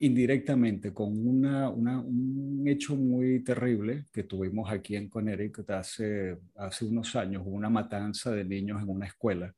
indirectamente 0.00 0.92
con 0.92 1.26
una, 1.26 1.70
un 1.70 2.62
hecho 2.66 2.94
muy 2.94 3.42
terrible 3.42 4.04
que 4.12 4.24
tuvimos 4.24 4.70
aquí 4.70 4.94
en 4.94 5.08
Connecticut 5.08 5.70
hace, 5.70 6.38
hace 6.56 6.84
unos 6.84 7.16
años, 7.16 7.42
una 7.44 7.68
matanza 7.68 8.30
de 8.30 8.44
niños 8.44 8.80
en 8.82 8.88
una 8.88 9.06
escuela. 9.06 9.52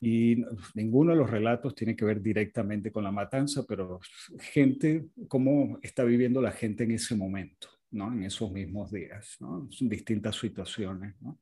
Y 0.00 0.44
ninguno 0.74 1.12
de 1.12 1.18
los 1.18 1.30
relatos 1.30 1.74
tiene 1.74 1.96
que 1.96 2.04
ver 2.04 2.22
directamente 2.22 2.92
con 2.92 3.02
la 3.02 3.10
matanza, 3.10 3.64
pero 3.66 4.00
gente, 4.38 5.06
cómo 5.26 5.78
está 5.82 6.04
viviendo 6.04 6.40
la 6.40 6.52
gente 6.52 6.84
en 6.84 6.92
ese 6.92 7.16
momento, 7.16 7.68
¿no? 7.90 8.12
en 8.12 8.22
esos 8.22 8.52
mismos 8.52 8.92
días, 8.92 9.36
¿no? 9.40 9.66
Son 9.70 9.88
distintas 9.88 10.36
situaciones. 10.36 11.14
¿no? 11.20 11.40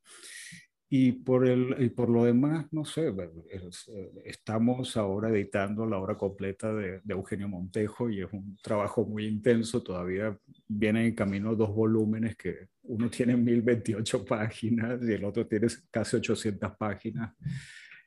Y 0.89 1.13
por, 1.13 1.49
el, 1.49 1.75
y 1.81 1.89
por 1.89 2.09
lo 2.09 2.25
demás, 2.25 2.67
no 2.71 2.85
sé, 2.85 3.09
eh, 3.09 4.11
estamos 4.25 4.97
ahora 4.97 5.31
editando 5.31 5.85
la 5.85 5.99
obra 5.99 6.17
completa 6.17 6.73
de, 6.73 7.01
de, 7.03 7.15
Eugenio 7.15 7.49
Montejo 7.49 8.09
y 8.09 8.23
es 8.23 8.33
un 8.33 8.57
trabajo 8.63 9.05
muy 9.05 9.27
intenso. 9.27 9.83
Todavía 9.83 10.39
vienen 10.69 11.07
en 11.07 11.15
camino 11.15 11.57
dos 11.57 11.75
volúmenes 11.75 12.37
que 12.37 12.69
uno 12.85 13.11
tiene 13.11 13.37
1028 13.37 14.25
páginas 14.25 15.01
y 15.03 15.13
el 15.13 15.25
otro 15.25 15.45
tiene 15.47 15.67
casi 15.91 16.17
800 16.17 16.77
páginas. 16.77 17.35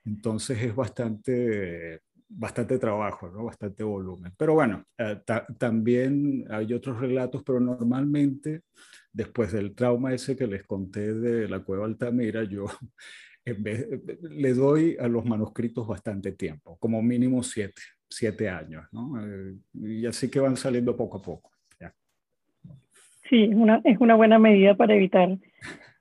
Entonces 0.05 0.63
es 0.63 0.75
bastante, 0.75 2.01
bastante 2.29 2.77
trabajo, 2.77 3.29
¿no? 3.29 3.45
bastante 3.45 3.83
volumen. 3.83 4.31
Pero 4.37 4.53
bueno, 4.53 4.85
eh, 4.97 5.19
también 5.57 6.45
hay 6.49 6.73
otros 6.73 6.99
relatos, 6.99 7.43
pero 7.43 7.59
normalmente 7.59 8.61
después 9.11 9.51
del 9.51 9.73
trauma 9.73 10.13
ese 10.13 10.35
que 10.35 10.47
les 10.47 10.63
conté 10.65 11.13
de 11.13 11.49
la 11.49 11.59
cueva 11.59 11.85
Altamira, 11.85 12.43
yo 12.43 12.65
le 14.21 14.53
doy 14.53 14.95
a 14.99 15.07
los 15.07 15.25
manuscritos 15.25 15.87
bastante 15.87 16.33
tiempo, 16.33 16.77
como 16.77 17.01
mínimo 17.01 17.41
siete, 17.41 17.81
siete 18.07 18.47
años, 18.47 18.85
¿no? 18.91 19.19
Eh, 19.21 19.55
y 19.73 20.05
así 20.05 20.29
que 20.29 20.39
van 20.39 20.55
saliendo 20.55 20.95
poco 20.95 21.17
a 21.17 21.21
poco. 21.21 21.51
Sí, 23.29 23.43
es 23.43 23.55
una, 23.55 23.79
es 23.83 23.99
una 23.99 24.15
buena 24.15 24.39
medida 24.39 24.75
para 24.75 24.95
evitar 24.95 25.37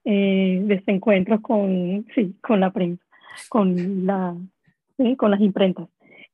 eh, 0.05 0.63
desencuentros 0.65 1.43
con, 1.43 2.07
sí, 2.15 2.35
con 2.41 2.61
la 2.61 2.73
prensa, 2.73 3.05
con, 3.51 4.07
la, 4.07 4.35
con 5.19 5.31
las 5.31 5.41
imprentas. 5.43 5.89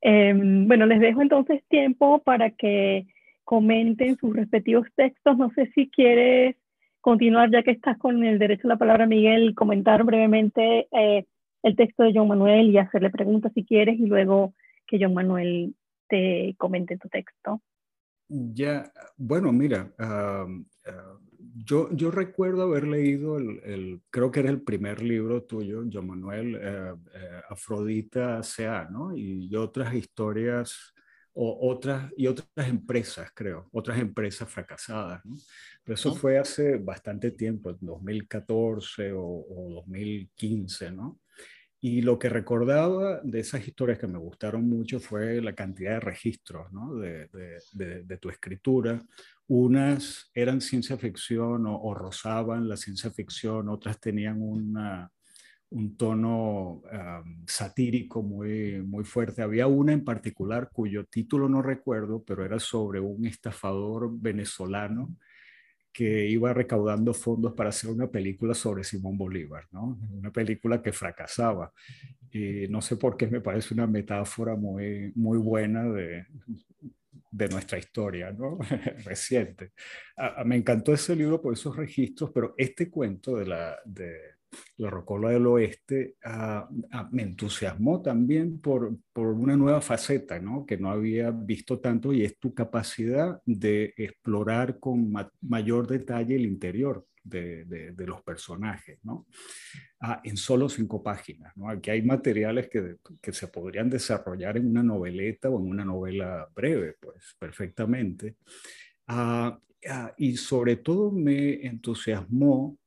Em, 0.07 0.69
bueno, 0.69 0.85
les 0.85 1.01
dejo 1.01 1.23
entonces 1.23 1.63
tiempo 1.71 2.19
para 2.19 2.51
que 2.51 3.07
comenten 3.43 4.17
sus 4.19 4.37
respectivos 4.37 4.87
textos. 4.97 5.39
No 5.39 5.51
sé 5.55 5.73
si 5.75 5.89
quieres 5.89 6.57
continuar, 7.01 7.51
ya 7.51 7.63
que 7.63 7.71
estás 7.71 7.97
con 7.97 8.23
el 8.23 8.39
derecho 8.39 8.69
a 8.69 8.75
la 8.75 8.77
palabra, 8.77 9.07
Miguel, 9.07 9.55
comentar 9.55 10.05
brevemente 10.05 10.89
eh, 10.93 11.25
el 11.63 11.77
texto 11.77 12.03
de 12.03 12.13
John 12.15 12.29
Manuel 12.29 12.71
y 12.71 12.77
hacerle 12.77 13.09
preguntas 13.09 13.53
si 13.55 13.65
quieres 13.65 13.99
y 13.99 14.05
luego 14.05 14.53
que 14.87 14.99
John 15.01 15.15
Manuel 15.15 15.75
te 16.07 16.55
comente 16.59 16.99
tu 16.99 17.09
texto. 17.09 17.63
Ya, 18.29 18.93
bueno, 19.17 19.53
mira, 19.53 19.91
yo, 21.65 21.89
yo 21.93 22.11
recuerdo 22.11 22.63
haber 22.63 22.87
leído 22.87 23.39
el, 23.39 24.03
creo 24.11 24.31
que 24.31 24.41
era 24.41 24.51
el 24.51 24.63
primer 24.63 25.03
libro 25.03 25.43
tuyo, 25.45 25.85
John 25.91 26.09
Manuel, 26.09 26.55
eh, 26.57 26.95
eh, 27.15 27.41
Afrodita 27.49 28.43
Sea, 28.43 28.89
¿no? 28.91 29.17
Y 29.17 29.55
otras 29.57 29.95
historias 29.95 30.95
o 31.33 31.69
otras, 31.69 32.13
y 32.17 32.27
otras 32.27 32.69
empresas, 32.69 33.31
creo, 33.35 33.69
otras 33.73 33.99
empresas 33.99 34.49
fracasadas, 34.49 35.25
¿no? 35.25 35.37
Pero 35.83 35.95
eso 35.95 36.15
fue 36.15 36.39
hace 36.39 36.77
bastante 36.77 37.33
tiempo, 37.33 37.71
en 37.71 37.79
2014 37.81 39.13
o, 39.13 39.45
2015, 39.75 40.93
¿no? 40.93 41.21
Y 41.81 42.01
lo 42.01 42.19
que 42.19 42.31
recordaba 42.31 43.21
de 43.23 43.41
esas 43.41 43.67
historias 43.69 43.99
que 43.99 44.07
me 44.07 44.19
gustaron 44.19 44.67
mucho 44.67 45.01
fue 45.01 45.43
la 45.43 45.55
cantidad 45.55 45.93
de 45.93 46.01
registros 46.01 46.73
¿no? 46.73 46.95
de, 46.95 47.29
de, 47.75 48.05
de, 48.05 48.17
tu 48.17 48.31
escritura. 48.31 49.05
Unas 49.47 50.31
eran 50.35 50.61
ciencia 50.61 50.97
ficción 50.97 51.67
o, 51.67 51.81
o, 51.81 51.95
rozaban 51.95 52.69
la 52.69 52.77
ciencia 52.77 53.11
ficción, 53.11 53.69
otras 53.69 54.01
tenían 54.01 54.41
una, 54.41 55.11
un 55.75 55.97
tono 55.97 56.83
satírico 57.47 58.23
muy, 58.23 58.81
muy 58.83 59.05
fuerte. 59.05 59.43
Había 59.43 59.67
una 59.67 59.93
en 59.93 60.05
particular 60.05 60.71
cuyo 60.73 61.05
título 61.05 61.49
no 61.49 61.63
recuerdo, 61.63 62.23
pero 62.23 62.45
era 62.45 62.61
sobre 62.61 63.01
un 63.01 63.27
estafador 63.27 64.11
venezolano 64.13 65.17
que 65.93 66.29
iba 66.29 66.53
recaudando 66.53 67.13
fondos 67.15 67.55
para 67.55 67.71
hacer 67.71 67.91
una 67.91 68.09
película 68.09 68.55
sobre 68.55 68.85
Simón 68.85 69.17
Bolívar, 69.17 69.65
¿no? 69.71 69.99
Una 70.13 70.31
película 70.33 70.83
que 70.83 70.93
fracasaba. 70.93 71.73
Y 72.31 72.67
no 72.69 72.81
sé 72.81 72.97
por 72.97 73.17
qué 73.17 73.29
me 73.29 73.41
parece 73.41 73.75
una 73.75 73.87
metáfora 73.87 74.57
muy, 74.57 75.13
muy 75.15 75.39
buena 75.39 75.85
de, 75.85 76.27
de 77.35 77.49
nuestra 77.49 77.79
historia 77.79 78.35
reciente. 79.05 79.73
me 80.45 80.57
encantó 80.57 80.95
ese 80.95 81.17
libro 81.17 81.43
por 81.43 81.53
esos 81.53 81.77
registros, 81.77 82.31
pero 82.33 82.55
este 82.57 82.89
cuento 82.89 83.37
de 83.37 83.47
la, 83.47 83.77
de, 83.85 84.17
la 84.77 84.89
Rocola 84.89 85.31
del 85.31 85.47
Oeste, 85.49 86.15
ah, 86.25 86.69
ah, 86.93 87.09
me 87.11 87.23
entusiasmó 87.23 88.01
también 88.03 88.61
por, 88.61 88.97
por, 89.13 89.29
una 89.29 89.57
nueva 89.57 89.81
faceta, 89.81 90.39
¿no? 90.39 90.65
Que 90.65 90.77
no 90.77 90.91
había 90.91 91.33
visto 91.33 91.81
tanto 91.81 92.13
y 92.13 92.23
es 92.23 92.39
tu 92.39 92.55
capacidad 92.55 93.41
de 93.45 93.93
explorar 93.97 94.79
con 94.79 95.13
mayor 95.41 95.89
detalle 95.89 96.37
el 96.37 96.47
interior 96.47 97.05
de, 97.25 97.95
los 98.07 98.23
personajes, 98.23 98.99
¿no? 99.03 99.27
Ah, 100.01 100.21
en 100.23 100.37
solo 100.37 100.69
cinco 100.69 101.03
páginas, 101.03 101.57
¿no? 101.57 101.69
Aquí 101.69 101.91
hay 101.91 102.03
materiales 102.03 102.69
que, 102.69 102.97
que, 103.21 103.33
se 103.33 103.49
podrían 103.49 103.91
desarrollar 103.91 104.59
en 104.59 104.69
una 104.69 104.83
noveleta 104.83 105.49
o 105.49 105.59
en 105.59 105.67
una 105.67 105.85
novela 105.85 106.49
breve, 106.55 106.97
pues, 107.01 107.35
perfectamente. 107.39 108.37
y 110.19 110.37
sobre 110.37 110.77
todo 110.77 111.11
me 111.11 111.67
entusiasmó 111.67 112.79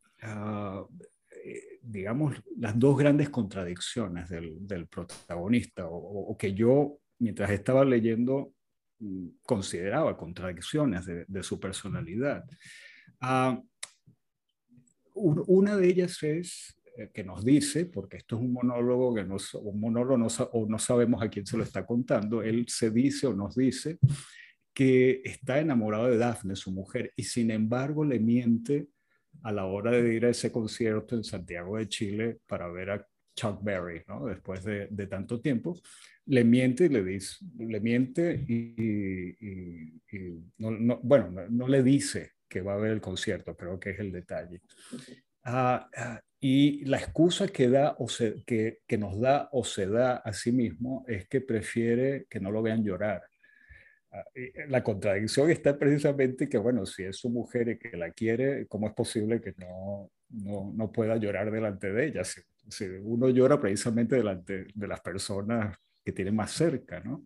digamos, 1.88 2.36
las 2.58 2.78
dos 2.78 2.98
grandes 2.98 3.30
contradicciones 3.30 4.30
del, 4.30 4.88
protagonista, 4.88 5.86
o, 5.88 6.38
que 6.38 6.54
yo, 6.54 7.00
mientras 7.20 7.50
estaba 7.52 7.86
leyendo, 7.86 8.54
mm, 9.00 9.28
consideraba 9.44 10.18
contradicciones 10.18 11.06
de, 11.06 11.44
su 11.44 11.60
personalidad. 11.60 12.44
Ah, 13.22 13.62
una 15.18 15.76
de 15.76 15.88
ellas 15.88 16.22
es 16.24 16.78
eh, 16.98 17.10
que 17.14 17.24
nos 17.24 17.44
dice, 17.44 17.86
porque 17.86 18.18
esto 18.18 18.36
es 18.36 18.42
un 18.42 18.54
monólogo 18.54 19.14
que 19.16 19.24
no, 19.24 19.38
un 19.62 19.80
monólogo 19.80 20.18
no, 20.18 20.28
o 20.28 20.66
no 20.68 20.80
sabemos 20.80 21.22
a 21.22 21.30
quién 21.30 21.46
se 21.46 21.58
lo 21.58 21.64
está 21.64 21.86
contando, 21.86 22.42
él 22.42 22.66
se 22.68 22.92
dice 22.92 23.28
o 23.28 23.34
nos 23.34 23.56
dice 23.56 24.00
que 24.74 25.22
está 25.24 25.60
enamorado 25.60 26.08
de 26.08 26.18
Daphne, 26.18 26.56
su 26.56 26.72
mujer, 26.72 27.12
y 27.16 27.24
sin 27.24 27.52
embargo 27.52 28.06
le 28.06 28.20
miente 28.20 28.90
a 29.44 29.52
la 29.52 29.66
hora 29.66 29.92
de 29.92 30.14
ir 30.14 30.26
a 30.26 30.30
ese 30.30 30.52
concierto 30.52 31.16
en 31.16 31.24
Santiago 31.24 31.78
de 31.78 31.88
Chile 31.88 32.40
para 32.48 32.68
ver 32.70 32.92
a 32.92 33.08
Chuck 33.36 33.64
Berry, 33.64 34.04
¿no? 34.08 34.26
Después 34.26 34.64
de, 34.64 34.88
de 34.90 35.08
tanto 35.08 35.40
tiempo, 35.40 35.80
le 36.28 36.44
miente 36.44 36.86
y 36.86 36.90
le 36.90 37.04
dice, 37.04 37.38
le 37.58 37.80
miente 37.80 38.34
y, 38.48 40.02
no, 40.58 41.00
bueno, 41.02 41.48
no, 41.50 41.68
le 41.68 41.84
dice 41.84 42.34
que 42.48 42.62
va 42.62 42.74
a 42.74 42.78
ver 42.78 42.92
el 42.92 43.02
concierto, 43.02 43.56
creo 43.56 43.80
que 43.80 43.92
es 43.92 44.00
el 44.00 44.12
detalle. 44.12 44.62
Ah, 45.44 45.90
ah, 45.96 46.22
y 46.40 46.86
la 46.86 46.98
excusa 46.98 47.48
que, 47.48 47.70
da 47.70 47.96
o 48.00 48.08
se, 48.08 48.44
que, 48.46 48.80
que 48.88 48.98
nos 48.98 49.20
da 49.20 49.50
o 49.52 49.64
se 49.64 49.88
da 49.88 50.18
a 50.18 50.34
sí 50.34 50.52
mismo 50.52 51.04
es 51.08 51.28
que 51.28 51.42
prefiere 51.42 52.28
que 52.30 52.40
no 52.40 52.52
lo 52.52 52.62
vean 52.62 52.84
llorar 52.84 53.24
Ah, 54.12 54.24
eh, 54.34 54.66
la 54.70 54.84
contradicción 54.84 55.52
está 55.52 55.78
precisamente 55.78 56.48
que, 56.48 56.58
bueno, 56.58 56.86
si 56.86 57.04
es 57.04 57.18
su 57.18 57.30
mujer 57.30 57.70
y 57.70 57.78
que 57.78 57.98
la 57.98 58.12
quiere, 58.12 58.66
¿cómo 58.68 58.88
es 58.88 58.94
posible 58.94 59.42
que 59.42 59.54
no, 59.58 60.12
no, 60.30 60.72
no 60.74 60.92
pueda 60.92 61.18
llorar 61.18 61.52
delante 61.52 61.92
de 61.92 62.08
ella? 62.08 62.24
Si, 62.24 62.42
uno 63.04 63.30
llora 63.30 63.60
precisamente 63.60 64.16
delante 64.16 64.68
de 64.74 64.88
las 64.88 65.02
personas 65.02 65.78
que 66.04 66.12
tiene 66.12 66.32
más 66.32 66.52
cerca, 66.52 67.00
¿no? 67.02 67.26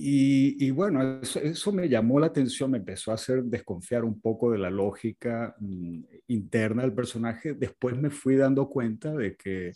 Y, 0.00 0.70
bueno, 0.70 1.20
eso, 1.22 1.72
me 1.72 1.88
llamó 1.88 2.20
la 2.20 2.28
atención, 2.28 2.70
me 2.70 2.78
empezó 2.78 3.10
a 3.10 3.14
hacer 3.14 3.42
desconfiar 3.42 4.04
un 4.04 4.20
poco 4.20 4.52
de 4.52 4.58
la 4.58 4.70
lógica 4.70 5.56
mm, 5.58 6.00
interna 6.28 6.82
del 6.82 6.92
personaje. 6.92 7.54
Después 7.54 7.96
me 7.96 8.08
fui 8.08 8.36
dando 8.36 8.68
cuenta 8.68 9.12
de 9.12 9.34
que 9.34 9.72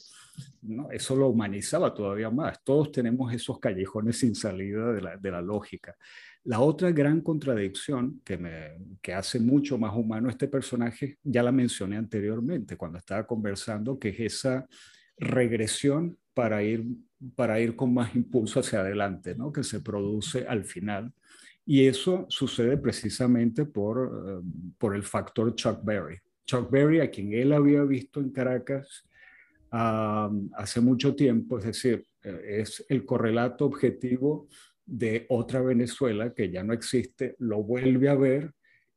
¿no? 0.63 0.93
eso 0.93 1.17
lo 1.17 1.27
humanizaba 1.27 1.93
todavía 1.93 2.31
más. 2.31 2.63
Todos 2.63 2.93
tenemos 2.93 3.35
esos 3.35 3.59
callejones 3.59 4.19
sin 4.19 4.37
salida 4.37 4.93
de 4.93 5.01
la, 5.01 5.17
de 5.17 5.31
la 5.33 5.43
lógica. 5.43 5.97
La 6.45 6.61
otra 6.61 6.93
gran 6.93 7.21
contradicción 7.21 8.21
que, 8.25 8.39
me, 8.39 8.77
que 9.03 9.15
hace 9.15 9.41
mucho 9.41 9.77
más 9.77 9.93
humano 9.93 10.31
este 10.31 10.47
personaje, 10.47 11.19
ya 11.25 11.43
la 11.43 11.51
mencioné 11.51 11.97
anteriormente 11.97 12.77
cuando 12.77 12.99
estaba 12.99 13.27
conversando, 13.27 13.99
que 13.99 14.11
es 14.11 14.21
esa 14.21 14.69
regresión 15.19 16.17
para 16.35 16.63
ir, 16.63 16.85
para 17.37 17.61
ir 17.61 17.77
con 17.77 17.95
más 17.95 18.15
impulso 18.15 18.61
hacia 18.61 18.81
adelante, 18.81 19.35
¿no? 19.35 19.53
que 19.53 19.63
se 19.63 19.81
produce 19.81 20.47
al 20.47 20.65
final. 20.65 21.13
Y 21.65 21.87
eso 21.87 22.27
sucede 22.29 22.77
precisamente 22.77 23.65
por, 23.67 24.11
eh, 24.27 24.73
por 24.79 24.97
el 24.97 25.03
factor 25.03 25.55
Chuck 25.55 25.85
Berry. 25.85 26.19
Chuck 26.45 26.71
Berry, 26.71 27.01
a 27.01 27.11
quien 27.11 27.33
él 27.33 27.53
había 27.53 27.83
visto 27.85 28.21
en 28.21 28.31
Caracas 28.31 29.05
hace 29.75 30.83
mucho 30.83 31.15
tiempo, 31.15 31.59
es 31.59 31.65
decir, 31.65 32.05
eh, 32.23 32.59
es 32.61 32.85
el 32.91 33.07
correlato 33.07 33.65
objetivo 33.65 34.49
de 34.85 35.25
otra 35.31 35.63
Venezuela 35.63 36.35
que 36.35 36.51
ya 36.51 36.63
no 36.63 36.75
existe, 36.75 37.37
lo 37.39 37.63
vuelve 37.63 38.11
a 38.11 38.15
ver 38.15 38.53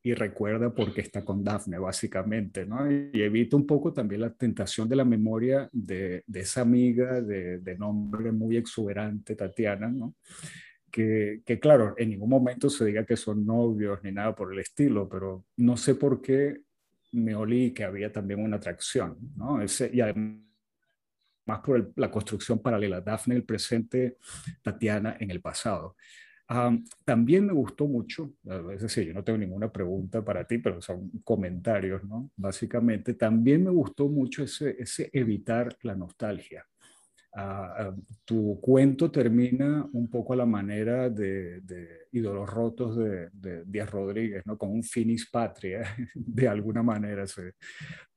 y 0.06 0.14
recuerda 0.14 0.70
por 0.72 0.94
qué 0.94 1.02
está 1.02 1.26
con 1.26 1.44
Dafne, 1.44 1.80
básicamente, 1.80 2.64
¿no? 2.64 2.88
Y 2.92 3.24
evita 3.24 3.58
un 3.58 3.66
poco 3.66 3.92
también 3.92 4.22
la 4.22 4.32
tentación 4.32 4.88
de 4.88 4.96
la 4.96 5.04
memoria 5.04 5.68
de, 5.72 6.24
de 6.28 6.40
esa 6.42 6.62
amiga 6.62 7.22
de, 7.22 7.58
de, 7.58 7.76
nombre 7.76 8.32
muy 8.32 8.56
exuberante, 8.56 9.36
Tatiana, 9.36 9.88
¿no? 9.88 10.14
Que, 10.92 11.42
que, 11.44 11.60
claro, 11.60 11.96
en 11.98 12.12
ningún 12.12 12.30
momento 12.30 12.70
se 12.70 12.86
diga 12.86 13.04
que 13.04 13.18
son 13.18 13.48
novios 13.48 13.98
ni 14.04 14.12
nada 14.12 14.36
por 14.36 14.54
el 14.54 14.60
estilo, 14.60 15.10
pero 15.10 15.46
no 15.58 15.76
sé 15.76 15.96
por 15.96 16.22
qué 16.22 16.62
me 17.14 17.34
olí 17.34 17.74
que 17.74 17.84
había 17.84 18.12
también 18.12 18.44
una 18.44 18.58
atracción, 18.58 19.18
¿no? 19.36 19.60
Ese, 19.60 19.90
y 19.92 20.02
además 20.02 20.38
por 21.64 21.94
la 21.96 22.12
construcción 22.12 22.60
paralela, 22.60 23.02
Dafne 23.02 23.34
el 23.34 23.44
presente, 23.44 24.18
Tatiana 24.62 25.18
en 25.20 25.32
el 25.32 25.42
pasado 25.42 25.96
también 27.04 27.48
me 27.48 27.54
gustó 27.54 27.88
mucho, 27.88 28.34
es 28.72 28.82
decir, 28.82 29.08
yo 29.08 29.14
no 29.14 29.24
tengo 29.24 29.40
ninguna 29.40 29.72
pregunta 29.72 30.24
para 30.24 30.46
ti, 30.46 30.60
pero 30.60 30.82
son 30.82 31.10
comentarios, 31.24 32.04
¿no? 32.04 32.32
Básicamente, 32.36 33.16
también 33.16 33.64
me 33.64 33.72
gustó 33.72 34.08
mucho 34.08 34.44
ese, 34.44 34.76
ese 34.80 35.10
evitar 35.12 35.76
la 35.82 35.96
nostalgia. 35.96 36.66
Ah, 37.38 37.94
tu 38.24 38.60
cuento 38.62 39.12
termina 39.12 39.86
un 39.92 40.10
poco 40.10 40.34
a 40.34 40.38
la 40.38 40.46
manera 40.46 41.10
de, 41.10 41.60
de 41.62 42.08
Ídolos 42.12 42.50
Rotos 42.50 42.96
de, 42.96 43.30
de, 43.34 43.66
Díaz 43.66 43.92
Rodríguez, 43.92 44.44
¿no? 44.46 44.58
Con 44.58 44.70
un 44.70 44.84
finis 44.84 45.30
patria, 45.30 45.84
de 46.14 46.48
alguna 46.48 46.84
manera. 46.84 47.26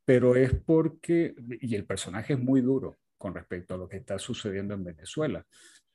Pero 0.04 0.36
es 0.36 0.54
porque, 0.54 1.34
y 1.60 1.74
el 1.74 1.84
personaje 1.84 2.34
es 2.34 2.38
muy 2.38 2.60
duro 2.60 2.98
con 3.16 3.34
respecto 3.34 3.74
a 3.74 3.78
lo 3.78 3.88
que 3.88 3.96
está 3.96 4.18
sucediendo 4.18 4.74
en 4.74 4.84
Venezuela 4.84 5.44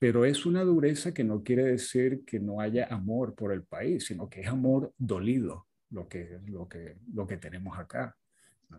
pero 0.03 0.25
es 0.25 0.45
una 0.45 0.65
dureza 0.65 1.13
que 1.13 1.23
no 1.23 1.43
quiere 1.43 1.63
decir 1.63 2.25
que 2.25 2.37
no 2.37 2.59
haya 2.59 2.87
amor 2.87 3.35
por 3.35 3.53
el 3.53 3.63
país, 3.63 4.07
sino 4.07 4.29
que 4.29 4.41
es 4.41 4.47
amor 4.47 4.93
dolido 4.97 5.65
lo 5.91 6.09
que, 6.09 6.39
lo 6.45 6.67
que, 6.67 6.97
lo 7.13 7.25
que 7.25 7.37
tenemos 7.37 7.79
acá. 7.79 8.13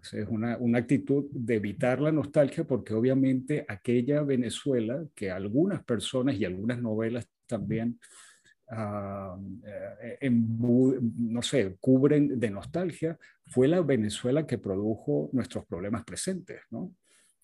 es 0.03 0.29
una, 0.29 0.59
una, 0.59 0.81
actitud 0.81 1.25
de 1.31 1.55
evitar 1.55 1.99
la 2.03 2.12
nostalgia 2.12 2.64
porque 2.64 2.93
obviamente 2.93 3.64
aquella 3.66 4.20
Venezuela 4.20 5.03
que 5.14 5.31
algunas 5.31 5.83
personas 5.83 6.37
y 6.37 6.45
algunas 6.45 6.83
novelas 6.83 7.27
también, 7.47 7.99
uh, 8.72 9.41
en, 10.20 10.59
no 10.61 11.41
sé, 11.41 11.79
cubren 11.81 12.39
de 12.39 12.51
nostalgia, 12.51 13.18
fue 13.47 13.66
la 13.66 13.81
Venezuela 13.81 14.47
que 14.47 14.59
produjo 14.59 15.31
nuestros 15.33 15.64
problemas 15.64 16.05
presentes, 16.05 16.61
¿no? 16.70 16.93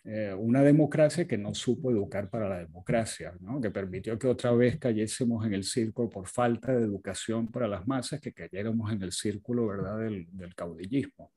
Eh, 0.03 0.33
una 0.33 0.63
democracia 0.63 1.29
que 1.29 1.37
no 1.37 1.55
supo 1.55 1.91
educar 1.91 2.31
para 2.31 2.49
la 2.49 2.59
democracia, 2.61 3.35
¿no? 3.41 3.61
que 3.61 3.71
permitió 3.71 4.19
que 4.19 4.29
otra 4.29 4.51
vez 4.53 4.79
cayésemos 4.79 5.45
en 5.45 5.53
el 5.53 5.63
círculo 5.63 6.09
por 6.09 6.27
falta 6.27 6.73
de 6.73 6.83
educación 6.83 7.49
para 7.49 7.69
las 7.69 7.87
masas, 7.87 8.19
que 8.19 8.33
cayéramos 8.33 8.91
en 8.93 9.03
el 9.03 9.13
círculo 9.13 9.67
¿verdad? 9.67 9.99
Del, 9.99 10.27
del 10.33 10.55
caudillismo. 10.55 11.33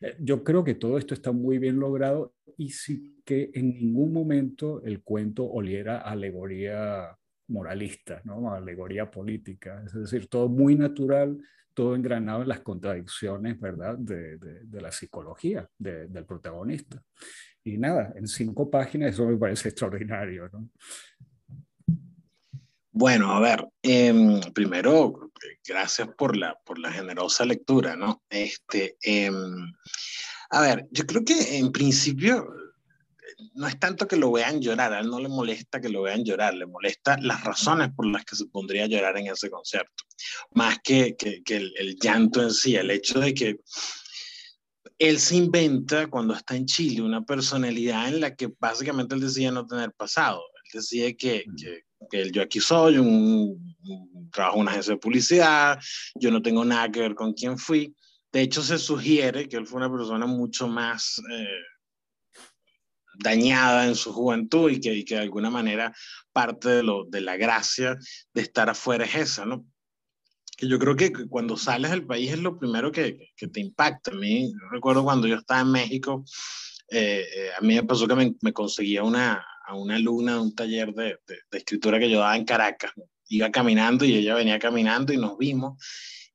Eh, 0.00 0.16
yo 0.18 0.42
creo 0.42 0.64
que 0.64 0.74
todo 0.74 0.98
esto 0.98 1.14
está 1.14 1.30
muy 1.30 1.58
bien 1.58 1.78
logrado 1.78 2.34
y 2.56 2.70
sí 2.70 3.22
que 3.24 3.52
en 3.54 3.70
ningún 3.74 4.12
momento 4.12 4.82
el 4.82 5.00
cuento 5.04 5.44
oliera 5.44 5.98
alegoría 5.98 7.16
moralista, 7.46 8.20
¿no? 8.24 8.52
alegoría 8.52 9.08
política, 9.12 9.80
es 9.86 9.92
decir, 9.92 10.26
todo 10.26 10.48
muy 10.48 10.74
natural, 10.74 11.38
todo 11.72 11.94
engranado 11.94 12.42
en 12.42 12.48
las 12.48 12.60
contradicciones 12.60 13.60
¿verdad? 13.60 13.96
De, 13.96 14.38
de, 14.38 14.64
de 14.64 14.80
la 14.80 14.90
psicología 14.90 15.68
del 15.78 16.24
protagonista. 16.24 17.00
Y 17.68 17.78
nada, 17.78 18.12
en 18.16 18.26
cinco 18.26 18.70
páginas 18.70 19.14
eso 19.14 19.26
me 19.26 19.36
parece 19.36 19.68
extraordinario. 19.68 20.48
¿no? 20.52 20.68
Bueno, 22.90 23.32
a 23.32 23.40
ver, 23.40 23.68
eh, 23.82 24.40
primero, 24.54 25.30
gracias 25.66 26.08
por 26.16 26.36
la, 26.36 26.58
por 26.64 26.78
la 26.78 26.90
generosa 26.90 27.44
lectura, 27.44 27.94
¿no? 27.94 28.22
Este, 28.28 28.96
eh, 29.04 29.30
a 30.50 30.60
ver, 30.62 30.88
yo 30.90 31.06
creo 31.06 31.24
que 31.24 31.58
en 31.58 31.70
principio 31.70 32.48
no 33.54 33.68
es 33.68 33.78
tanto 33.78 34.08
que 34.08 34.16
lo 34.16 34.32
vean 34.32 34.60
llorar, 34.60 34.92
a 34.92 35.00
él 35.00 35.08
no 35.08 35.20
le 35.20 35.28
molesta 35.28 35.80
que 35.80 35.88
lo 35.88 36.02
vean 36.02 36.24
llorar, 36.24 36.54
le 36.54 36.66
molesta 36.66 37.16
las 37.20 37.44
razones 37.44 37.90
por 37.94 38.06
las 38.06 38.24
que 38.24 38.34
se 38.34 38.46
pondría 38.46 38.84
a 38.84 38.88
llorar 38.88 39.16
en 39.18 39.28
ese 39.28 39.50
concierto, 39.50 40.04
más 40.52 40.78
que, 40.82 41.16
que, 41.16 41.42
el, 41.48 41.72
el, 41.76 41.96
llanto 41.96 42.42
en 42.42 42.50
sí, 42.50 42.76
el 42.76 42.90
hecho 42.90 43.20
de 43.20 43.34
que 43.34 43.60
él 44.98 45.20
se 45.20 45.36
inventa 45.36 46.08
cuando 46.08 46.34
está 46.34 46.56
en 46.56 46.66
Chile 46.66 47.02
una 47.02 47.24
personalidad 47.24 48.08
en 48.08 48.20
la 48.20 48.34
que 48.34 48.52
básicamente 48.58 49.14
él 49.14 49.20
decía 49.20 49.52
no 49.52 49.66
tener 49.66 49.92
pasado, 49.92 50.42
él 50.64 50.70
decía 50.80 51.14
que, 51.16 51.44
mm. 51.46 51.54
que, 51.56 51.82
que 52.10 52.30
yo 52.30 52.42
aquí 52.42 52.60
soy, 52.60 52.98
un, 52.98 53.76
trabajo 54.32 54.56
en 54.56 54.62
una 54.62 54.72
agencia 54.72 54.94
de 54.94 55.00
publicidad, 55.00 55.78
yo 56.14 56.30
no 56.30 56.42
tengo 56.42 56.64
nada 56.64 56.90
que 56.90 57.00
ver 57.00 57.14
con 57.14 57.32
quién 57.32 57.58
fui, 57.58 57.94
de 58.32 58.42
hecho 58.42 58.62
se 58.62 58.78
sugiere 58.78 59.48
que 59.48 59.56
él 59.56 59.66
fue 59.66 59.78
una 59.78 59.90
persona 59.90 60.26
mucho 60.26 60.68
más... 60.68 61.20
Eh, 61.32 61.46
dañada 63.20 63.86
en 63.86 63.96
su 63.96 64.12
juventud 64.12 64.70
y 64.70 64.80
que, 64.80 65.04
que 65.04 65.16
de 65.16 65.22
alguna 65.22 65.50
manera 65.50 65.92
parte 66.32 66.68
de, 66.68 66.82
lo, 66.84 67.04
de 67.04 67.20
la 67.20 67.36
gracia 67.36 67.96
de 68.32 68.42
estar 68.42 68.70
afuera 68.70 69.04
es 69.04 69.14
esa, 69.16 69.44
¿no? 69.44 69.66
Que 70.58 70.66
yo 70.66 70.78
creo 70.78 70.96
que 70.96 71.12
cuando 71.28 71.56
sales 71.56 71.92
del 71.92 72.04
país 72.04 72.32
es 72.32 72.40
lo 72.40 72.58
primero 72.58 72.90
que, 72.90 73.30
que 73.36 73.46
te 73.46 73.60
impacta. 73.60 74.10
A 74.10 74.14
mí, 74.14 74.52
recuerdo 74.72 75.04
cuando 75.04 75.28
yo 75.28 75.36
estaba 75.36 75.60
en 75.60 75.70
México, 75.70 76.24
eh, 76.90 77.24
eh, 77.34 77.50
a 77.56 77.60
mí 77.60 77.76
me 77.76 77.84
pasó 77.84 78.08
que 78.08 78.16
me, 78.16 78.34
me 78.42 78.52
conseguía 78.52 79.04
una, 79.04 79.44
a 79.64 79.74
una 79.76 79.94
alumna 79.94 80.34
de 80.34 80.40
un 80.40 80.54
taller 80.54 80.92
de, 80.92 81.18
de, 81.26 81.38
de, 81.50 81.58
escritura 81.58 82.00
que 82.00 82.10
yo 82.10 82.18
daba 82.18 82.36
en 82.36 82.44
Caracas. 82.44 82.90
Iba 83.28 83.52
caminando 83.52 84.04
y 84.04 84.16
ella 84.16 84.34
venía 84.34 84.58
caminando 84.58 85.12
y 85.12 85.16
nos 85.16 85.38
vimos. 85.38 85.80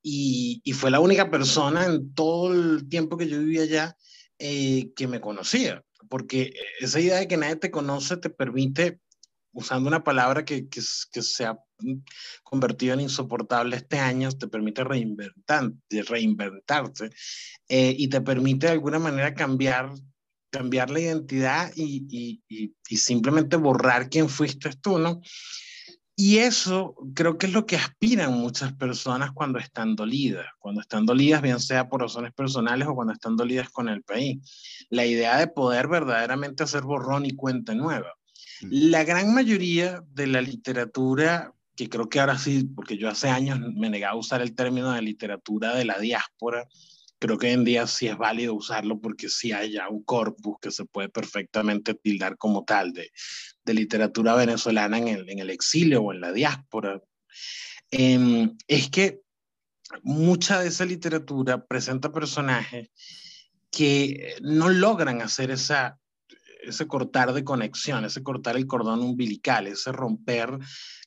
Y, 0.01 0.61
y 0.63 0.71
fue 0.71 0.89
la 0.89 1.01
única 1.01 1.30
persona 1.30 1.86
en 1.86 2.13
todo 2.13 2.53
el 2.53 2.88
tiempo 2.88 3.17
que 3.17 3.28
yo 3.28 3.39
vivía 3.39 3.63
allá 3.63 3.97
eh, 4.39 4.93
que 4.95 5.07
me 5.07 5.19
conocía 5.19 5.84
porque 6.13 6.53
esa 6.80 6.99
idea 6.99 7.17
de 7.17 7.28
que 7.28 7.38
nadie 7.38 7.55
te 7.55 7.71
conoce 7.71 8.17
te 8.17 8.30
permite, 8.30 8.99
usando 9.51 9.88
una 9.88 10.03
palabra 10.03 10.45
que, 10.45 10.69
que, 10.69 10.82
que 11.11 11.21
se 11.24 11.45
ha 11.45 11.57
convertido 12.43 12.93
en 12.93 13.01
insoportable 13.01 13.75
este 13.75 13.99
año, 13.99 14.31
te 14.31 14.47
permite 14.47 14.84
reinventar, 14.84 15.71
reinventarte 15.89 17.09
eh, 17.67 17.95
y 17.97 18.07
te 18.07 18.21
permite 18.21 18.67
de 18.67 18.73
alguna 18.73 18.99
manera 18.99 19.34
cambiar, 19.34 19.93
cambiar 20.49 20.89
la 20.89 20.99
identidad 20.99 21.71
y, 21.75 22.05
y, 22.09 22.43
y, 22.47 22.75
y 22.88 22.97
simplemente 22.97 23.55
borrar 23.55 24.09
quién 24.09 24.29
fuiste 24.29 24.71
tú, 24.81 24.99
¿no? 24.99 25.21
Y 26.15 26.38
eso 26.38 26.95
creo 27.15 27.38
que 27.38 27.47
es 27.47 27.53
lo 27.53 27.65
que 27.65 27.75
aspiran 27.75 28.34
muchas 28.34 28.71
personas 28.73 29.31
cuando 29.31 29.57
están 29.57 29.95
dolidas, 29.95 30.45
cuando 30.59 30.81
están 30.81 31.07
dolidas, 31.07 31.41
bien 31.41 31.59
sea 31.59 31.89
por 31.89 32.01
razones 32.01 32.34
personales 32.34 32.88
o 32.88 32.93
cuando 32.93 33.13
están 33.13 33.36
dolidas 33.36 33.69
con 33.69 33.89
el 33.89 34.03
país. 34.03 34.86
La 34.89 35.05
idea 35.05 35.38
de 35.38 35.47
poder 35.47 35.88
verdaderamente 35.88 36.63
hacer 36.63 36.84
borrón 36.84 37.25
y 37.25 37.36
cuenta 37.36 37.73
nueva. 37.73 38.13
Mm. 38.61 38.67
La 38.69 39.03
gran 39.03 39.34
mayoría 39.34 40.03
de 40.11 40.27
la 40.27 40.41
literatura, 40.41 41.53
que 41.76 41.89
creo 41.89 42.09
que 42.09 42.19
ahora 42.19 42.38
sí, 42.38 42.65
porque 42.76 42.97
yo 42.97 43.09
hace 43.09 43.30
años 43.30 43.59
me 43.59 43.89
negaba 43.89 44.13
a 44.13 44.19
usar 44.19 44.41
el 44.41 44.55
término 44.55 44.91
de 44.91 45.01
literatura 45.01 45.76
de 45.76 45.86
la 45.86 45.97
diáspora, 45.99 46.67
creo 47.19 47.38
que 47.38 47.47
hoy 47.47 47.53
en 47.53 47.63
día 47.63 47.88
sí 47.88 48.07
es 48.07 48.17
válido 48.17 48.53
usarlo 48.53 48.99
porque 48.99 49.30
sí 49.30 49.53
hay 49.53 49.71
ya 49.71 49.88
un 49.89 50.03
corpus 50.03 50.57
que 50.61 50.71
se 50.71 50.86
puede 50.86 51.09
perfectamente 51.09 51.93
tildar 51.93 52.38
como 52.38 52.65
tal 52.65 52.91
de, 52.91 53.11
de 53.63 53.74
literatura 53.74 54.36
venezolana 54.36 54.97
en 54.97 55.07
el, 55.07 55.30
en 55.30 55.39
el, 55.39 55.49
exilio 55.49 56.01
o 56.01 56.13
en 56.13 56.21
la 56.21 56.32
diáspora. 56.34 57.01
Eh, 57.91 58.49
es 58.67 58.89
que 58.89 59.21
mucha 60.01 60.59
de 60.59 60.67
esa 60.67 60.86
literatura 60.86 61.65
presenta 61.65 62.11
personajes 62.11 62.89
que 63.71 64.36
no 64.41 64.69
logran 64.69 65.21
hacer 65.21 65.49
esa, 65.49 65.99
ese 66.64 66.88
cortar 66.88 67.34
de 67.34 67.43
conexión, 67.43 68.05
ese 68.05 68.24
cortar 68.24 68.55
el 68.55 68.68
cordón 68.68 69.01
umbilical, 69.01 69.68
ese 69.68 69.91
romper 69.91 70.57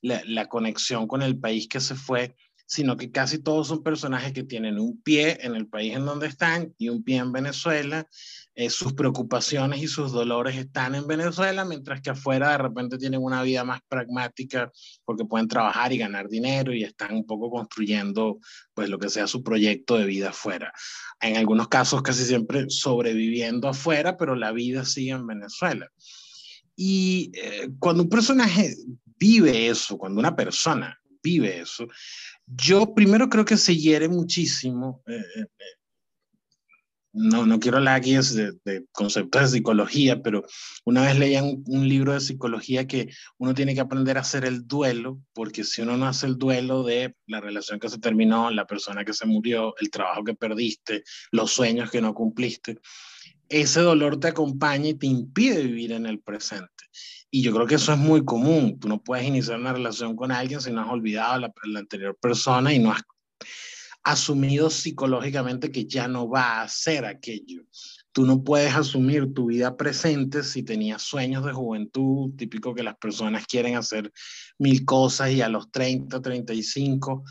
la, 0.02 0.22
la 0.26 0.46
conexión 0.48 1.06
con 1.06 1.22
el 1.22 1.38
país 1.38 1.68
que 1.68 1.80
se 1.80 1.94
fue 1.94 2.36
sino 2.66 2.96
que 2.96 3.12
casi 3.12 3.38
todos 3.38 3.68
son 3.68 3.82
personajes 3.82 4.32
que 4.32 4.42
tienen 4.42 4.78
un 4.78 5.00
pie 5.00 5.38
en 5.40 5.54
el 5.54 5.68
país 5.68 5.94
en 5.94 6.04
donde 6.04 6.26
están 6.26 6.74
y 6.78 6.88
un 6.88 7.04
pie 7.04 7.18
en 7.18 7.32
Venezuela. 7.32 8.08
Eh, 8.54 8.70
sus 8.70 8.92
preocupaciones 8.92 9.82
y 9.82 9.86
sus 9.86 10.10
dolores 10.10 10.56
están 10.56 10.94
en 10.96 11.06
Venezuela, 11.06 11.64
mientras 11.64 12.00
que 12.00 12.10
afuera 12.10 12.50
de 12.50 12.58
repente 12.58 12.98
tienen 12.98 13.22
una 13.22 13.42
vida 13.42 13.62
más 13.62 13.80
pragmática 13.88 14.72
porque 15.04 15.24
pueden 15.24 15.46
trabajar 15.46 15.92
y 15.92 15.98
ganar 15.98 16.28
dinero 16.28 16.74
y 16.74 16.82
están 16.82 17.14
un 17.14 17.26
poco 17.26 17.50
construyendo 17.50 18.40
pues 18.74 18.88
lo 18.88 18.98
que 18.98 19.10
sea 19.10 19.28
su 19.28 19.44
proyecto 19.44 19.96
de 19.96 20.06
vida 20.06 20.30
afuera. 20.30 20.72
En 21.20 21.36
algunos 21.36 21.68
casos 21.68 22.02
casi 22.02 22.24
siempre 22.24 22.66
sobreviviendo 22.68 23.68
afuera, 23.68 24.16
pero 24.16 24.34
la 24.34 24.50
vida 24.50 24.84
sigue 24.84 25.12
en 25.12 25.26
Venezuela. 25.26 25.88
Y 26.74 27.30
eh, 27.34 27.70
cuando 27.78 28.02
un 28.02 28.08
personaje 28.08 28.74
vive 29.18 29.68
eso, 29.68 29.96
cuando 29.96 30.18
una 30.20 30.34
persona 30.34 30.98
vive 31.22 31.60
eso, 31.60 31.88
yo 32.46 32.94
primero 32.94 33.28
creo 33.28 33.44
que 33.44 33.56
se 33.56 33.76
hiere 33.76 34.08
muchísimo. 34.08 35.02
Eh, 35.06 35.16
eh, 35.16 35.40
eh, 35.40 35.76
no, 37.12 37.46
no 37.46 37.58
quiero 37.58 37.78
hablar 37.78 37.96
aquí 37.96 38.14
de, 38.14 38.84
conceptos 38.92 39.40
de 39.40 39.48
psicología, 39.48 40.20
pero 40.22 40.44
una 40.84 41.02
vez 41.02 41.18
leía 41.18 41.42
un, 41.42 41.88
libro 41.88 42.12
de 42.12 42.20
psicología 42.20 42.86
que 42.86 43.08
uno 43.38 43.54
tiene 43.54 43.74
que 43.74 43.80
aprender 43.80 44.18
a 44.18 44.20
hacer 44.20 44.44
el 44.44 44.66
duelo, 44.66 45.22
porque 45.32 45.64
si 45.64 45.80
uno 45.80 45.96
no 45.96 46.06
hace 46.06 46.26
el 46.26 46.36
duelo 46.36 46.82
de 46.82 47.16
la 47.26 47.40
relación 47.40 47.80
que 47.80 47.88
se 47.88 47.98
terminó, 47.98 48.50
la 48.50 48.66
persona 48.66 49.02
que 49.02 49.14
se 49.14 49.24
murió, 49.24 49.74
el 49.80 49.90
trabajo 49.90 50.24
que 50.24 50.34
perdiste, 50.34 51.04
los 51.30 51.52
sueños 51.52 51.90
que 51.90 52.02
no 52.02 52.12
cumpliste, 52.12 52.80
ese 53.48 53.80
dolor 53.80 54.18
te 54.18 54.28
acompaña 54.28 54.88
y 54.88 54.94
te 54.94 55.06
impide 55.06 55.62
vivir 55.62 55.92
en 55.92 56.06
el 56.06 56.20
presente. 56.20 56.70
Y 57.30 57.42
yo 57.42 57.52
creo 57.52 57.66
que 57.66 57.74
eso 57.74 57.92
es 57.92 57.98
muy 57.98 58.24
común. 58.24 58.78
Tú 58.78 58.88
no 58.88 59.02
puedes 59.02 59.26
iniciar 59.26 59.58
una 59.58 59.72
relación 59.72 60.16
con 60.16 60.32
alguien 60.32 60.60
si 60.60 60.70
no 60.70 60.82
has 60.82 60.88
olvidado 60.88 61.34
a 61.34 61.38
la, 61.40 61.52
la 61.64 61.80
anterior 61.80 62.16
persona 62.20 62.72
y 62.72 62.78
no 62.78 62.92
has 62.92 63.02
asumido 64.04 64.70
psicológicamente 64.70 65.72
que 65.72 65.84
ya 65.84 66.06
no 66.06 66.28
va 66.28 66.60
a 66.60 66.62
hacer 66.62 67.04
aquello. 67.04 67.64
Tú 68.12 68.24
no 68.24 68.44
puedes 68.44 68.74
asumir 68.74 69.34
tu 69.34 69.46
vida 69.46 69.76
presente 69.76 70.44
si 70.44 70.62
tenías 70.62 71.02
sueños 71.02 71.44
de 71.44 71.52
juventud, 71.52 72.32
típico 72.36 72.72
que 72.72 72.84
las 72.84 72.96
personas 72.96 73.46
quieren 73.46 73.74
hacer 73.74 74.12
mil 74.58 74.84
cosas 74.84 75.32
y 75.32 75.42
a 75.42 75.48
los 75.48 75.70
30, 75.72 76.22
35 76.22 77.24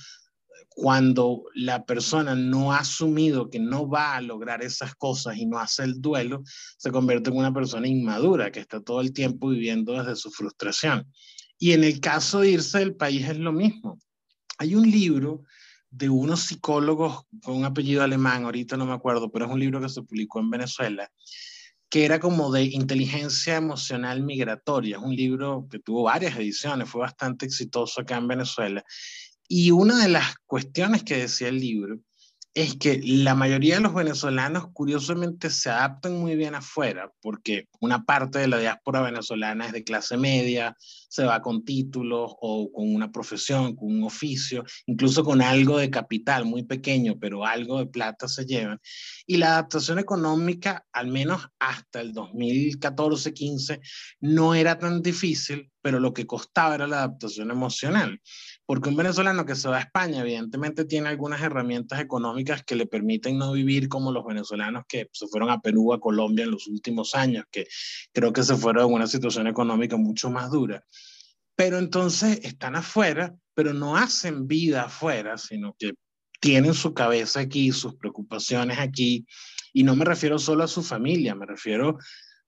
cuando 0.75 1.45
la 1.53 1.85
persona 1.85 2.35
no 2.35 2.73
ha 2.73 2.79
asumido 2.79 3.49
que 3.49 3.59
no 3.59 3.87
va 3.87 4.17
a 4.17 4.21
lograr 4.21 4.61
esas 4.61 4.93
cosas 4.95 5.37
y 5.37 5.45
no 5.45 5.57
hace 5.57 5.83
el 5.83 6.01
duelo, 6.01 6.43
se 6.77 6.91
convierte 6.91 7.29
en 7.29 7.37
una 7.37 7.53
persona 7.53 7.87
inmadura 7.87 8.51
que 8.51 8.59
está 8.59 8.81
todo 8.81 8.99
el 8.99 9.13
tiempo 9.13 9.47
viviendo 9.47 9.93
desde 9.93 10.17
su 10.17 10.29
frustración. 10.31 11.09
Y 11.57 11.71
en 11.71 11.85
el 11.85 12.01
caso 12.01 12.41
de 12.41 12.51
irse 12.51 12.79
del 12.79 12.93
país 12.93 13.25
es 13.25 13.37
lo 13.37 13.53
mismo. 13.53 13.97
Hay 14.57 14.75
un 14.75 14.91
libro 14.91 15.43
de 15.91 16.09
unos 16.09 16.41
psicólogos 16.41 17.23
con 17.41 17.55
un 17.55 17.63
apellido 17.63 18.03
alemán, 18.03 18.43
ahorita 18.43 18.75
no 18.75 18.85
me 18.85 18.93
acuerdo, 18.93 19.31
pero 19.31 19.45
es 19.45 19.51
un 19.51 19.61
libro 19.61 19.79
que 19.79 19.87
se 19.87 20.01
publicó 20.01 20.41
en 20.41 20.49
Venezuela, 20.49 21.09
que 21.87 22.03
era 22.03 22.19
como 22.19 22.51
de 22.51 22.63
inteligencia 22.65 23.55
emocional 23.55 24.23
migratoria. 24.23 24.97
Es 24.97 25.03
un 25.03 25.15
libro 25.15 25.69
que 25.71 25.79
tuvo 25.79 26.03
varias 26.03 26.35
ediciones, 26.35 26.89
fue 26.89 26.99
bastante 26.99 27.45
exitoso 27.45 28.01
acá 28.01 28.17
en 28.17 28.27
Venezuela 28.27 28.83
y 29.47 29.71
una 29.71 30.01
de 30.01 30.09
las 30.09 30.35
cuestiones 30.45 31.03
que 31.03 31.17
decía 31.17 31.49
el 31.49 31.59
libro 31.59 31.99
es 32.55 32.77
que 32.77 33.01
la 33.03 33.35
mayoría 33.35 33.75
de 33.75 33.81
los 33.81 33.93
venezolanos 33.93 34.69
curiosamente 34.71 35.49
se 35.49 35.69
adaptan 35.69 36.17
muy 36.17 36.37
bien 36.37 36.55
afuera, 36.55 37.11
porque 37.21 37.67
una 37.81 38.05
parte 38.05 38.39
de 38.39 38.47
la 38.47 38.57
diáspora 38.57 39.01
venezolana 39.01 39.67
es 39.67 39.73
de 39.73 39.83
clase 39.83 40.15
media, 40.15 40.73
se 40.79 41.25
va 41.25 41.41
con 41.41 41.65
títulos 41.65 42.31
o 42.39 42.71
con 42.71 42.95
una 42.95 43.11
profesión, 43.11 43.75
con 43.75 43.89
un 43.93 44.03
oficio, 44.05 44.63
incluso 44.85 45.25
con 45.25 45.41
algo 45.41 45.77
de 45.77 45.89
capital 45.89 46.45
muy 46.45 46.63
pequeño, 46.63 47.19
pero 47.19 47.45
algo 47.45 47.79
de 47.79 47.87
plata 47.87 48.29
se 48.29 48.45
llevan. 48.45 48.79
Y 49.27 49.35
la 49.35 49.47
adaptación 49.47 49.99
económica, 49.99 50.85
al 50.93 51.07
menos 51.07 51.45
hasta 51.59 51.99
el 51.99 52.13
2014-15, 52.13 53.81
no 54.21 54.55
era 54.55 54.79
tan 54.79 55.01
difícil, 55.01 55.69
pero 55.81 55.99
lo 55.99 56.13
que 56.13 56.25
costaba 56.25 56.75
era 56.75 56.87
la 56.87 56.99
adaptación 56.99 57.51
emocional. 57.51 58.21
Porque 58.65 58.89
un 58.89 58.95
venezolano 58.95 59.45
que 59.45 59.55
se 59.55 59.69
va 59.69 59.77
a 59.77 59.81
España, 59.81 60.21
evidentemente 60.21 60.85
tiene 60.85 61.09
algunas 61.09 61.41
herramientas 61.41 61.99
económicas 61.99 62.63
que 62.63 62.75
le 62.75 62.87
permiten 62.87 63.37
no 63.37 63.51
vivir 63.51 63.87
como 63.87 64.11
los 64.11 64.25
venezolanos 64.25 64.85
que 64.87 65.07
se 65.13 65.27
fueron 65.27 65.51
a 65.51 65.61
Perú, 65.61 65.93
a 65.93 65.99
Colombia 65.99 66.45
en 66.45 66.51
los 66.51 66.67
últimos 66.67 67.13
años, 67.13 67.45
que 67.51 67.67
creo 68.11 68.33
que 68.33 68.43
se 68.43 68.55
fueron 68.55 68.87
en 68.87 68.93
una 68.93 69.07
situación 69.07 69.47
económica 69.47 69.97
mucho 69.97 70.31
más 70.31 70.49
dura. 70.49 70.83
Pero 71.55 71.77
entonces 71.77 72.39
están 72.43 72.75
afuera, 72.75 73.35
pero 73.53 73.73
no 73.73 73.95
hacen 73.95 74.47
vida 74.47 74.85
afuera, 74.85 75.37
sino 75.37 75.75
que 75.77 75.93
tienen 76.39 76.73
su 76.73 76.93
cabeza 76.93 77.41
aquí, 77.41 77.71
sus 77.71 77.95
preocupaciones 77.95 78.79
aquí. 78.79 79.25
Y 79.73 79.83
no 79.83 79.95
me 79.95 80.05
refiero 80.05 80.39
solo 80.39 80.63
a 80.63 80.67
su 80.67 80.81
familia, 80.81 81.35
me 81.35 81.45
refiero 81.45 81.97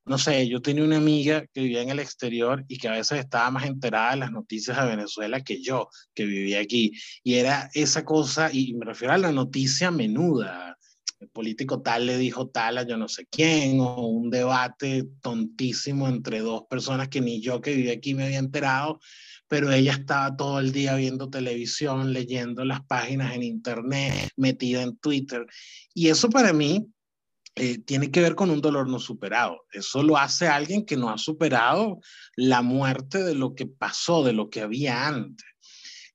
no 0.08 0.18
sé, 0.18 0.48
yo 0.48 0.62
tenía 0.62 0.84
una 0.84 0.98
amiga 0.98 1.46
que 1.54 1.62
vivía 1.62 1.82
en 1.82 1.90
el 1.90 2.00
exterior 2.00 2.64
y 2.68 2.78
que 2.78 2.88
a 2.88 2.94
veces 2.94 3.20
estaba 3.20 3.52
más 3.52 3.66
enterada 3.66 4.12
de 4.12 4.18
las 4.18 4.32
noticias 4.32 4.78
de 4.78 4.88
Venezuela 4.88 5.42
que 5.42 5.62
yo, 5.62 5.90
que 6.14 6.26
vivía 6.26 6.62
aquí. 6.62 6.94
Y 7.24 7.36
era 7.36 7.70
esa 7.74 8.06
cosa, 8.06 8.50
y 8.52 8.74
me 8.74 8.86
refiero 8.86 9.14
a 9.14 9.18
la 9.18 9.32
noticia 9.32 9.92
menuda, 9.92 10.78
el 11.20 11.30
político 11.30 11.82
tal 11.82 12.06
le 12.06 12.18
dijo 12.18 12.50
tal 12.50 12.78
a 12.78 12.88
yo 12.88 12.96
no 12.96 13.08
sé 13.08 13.26
quién, 13.30 13.80
o 13.80 14.08
un 14.08 14.30
debate 14.30 15.06
tontísimo 15.22 16.08
entre 16.08 16.40
dos 16.40 16.64
personas 16.70 17.10
que 17.10 17.22
ni 17.22 17.42
yo 17.42 17.60
que 17.60 17.76
viví 17.76 17.90
aquí 17.90 18.14
me 18.14 18.26
había 18.26 18.40
enterado, 18.40 19.00
pero 19.48 19.72
ella 19.72 19.94
estaba 19.94 20.36
todo 20.36 20.60
el 20.60 20.72
día 20.72 20.96
viendo 20.96 21.30
televisión, 21.30 22.14
leyendo 22.14 22.64
las 22.66 22.82
páginas 22.86 23.34
en 23.36 23.44
internet, 23.44 24.30
metida 24.38 24.84
en 24.84 24.98
Twitter. 24.98 25.46
Y 25.94 26.10
eso 26.10 26.30
para 26.30 26.54
mí 26.54 26.86
eh, 27.60 27.80
tiene 27.80 28.12
que 28.12 28.22
ver 28.22 28.36
con 28.36 28.52
un 28.52 28.62
dolor 28.62 28.88
no 28.88 29.00
superado. 29.00 29.66
Eso 29.72 30.04
lo 30.04 30.16
hace 30.18 30.48
alguien 30.48 30.86
que 30.86 30.96
no 30.96 31.10
ha 31.10 31.18
superado 31.18 32.00
la 32.36 32.62
muerte 32.62 33.24
de 33.24 33.34
lo 33.34 33.56
que 33.56 33.66
pasó, 33.66 34.24
de 34.24 34.34
lo 34.34 34.50
que 34.50 34.62
había 34.62 35.08
antes. 35.08 35.46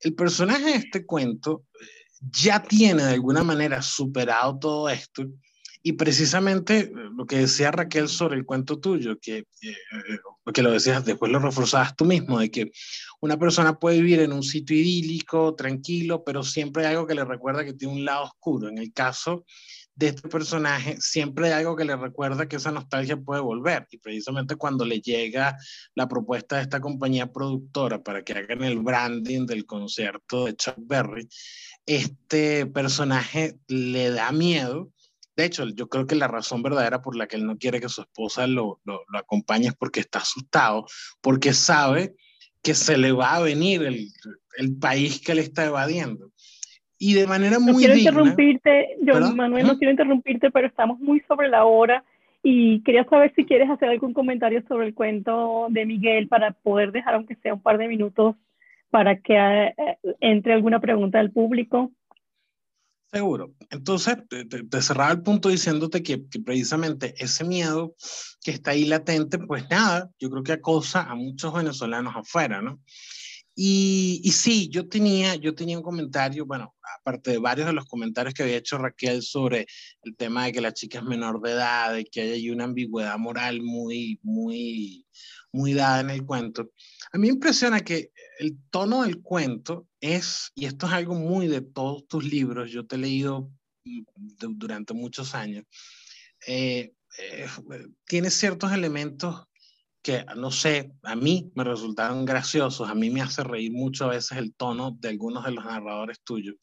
El 0.01 0.14
personaje 0.14 0.64
de 0.64 0.76
este 0.76 1.05
cuento 1.05 1.64
eh, 1.80 1.84
ya 2.20 2.62
tiene 2.62 3.05
de 3.05 3.14
alguna 3.14 3.43
manera 3.43 3.82
superado 3.82 4.59
todo 4.59 4.88
esto 4.88 5.24
y 5.82 5.95
precisamente 5.95 6.78
eh, 6.78 6.90
lo 7.16 7.26
que 7.26 7.38
decía 7.38 7.72
Raquel 7.72 8.09
sobre 8.09 8.36
el 8.36 8.45
cuento 8.45 8.78
tuyo, 8.78 9.18
que, 9.20 9.47
que 10.55 10.62
lo 10.62 10.70
decías, 10.70 11.05
después 11.05 11.32
lo 11.32 11.40
reforzabas 11.40 11.97
tú 11.97 12.05
mismo, 12.05 12.38
de 12.38 12.53
que 12.53 12.70
una 13.20 13.36
persona 13.36 13.78
puede 13.78 13.97
vivir 14.01 14.20
en 14.20 14.32
un 14.32 14.45
sitio 14.45 14.76
idílico, 14.76 15.57
tranquilo, 15.57 16.22
pero 16.24 16.45
siempre 16.45 16.86
hay 16.86 16.95
algo 16.95 17.07
que 17.07 17.14
le 17.16 17.24
recuerda 17.24 17.64
que 17.64 17.74
tiene 17.74 17.95
un 17.95 18.05
lado 18.05 18.26
oscuro. 18.26 18.68
En 18.68 18.78
el 18.78 18.93
caso 18.93 19.45
de 19.95 20.09
este 20.09 20.28
personaje, 20.28 20.97
siempre 21.01 21.47
hay 21.49 21.61
algo 21.61 21.76
que 21.76 21.84
le 21.84 21.97
recuerda 21.97 22.49
que 22.49 22.57
esa 22.57 22.72
nostalgia 22.72 23.16
puede 23.16 23.43
volver. 23.43 23.86
Y 23.90 23.99
precisamente 23.99 24.57
cuando 24.57 24.84
le 24.84 25.01
llega 25.01 25.57
la 25.95 26.09
propuesta 26.09 26.57
de 26.57 26.62
esta 26.62 26.80
compañía 26.80 27.32
productora 27.32 28.03
para 28.03 28.22
que 28.22 28.32
hagan 28.32 28.64
el 28.64 28.78
branding 28.80 29.47
del 29.47 29.66
concierto 29.66 30.47
de 30.47 30.57
Chuck 30.57 30.76
Berry, 30.78 31.28
este 31.86 32.66
personaje 32.66 33.59
le 33.68 34.11
da 34.11 34.32
miedo. 34.32 34.90
De 35.36 35.45
hecho, 35.45 35.66
yo 35.68 35.88
creo 35.88 36.07
que 36.07 36.14
la 36.14 36.28
razón 36.28 36.62
verdadera 36.62 37.03
por 37.03 37.16
la 37.16 37.26
que 37.26 37.36
él 37.36 37.47
no 37.47 37.59
quiere 37.59 37.80
que 37.80 37.88
su 37.88 38.03
esposa 38.03 38.47
lo, 38.47 38.80
lo, 38.84 39.03
lo 39.09 39.18
acompañe 39.18 39.68
es 39.68 39.74
porque 39.74 40.01
está 40.01 40.20
asustado, 40.20 40.86
porque 41.20 41.53
sabe 41.53 42.14
que 42.62 42.74
se 42.74 42.97
le 42.97 43.12
va 43.12 43.34
a 43.34 43.40
venir 43.40 43.82
el, 43.82 44.09
el 44.57 44.76
país 44.78 45.20
que 45.20 45.34
le 45.34 45.43
está 45.43 45.66
evadiendo 45.66 46.31
y 47.05 47.14
de 47.14 47.26
manera 47.26 47.59
muy 47.59 47.72
no 47.72 47.78
quiero 47.80 47.96
interrumpirte, 47.96 48.96
yo, 49.03 49.34
Manuel, 49.34 49.66
no 49.66 49.76
quiero 49.76 49.90
interrumpirte, 49.90 50.53
pero 50.53 50.68
estamos 50.68 51.00
muy 51.00 51.18
sobre 51.26 51.48
la 51.48 51.64
hora 51.64 52.05
y 52.44 52.80
quería 52.84 53.05
saber 53.07 53.32
si 53.34 53.44
quieres 53.44 53.68
hacer 53.68 53.88
algún 53.88 54.14
comentario 54.14 54.62
sobre 54.68 54.86
el 54.86 54.94
cuento 54.94 55.66
de 55.70 55.84
Miguel 55.84 56.28
para 56.28 56.53
poder 56.53 56.92
dejar, 56.92 57.14
aunque 57.14 57.34
sea 57.42 57.55
un 57.55 57.61
par 57.61 57.78
de 57.78 57.88
minutos, 57.88 58.36
para 58.90 59.18
que 59.18 59.34
eh, 59.36 59.74
entre 60.20 60.53
alguna 60.53 60.78
pregunta 60.78 61.18
del 61.18 61.32
público. 61.32 61.90
Seguro. 63.11 63.50
Entonces, 63.70 64.18
te, 64.28 64.80
cerraba 64.80 65.11
el 65.11 65.22
punto 65.22 65.48
diciéndote 65.48 66.05
que, 66.05 66.28
que, 66.28 66.38
precisamente 66.38 67.14
ese 67.18 67.44
miedo 67.44 67.96
que 68.44 68.53
está 68.53 68.70
ahí 68.70 68.84
latente, 68.84 69.38
pues 69.38 69.68
nada, 69.68 70.09
yo 70.20 70.30
creo 70.30 70.44
que 70.44 70.53
acosa 70.53 71.03
a 71.03 71.16
muchos 71.16 71.53
venezolanos 71.53 72.14
afuera, 72.14 72.62
¿no? 72.62 72.78
Y, 73.55 74.30
sí, 74.32 74.68
yo 74.70 74.88
tenía, 74.88 75.34
yo 75.34 75.55
tenía 75.55 75.76
un 75.76 75.82
comentario, 75.82 76.46
bueno, 76.46 76.74
aparte 76.98 77.32
de 77.32 77.38
varios 77.38 77.66
de 77.66 77.74
los 77.74 77.84
comentarios 77.84 78.32
que 78.32 78.42
había 78.42 78.57
hecho 78.57 78.78
Raquel 78.78 79.22
sobre 79.22 79.66
el 80.03 80.16
tema 80.16 80.46
de 80.46 80.53
que 80.53 80.62
la 80.62 80.72
chica 80.72 80.98
es 80.98 81.05
menor 81.05 81.42
de 81.42 81.53
edad, 81.53 81.94
de 81.94 82.05
que 82.05 82.22
hay 82.22 82.50
una 82.50 82.64
ambigüedad 82.64 83.18
moral 83.18 83.61
muy, 83.61 84.18
muy, 84.22 85.07
muy 85.53 85.74
dada 85.74 86.00
en 86.00 86.11
el 86.11 86.24
cuento. 86.24 86.70
A 87.12 87.18
mí 87.18 87.28
me 87.28 87.34
impresiona 87.34 87.80
que 87.80 88.11
el 88.38 88.57
tono 88.70 89.03
del 89.03 89.20
cuento 89.20 89.86
es, 90.00 90.50
y 90.55 90.64
esto 90.64 90.86
es 90.86 90.92
algo 90.92 91.14
muy 91.14 91.46
de 91.46 91.61
todos 91.61 92.07
tus 92.09 92.24
libros, 92.24 92.70
yo 92.70 92.86
te 92.86 92.96
he 92.96 92.98
leído 92.98 93.53
mm, 93.84 94.03
durante 94.57 94.94
muchos 94.94 95.34
años, 95.34 95.64
eh, 96.46 96.94
eh, 97.18 97.46
tiene 98.07 98.30
ciertos 98.30 98.72
elementos 98.72 99.44
que, 100.03 100.24
no 100.36 100.50
sé, 100.50 100.92
a 101.05 101.14
mí 101.14 101.53
me 101.55 101.62
resultaron 101.62 102.24
graciosos, 102.24 102.88
a 102.88 102.94
mí 102.94 103.09
me 103.09 103.22
hace 103.22 103.44
reír 103.44 103.72
mucho 103.72 104.05
a 104.05 104.09
veces 104.09 104.36
el 104.36 104.53
tono 104.55 104.96
de 105.00 105.09
algunos 105.09 105.44
de 105.44 105.53
los 105.53 105.64
narradores 105.64 106.20
tuyos, 106.24 106.57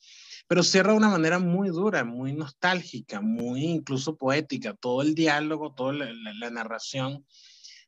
pero 0.47 0.61
cierra 0.61 0.91
de 0.91 0.97
una 0.97 1.09
manera 1.09 1.39
muy 1.39 1.69
dura, 1.69 2.03
muy 2.03 2.33
nostálgica, 2.33 3.21
muy 3.21 3.63
incluso 3.63 4.17
poética, 4.17 4.73
todo 4.73 5.01
el 5.01 5.15
diálogo, 5.15 5.73
toda 5.73 5.93
la, 5.93 6.49
narración 6.49 7.25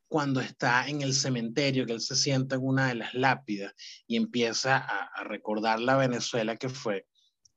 cuando 0.08 0.42
está 0.42 0.88
en 0.88 1.02
el 1.02 1.14
cementerio, 1.14 1.86
que 1.86 1.94
él 1.94 2.02
se 2.02 2.16
sienta 2.16 2.56
en 2.56 2.64
una 2.64 2.88
de 2.88 2.96
las 2.96 3.14
lápidas 3.14 3.74
y 4.08 4.16
empieza 4.16 4.78
a, 4.78 5.24
recordar 5.24 5.80
la 5.80 5.98
Venezuela 5.98 6.56
que 6.56 6.70
fue, 6.70 7.08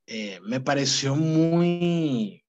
eh, 0.07 0.41
me 0.43 0.61
pareció 0.61 1.15
muy, 1.17 2.44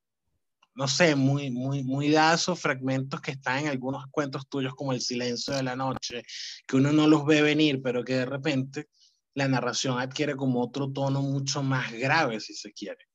no 0.76 0.88
sé, 0.90 1.16
muy, 1.16 1.50
muy, 1.52 1.84
muy 1.84 2.12
dados 2.12 2.60
fragmentos 2.60 3.22
que 3.22 3.32
están 3.32 3.60
en 3.60 3.68
algunos 3.70 4.06
cuentos 4.12 4.48
tuyos 4.50 4.76
como 4.76 4.92
El 4.92 5.02
silencio 5.02 5.54
de 5.56 5.64
la 5.64 5.76
noche, 5.76 6.24
que 6.68 6.76
uno 6.76 6.92
no 6.92 7.08
los 7.08 7.26
ve 7.26 7.42
venir, 7.42 7.82
pero 7.82 8.04
que 8.04 8.16
de 8.16 8.26
repente 8.26 8.90
la 9.34 9.48
narración 9.48 9.98
adquiere 10.00 10.36
como 10.36 10.62
otro 10.62 10.92
tono 10.92 11.22
mucho 11.22 11.64
más 11.64 11.92
grave, 11.94 12.40
si 12.40 12.54
se 12.54 12.74
quiere. 12.74 13.08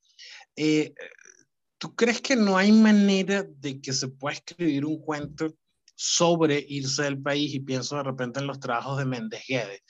Eh, 0.55 0.93
¿Tú 1.77 1.95
crees 1.95 2.21
que 2.21 2.35
no 2.35 2.57
hay 2.57 2.71
manera 2.71 3.43
de 3.43 3.79
que 3.79 3.93
se 3.93 4.07
pueda 4.07 4.35
escribir 4.35 4.85
un 4.85 4.99
cuento 4.99 5.53
sobre 5.95 6.63
irse 6.67 7.03
del 7.03 7.21
país? 7.21 7.53
Y 7.53 7.59
pienso 7.59 7.95
de 7.95 8.03
repente 8.03 8.39
en 8.39 8.47
los 8.47 8.59
trabajos 8.59 8.97
de 8.97 9.05
Méndez 9.05 9.43
Guedes, 9.47 9.81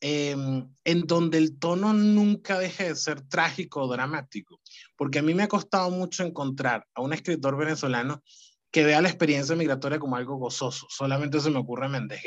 em, 0.00 0.68
en 0.84 1.06
donde 1.06 1.38
el 1.38 1.58
tono 1.58 1.92
nunca 1.92 2.58
deje 2.58 2.88
de 2.88 2.96
ser 2.96 3.22
trágico 3.22 3.82
o 3.82 3.92
dramático 3.92 4.60
porque 4.96 5.20
a 5.20 5.22
mí 5.22 5.32
me 5.32 5.44
ha 5.44 5.48
costado 5.48 5.90
mucho 5.90 6.24
encontrar 6.24 6.86
a 6.94 7.00
un 7.00 7.12
escritor 7.12 7.56
venezolano 7.56 8.22
que 8.70 8.84
vea 8.84 9.00
la 9.00 9.08
experiencia 9.08 9.56
migratoria 9.56 9.98
como 9.98 10.16
algo 10.16 10.36
gozoso. 10.36 10.86
Solamente 10.90 11.40
se 11.40 11.50
me 11.50 11.58
ocurre 11.58 11.88
Méndez 11.88 12.20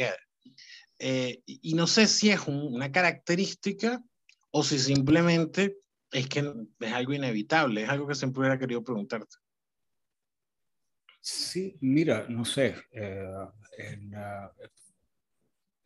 eh, 0.99 1.41
y 1.45 1.73
no 1.73 1.87
sé 1.87 2.07
si 2.07 2.29
es 2.29 2.41
una 2.47 2.91
característica 2.91 4.03
o 4.51 4.63
si 4.63 4.79
simplemente 4.79 5.77
es 6.11 6.27
que 6.27 6.39
es 6.79 6.93
algo 6.93 7.13
inevitable, 7.13 7.83
es 7.83 7.89
algo 7.89 8.07
que 8.07 8.15
siempre 8.15 8.41
hubiera 8.41 8.59
querido 8.59 8.83
preguntarte. 8.83 9.35
Sí, 11.21 11.77
mira, 11.79 12.25
no 12.27 12.43
sé, 12.43 12.75
eh, 12.91 13.23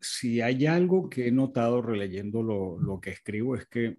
si 0.10 0.42
hay 0.42 0.66
algo 0.66 1.10
que 1.10 1.28
he 1.28 1.32
notado 1.32 1.82
releyendo 1.82 2.42
lo, 2.42 2.80
lo, 2.80 3.00
que 3.00 3.12
escribo 3.12 3.56
es 3.56 3.68
que 3.68 3.98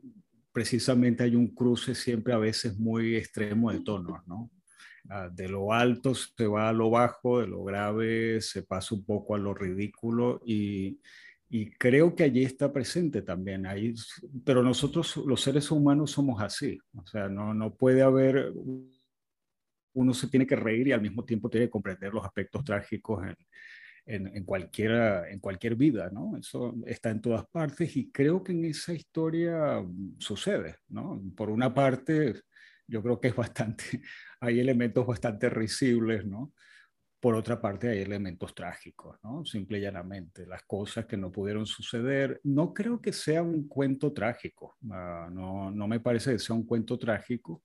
precisamente 0.52 1.22
hay 1.22 1.36
un 1.36 1.54
cruce 1.54 1.94
siempre 1.94 2.32
a 2.32 2.38
veces 2.38 2.78
muy 2.78 3.16
extremo 3.16 3.70
de 3.70 3.80
tonos, 3.80 4.26
¿no? 4.26 4.50
Ah, 5.10 5.30
de 5.32 5.48
lo 5.48 5.72
alto 5.72 6.14
se 6.14 6.46
va 6.46 6.68
a 6.68 6.72
lo 6.72 6.90
bajo, 6.90 7.40
de 7.40 7.46
lo 7.46 7.64
grave 7.64 8.40
se 8.42 8.62
pasa 8.62 8.94
un 8.94 9.04
poco 9.04 9.34
a 9.34 9.38
lo 9.38 9.54
ridículo 9.54 10.42
y, 10.44 11.00
y 11.48 11.70
creo 11.70 12.14
que 12.14 12.24
allí 12.24 12.44
está 12.44 12.70
presente 12.72 13.22
también, 13.22 13.66
ahí, 13.66 13.94
pero 14.44 14.62
nosotros 14.62 15.16
los 15.18 15.40
seres 15.40 15.70
humanos 15.70 16.10
somos 16.10 16.42
así, 16.42 16.78
o 16.94 17.06
sea, 17.06 17.28
no, 17.28 17.54
no 17.54 17.74
puede 17.74 18.02
haber, 18.02 18.52
uno 19.94 20.12
se 20.12 20.28
tiene 20.28 20.46
que 20.46 20.56
reír 20.56 20.88
y 20.88 20.92
al 20.92 21.00
mismo 21.00 21.24
tiempo 21.24 21.48
tiene 21.48 21.66
que 21.66 21.70
comprender 21.70 22.12
los 22.12 22.24
aspectos 22.24 22.62
trágicos 22.62 23.26
en, 23.26 23.36
en, 24.08 24.26
en, 24.34 24.44
cualquier, 24.44 25.26
en 25.28 25.38
cualquier 25.38 25.76
vida, 25.76 26.08
¿no? 26.10 26.36
Eso 26.36 26.74
está 26.86 27.10
en 27.10 27.20
todas 27.20 27.46
partes 27.46 27.94
y 27.96 28.10
creo 28.10 28.42
que 28.42 28.52
en 28.52 28.64
esa 28.64 28.94
historia 28.94 29.80
mm, 29.82 30.16
sucede, 30.18 30.76
¿no? 30.88 31.22
Por 31.36 31.50
una 31.50 31.72
parte, 31.74 32.40
yo 32.86 33.02
creo 33.02 33.20
que 33.20 33.28
es 33.28 33.36
bastante, 33.36 33.84
hay 34.40 34.60
elementos 34.60 35.06
bastante 35.06 35.50
risibles, 35.50 36.24
¿no? 36.24 36.54
Por 37.20 37.34
otra 37.34 37.60
parte, 37.60 37.88
hay 37.88 37.98
elementos 37.98 38.54
trágicos, 38.54 39.18
¿no? 39.22 39.44
Simple 39.44 39.78
y 39.78 39.82
llanamente, 39.82 40.46
las 40.46 40.62
cosas 40.62 41.04
que 41.04 41.16
no 41.18 41.30
pudieron 41.30 41.66
suceder. 41.66 42.40
No 42.44 42.72
creo 42.72 43.02
que 43.02 43.12
sea 43.12 43.42
un 43.42 43.68
cuento 43.68 44.12
trágico, 44.14 44.76
uh, 44.84 45.30
no, 45.30 45.70
no 45.70 45.86
me 45.86 46.00
parece 46.00 46.32
que 46.32 46.38
sea 46.38 46.56
un 46.56 46.64
cuento 46.64 46.98
trágico. 46.98 47.62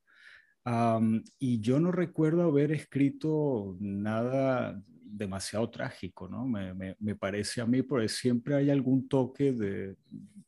Um, 0.66 1.22
y 1.40 1.60
yo 1.62 1.80
no 1.80 1.92
recuerdo 1.92 2.44
haber 2.44 2.72
escrito 2.72 3.78
nada 3.80 4.82
demasiado 5.16 5.70
trágico, 5.70 6.28
¿no? 6.28 6.46
Me, 6.48 6.74
me, 6.74 6.96
me, 7.00 7.16
parece 7.16 7.62
a 7.62 7.66
mí, 7.66 7.84
porque 7.84 8.10
siempre 8.10 8.56
hay 8.56 8.70
algún 8.70 9.08
toque 9.08 9.52
de, 9.52 9.96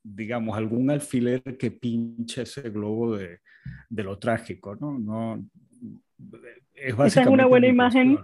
digamos, 0.03 0.57
algún 0.57 0.89
alfiler 0.89 1.41
que 1.57 1.71
pinche 1.71 2.41
ese 2.41 2.69
globo 2.69 3.15
de, 3.15 3.39
de 3.89 4.03
lo 4.03 4.17
trágico, 4.17 4.75
¿no? 4.75 4.97
no 4.97 5.45
es 6.73 6.93
Esa 6.93 7.21
es 7.21 7.27
una 7.27 7.45
buena 7.45 7.67
imagen. 7.67 8.17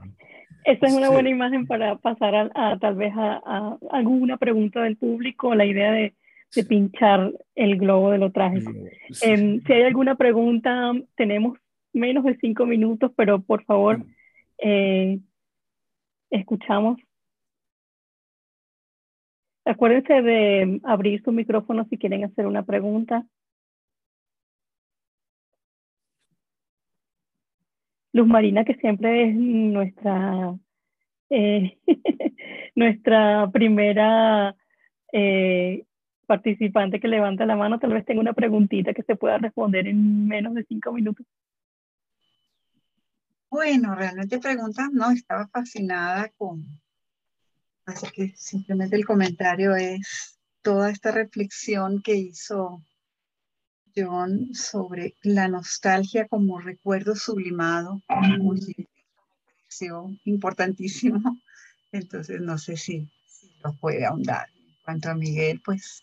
Esta 0.63 0.87
es 0.87 0.93
una 0.93 1.09
buena 1.09 1.29
imagen 1.29 1.65
para 1.65 1.95
pasar 1.97 2.51
a, 2.53 2.77
tal 2.77 2.95
vez 2.95 3.13
a, 3.15 3.77
alguna 3.91 4.37
pregunta 4.37 4.83
del 4.83 4.95
público, 4.95 5.55
la 5.55 5.65
idea 5.65 5.91
de, 5.91 6.13
de 6.55 6.63
pinchar 6.63 7.31
el 7.55 7.77
globo 7.77 8.11
de 8.11 8.19
lo 8.19 8.31
trágico. 8.31 8.71
Em, 9.21 9.61
si 9.61 9.73
hay 9.73 9.83
alguna 9.83 10.15
pregunta, 10.15 10.91
tenemos 11.15 11.57
menos 11.93 12.23
de 12.25 12.37
cinco 12.37 12.65
minutos, 12.65 13.11
pero 13.15 13.41
por 13.41 13.63
favor, 13.63 13.99
mm. 13.99 14.05
eh, 14.59 15.19
escuchamos. 16.31 16.97
Acuérdense 19.65 20.21
de 20.21 20.81
abrir 20.83 21.21
su 21.23 21.31
micrófono 21.31 21.85
si 21.89 21.97
quieren 21.97 22.23
hacer 22.23 22.47
una 22.47 22.63
pregunta. 22.63 23.25
Luz 28.13 28.27
Marina, 28.27 28.65
que 28.65 28.75
siempre 28.75 29.29
es 29.29 29.35
nuestra, 29.35 30.55
eh, 31.29 31.77
nuestra 32.75 33.49
primera 33.51 34.55
eh, 35.13 35.85
participante 36.25 36.99
que 36.99 37.07
levanta 37.07 37.45
la 37.45 37.55
mano, 37.55 37.79
tal 37.79 37.93
vez 37.93 38.05
tenga 38.05 38.21
una 38.21 38.33
preguntita 38.33 38.93
que 38.93 39.03
se 39.03 39.15
pueda 39.15 39.37
responder 39.37 39.87
en 39.87 40.27
menos 40.27 40.53
de 40.55 40.63
cinco 40.65 40.91
minutos. 40.91 41.25
Bueno, 43.51 43.95
realmente 43.95 44.39
preguntas, 44.39 44.87
no, 44.93 45.11
estaba 45.11 45.45
fascinada 45.49 46.29
con, 46.37 46.65
así 47.85 48.07
que 48.15 48.33
simplemente 48.37 48.95
el 48.95 49.05
comentario 49.05 49.75
es 49.75 50.39
toda 50.61 50.89
esta 50.89 51.11
reflexión 51.11 52.01
que 52.01 52.15
hizo 52.15 52.81
John 53.93 54.55
sobre 54.55 55.17
la 55.21 55.49
nostalgia 55.49 56.29
como 56.29 56.61
recuerdo 56.61 57.13
sublimado, 57.13 58.01
me 58.07 58.87
pareció 59.59 60.09
importantísimo. 60.23 61.19
Entonces, 61.91 62.39
no 62.39 62.57
sé 62.57 62.77
si, 62.77 63.11
si 63.27 63.51
lo 63.61 63.73
puede 63.73 64.05
ahondar. 64.05 64.47
En 64.55 64.75
cuanto 64.85 65.09
a 65.09 65.15
Miguel, 65.15 65.61
pues, 65.65 66.01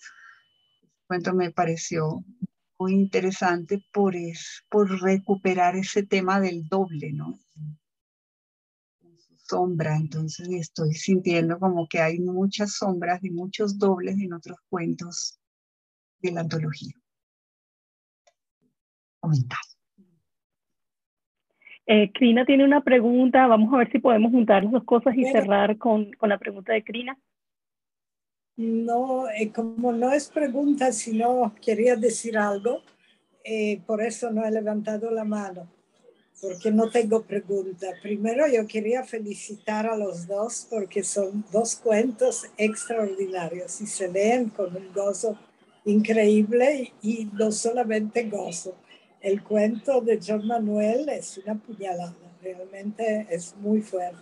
el 0.82 0.90
cuento 1.07 1.32
me 1.32 1.51
pareció 1.51 2.22
muy 2.79 2.93
interesante 2.93 3.85
por, 3.93 4.14
es, 4.16 4.64
por 4.70 5.03
recuperar 5.03 5.76
ese 5.76 6.05
tema 6.05 6.41
del 6.41 6.68
doble, 6.68 7.12
¿no? 7.12 7.39
sombra, 9.49 9.97
entonces 9.97 10.49
estoy 10.51 10.93
sintiendo 10.93 11.59
como 11.59 11.89
que 11.89 12.01
hay 12.01 12.18
muchas 12.18 12.74
sombras 12.74 13.24
y 13.24 13.31
muchos 13.31 13.79
dobles 13.79 14.18
en 14.18 14.35
otros 14.35 14.59
cuentos 14.68 15.41
de 16.20 16.33
la 16.33 16.43
antología. 16.43 16.93
Comentar. 19.20 19.59
Eh, 21.87 22.12
Crina 22.12 22.45
tiene 22.45 22.64
una 22.64 22.83
pregunta, 22.83 23.47
vamos 23.47 23.72
a 23.72 23.79
ver 23.79 23.91
si 23.91 23.99
podemos 23.99 24.31
juntar 24.31 24.62
las 24.62 24.72
dos 24.72 24.85
cosas 24.85 25.16
y 25.16 25.24
cerrar 25.24 25.79
con, 25.79 26.12
con, 26.12 26.29
la 26.29 26.37
pregunta 26.37 26.74
de 26.74 26.85
Crina. 26.85 27.16
No, 28.59 29.30
eh, 29.30 29.50
como 29.50 29.92
no 29.92 30.12
es 30.12 30.28
pregunta, 30.28 30.92
sino 30.92 31.54
quería 31.64 31.96
decir 31.96 32.36
algo, 32.36 32.82
eh, 33.44 33.80
por 33.86 34.02
eso 34.02 34.30
no 34.30 34.44
he 34.44 34.50
levantado 34.50 35.11
la 35.11 35.24
mano 35.24 35.68
porque 36.40 36.70
no 36.70 36.90
tengo 36.90 37.22
pregunta. 37.22 37.88
Primero 38.02 38.46
yo 38.46 38.66
quería 38.66 39.04
felicitar 39.04 39.86
a 39.86 39.96
los 39.96 40.26
dos 40.26 40.66
porque 40.70 41.02
son 41.02 41.44
dos 41.52 41.76
cuentos 41.76 42.46
extraordinarios 42.56 43.80
y 43.80 43.86
se 43.86 44.09
leen 44.09 44.50
con 44.50 44.76
un 44.76 44.92
gozo 44.92 45.38
increíble 45.84 46.92
y 47.02 47.28
no 47.32 47.50
solamente 47.50 48.28
gozo. 48.28 48.76
El 49.20 49.42
cuento 49.42 50.00
de 50.00 50.20
John 50.24 50.46
Manuel 50.46 51.09
es 51.09 51.38
una 51.38 51.56
puñalada, 51.56 52.14
realmente 52.40 53.26
es 53.30 53.56
muy 53.56 53.80
fuerte. 53.80 54.18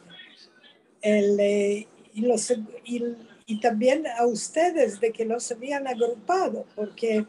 El, 1.03 1.39
eh, 1.39 1.87
y, 2.15 2.23
los, 2.23 2.51
y, 2.85 3.03
y 3.47 3.61
también 3.61 4.07
a 4.07 4.27
ustedes 4.27 5.01
de 5.01 5.13
que 5.13 5.25
los 5.25 5.51
habían 5.53 5.87
agrupado, 5.87 6.67
porque 6.75 7.25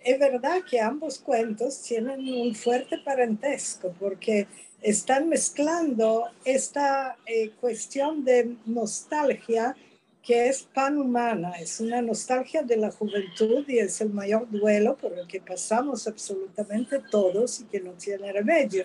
es 0.00 0.18
verdad 0.18 0.62
que 0.68 0.80
ambos 0.80 1.18
cuentos 1.18 1.80
tienen 1.82 2.28
un 2.28 2.54
fuerte 2.54 2.98
parentesco 2.98 3.94
porque 3.98 4.48
están 4.82 5.28
mezclando 5.28 6.24
esta 6.44 7.16
eh, 7.26 7.50
cuestión 7.60 8.24
de 8.24 8.56
nostalgia 8.66 9.76
que 10.22 10.48
es 10.48 10.62
pan 10.62 10.98
humana, 10.98 11.52
es 11.52 11.80
una 11.80 12.02
nostalgia 12.02 12.62
de 12.62 12.76
la 12.76 12.90
juventud 12.90 13.64
y 13.68 13.78
es 13.78 14.00
el 14.00 14.10
mayor 14.10 14.50
duelo 14.50 14.96
por 14.96 15.18
el 15.18 15.26
que 15.26 15.40
pasamos 15.40 16.06
absolutamente 16.06 17.00
todos 17.10 17.60
y 17.60 17.64
que 17.64 17.80
no 17.80 17.92
tiene 17.92 18.32
remedio. 18.32 18.84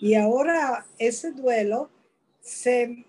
Y 0.00 0.14
ahora 0.14 0.86
ese 0.98 1.32
duelo 1.32 1.90
se 2.40 3.04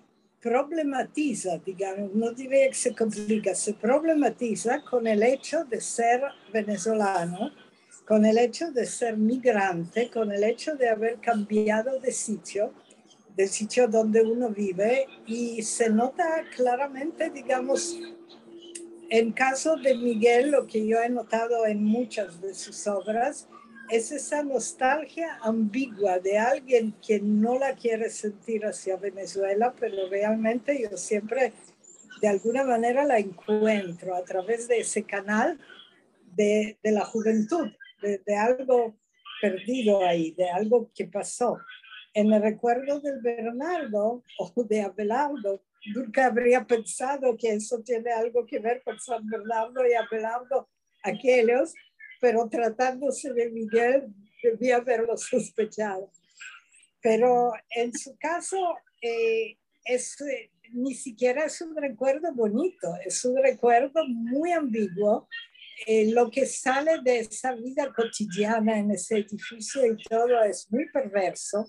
problematiza, 0.47 1.57
digamos, 1.57 2.13
no 2.13 2.31
diría 2.31 2.69
que 2.69 2.73
se 2.73 2.95
complica, 2.95 3.53
se 3.53 3.73
problematiza 3.73 4.81
con 4.89 5.05
el 5.05 5.21
hecho 5.23 5.65
de 5.65 5.81
ser 5.81 6.21
venezolano, 6.53 7.51
con 8.07 8.25
el 8.25 8.37
hecho 8.37 8.71
de 8.71 8.85
ser 8.85 9.17
migrante, 9.17 10.09
con 10.09 10.31
el 10.31 10.43
hecho 10.45 10.75
de 10.75 10.87
haber 10.87 11.17
cambiado 11.19 11.99
de 11.99 12.11
sitio, 12.11 12.73
de 13.35 13.47
sitio 13.47 13.87
donde 13.87 14.21
uno 14.21 14.49
vive, 14.49 15.07
y 15.25 15.61
se 15.63 15.89
nota 15.89 16.45
claramente, 16.55 17.29
digamos, 17.29 17.97
en 19.09 19.31
caso 19.33 19.75
de 19.75 19.95
Miguel, 19.95 20.51
lo 20.51 20.65
que 20.65 20.87
yo 20.87 21.01
he 21.01 21.09
notado 21.09 21.65
en 21.65 21.83
muchas 21.83 22.41
de 22.41 22.53
sus 22.53 22.87
obras, 22.87 23.47
es 23.89 24.11
esa 24.11 24.43
nostalgia 24.43 25.39
ambigua 25.41 26.19
de 26.19 26.38
alguien 26.38 26.93
que 27.05 27.19
no 27.19 27.57
la 27.57 27.75
quiere 27.75 28.09
sentir 28.09 28.65
hacia 28.65 28.97
Venezuela, 28.97 29.73
pero 29.79 30.09
realmente 30.09 30.81
yo 30.81 30.97
siempre 30.97 31.53
de 32.21 32.27
alguna 32.27 32.63
manera 32.63 33.05
la 33.05 33.19
encuentro 33.19 34.15
a 34.15 34.23
través 34.23 34.67
de 34.67 34.79
ese 34.79 35.03
canal 35.03 35.59
de, 36.35 36.77
de 36.83 36.91
la 36.91 37.05
juventud, 37.05 37.67
de, 38.01 38.19
de, 38.25 38.35
algo 38.35 38.97
perdido 39.41 40.03
ahí, 40.03 40.31
de 40.31 40.49
algo 40.49 40.91
que 40.93 41.05
pasó. 41.05 41.57
En 42.13 42.33
el 42.33 42.41
recuerdo 42.41 42.99
del 42.99 43.21
Bernardo 43.21 44.23
o 44.39 44.63
de 44.63 44.81
Abelardo, 44.81 45.63
nunca 45.95 46.25
habría 46.25 46.65
pensado 46.65 47.38
que 47.38 47.53
eso 47.53 47.81
tiene 47.81 48.11
algo 48.11 48.45
que 48.45 48.59
ver 48.59 48.81
con 48.83 48.99
San 48.99 49.25
Bernardo 49.27 49.88
y 49.88 49.93
Abelardo, 49.93 50.67
aquellos 51.03 51.73
pero 52.20 52.47
tratándose 52.49 53.34
de 53.34 53.49
Miguel 53.49 54.13
debía 54.41 54.78
haberlo 54.78 55.18
sospechado. 55.18 56.11
Pero 57.01 57.53
en 57.70 57.93
su 57.93 58.18
caso, 58.18 58.76
eh, 59.01 59.57
es, 59.86 60.18
ni 60.74 60.93
siquiera 60.93 61.45
es 61.45 61.61
un 61.61 61.76
recuerdo 61.76 62.34
bonito, 62.34 62.93
es 63.05 63.24
un 63.26 63.38
recuerdo 63.41 64.05
muy 64.07 64.51
ambiguo. 64.51 65.28
Eh, 65.86 66.11
lo 66.11 66.32
que 66.32 66.47
sale 66.47 67.01
de 67.03 67.20
esa 67.20 67.53
vida 67.53 67.93
cotidiana 67.93 68.80
en 68.80 68.91
ese 68.91 69.20
edificio 69.20 69.86
y 69.86 70.03
todo 70.03 70.41
es 70.43 70.72
muy 70.72 70.89
perverso. 70.89 71.68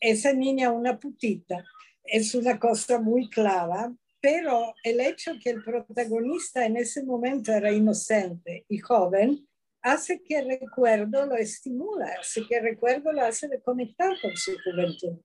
Esa 0.00 0.32
niña, 0.32 0.72
una 0.72 0.98
putita, 0.98 1.64
es 2.04 2.34
una 2.34 2.58
cosa 2.58 2.98
muy 2.98 3.30
clara, 3.30 3.94
pero 4.20 4.74
el 4.82 5.00
hecho 5.00 5.32
que 5.42 5.50
el 5.50 5.62
protagonista 5.62 6.66
en 6.66 6.76
ese 6.76 7.04
momento 7.04 7.52
era 7.52 7.70
inocente 7.70 8.64
y 8.68 8.78
joven, 8.78 9.46
hace 9.84 10.22
que 10.22 10.38
el 10.38 10.48
recuerdo 10.48 11.26
lo 11.26 11.36
estimula, 11.36 12.06
hace 12.18 12.46
que 12.48 12.56
el 12.56 12.64
recuerdo 12.64 13.12
lo 13.12 13.22
hace 13.22 13.48
de 13.48 13.60
conectar 13.60 14.12
con 14.20 14.34
su 14.34 14.52
juventud. 14.64 15.20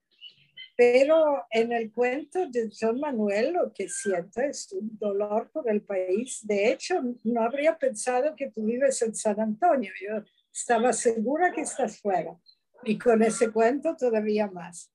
Pero 0.76 1.44
en 1.50 1.72
el 1.72 1.92
cuento 1.92 2.48
de 2.48 2.70
John 2.78 3.00
Manuel 3.00 3.54
lo 3.54 3.74
que 3.74 3.90
siento 3.90 4.42
es 4.42 4.72
un 4.72 4.98
dolor 4.98 5.50
por 5.52 5.70
el 5.70 5.82
país. 5.82 6.46
De 6.46 6.72
hecho, 6.72 7.02
no 7.24 7.42
habría 7.42 7.78
pensado 7.78 8.36
que 8.36 8.52
tú 8.52 8.66
vives 8.66 9.02
en 9.02 9.14
San 9.14 9.40
Antonio. 9.40 9.92
Yo 10.00 10.24
estaba 10.54 10.94
segura 10.94 11.52
que 11.52 11.62
estás 11.62 12.00
fuera. 12.00 12.38
Y 12.84 12.98
con 12.98 13.22
ese 13.22 13.52
cuento 13.52 13.96
todavía 13.98 14.48
más. 14.48 14.90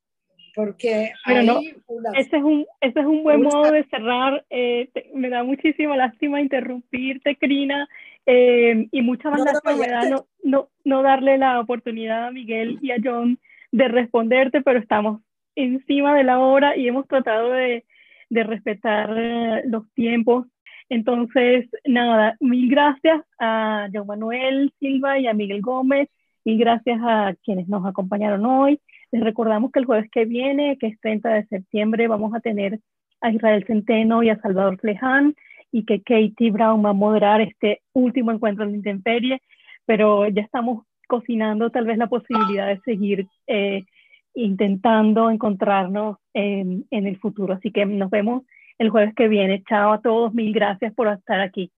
Porque 0.54 1.12
no, 1.26 1.60
ese, 2.14 2.36
es 2.36 2.42
un, 2.42 2.64
ese 2.80 3.00
es 3.00 3.06
un 3.06 3.22
buen 3.22 3.42
modo 3.42 3.70
de 3.70 3.84
cerrar. 3.88 4.44
Eh, 4.48 4.88
me 5.12 5.28
da 5.28 5.42
muchísima 5.42 5.96
lástima 5.96 6.40
interrumpirte, 6.40 7.36
Crina. 7.36 7.88
Eh, 8.26 8.88
y 8.90 9.02
mucha 9.02 9.30
más 9.30 9.44
no, 10.08 10.26
no, 10.42 10.68
no, 10.84 11.02
darle 11.02 11.36
la 11.36 11.60
oportunidad 11.60 12.28
a 12.28 12.30
Miguel 12.30 12.78
y 12.80 12.90
a 12.90 12.96
John 13.02 13.38
de 13.70 13.88
responderte, 13.88 14.62
pero 14.62 14.78
estamos 14.78 15.20
encima 15.56 16.14
de 16.14 16.24
la 16.24 16.38
hora 16.38 16.76
y 16.76 16.88
hemos 16.88 17.06
tratado 17.06 17.50
de, 17.50 17.84
de 18.30 18.44
respetar 18.44 19.10
eh, 19.16 19.62
los 19.66 19.90
tiempos. 19.92 20.46
Entonces, 20.88 21.68
nada, 21.84 22.36
mil 22.40 22.70
gracias 22.70 23.22
a 23.38 23.88
John 23.92 24.06
Manuel 24.06 24.72
Silva 24.78 25.18
y 25.18 25.26
a 25.26 25.34
Miguel 25.34 25.60
Gómez, 25.60 26.08
y 26.44 26.56
gracias 26.56 27.00
a 27.02 27.34
quienes 27.42 27.68
nos 27.68 27.84
acompañaron 27.86 28.44
hoy. 28.46 28.80
Les 29.12 29.22
recordamos 29.22 29.70
que 29.70 29.80
el 29.80 29.86
jueves 29.86 30.10
que 30.10 30.24
viene, 30.24 30.76
que 30.78 30.88
es 30.88 31.00
30 31.00 31.28
de 31.30 31.46
septiembre, 31.46 32.08
vamos 32.08 32.34
a 32.34 32.40
tener 32.40 32.80
a 33.20 33.30
Israel 33.30 33.64
Centeno 33.66 34.22
y 34.22 34.30
a 34.30 34.40
Salvador 34.40 34.78
Fleján 34.78 35.34
y 35.74 35.84
que 35.84 36.02
Katie 36.02 36.52
Brown 36.52 36.84
va 36.84 36.90
a 36.90 36.92
moderar 36.92 37.40
este 37.40 37.80
último 37.94 38.30
encuentro 38.30 38.64
en 38.64 38.70
la 38.70 38.76
intemperie, 38.76 39.42
pero 39.84 40.28
ya 40.28 40.42
estamos 40.42 40.84
cocinando 41.08 41.70
tal 41.70 41.84
vez 41.84 41.98
la 41.98 42.06
posibilidad 42.06 42.68
de 42.68 42.78
seguir 42.82 43.26
eh, 43.48 43.82
intentando 44.34 45.30
encontrarnos 45.30 46.18
en, 46.32 46.86
en 46.92 47.06
el 47.08 47.18
futuro. 47.18 47.54
Así 47.54 47.72
que 47.72 47.84
nos 47.86 48.08
vemos 48.08 48.44
el 48.78 48.90
jueves 48.90 49.16
que 49.16 49.26
viene. 49.26 49.64
Chao 49.68 49.92
a 49.92 50.00
todos, 50.00 50.32
mil 50.32 50.52
gracias 50.52 50.94
por 50.94 51.08
estar 51.08 51.40
aquí. 51.40 51.72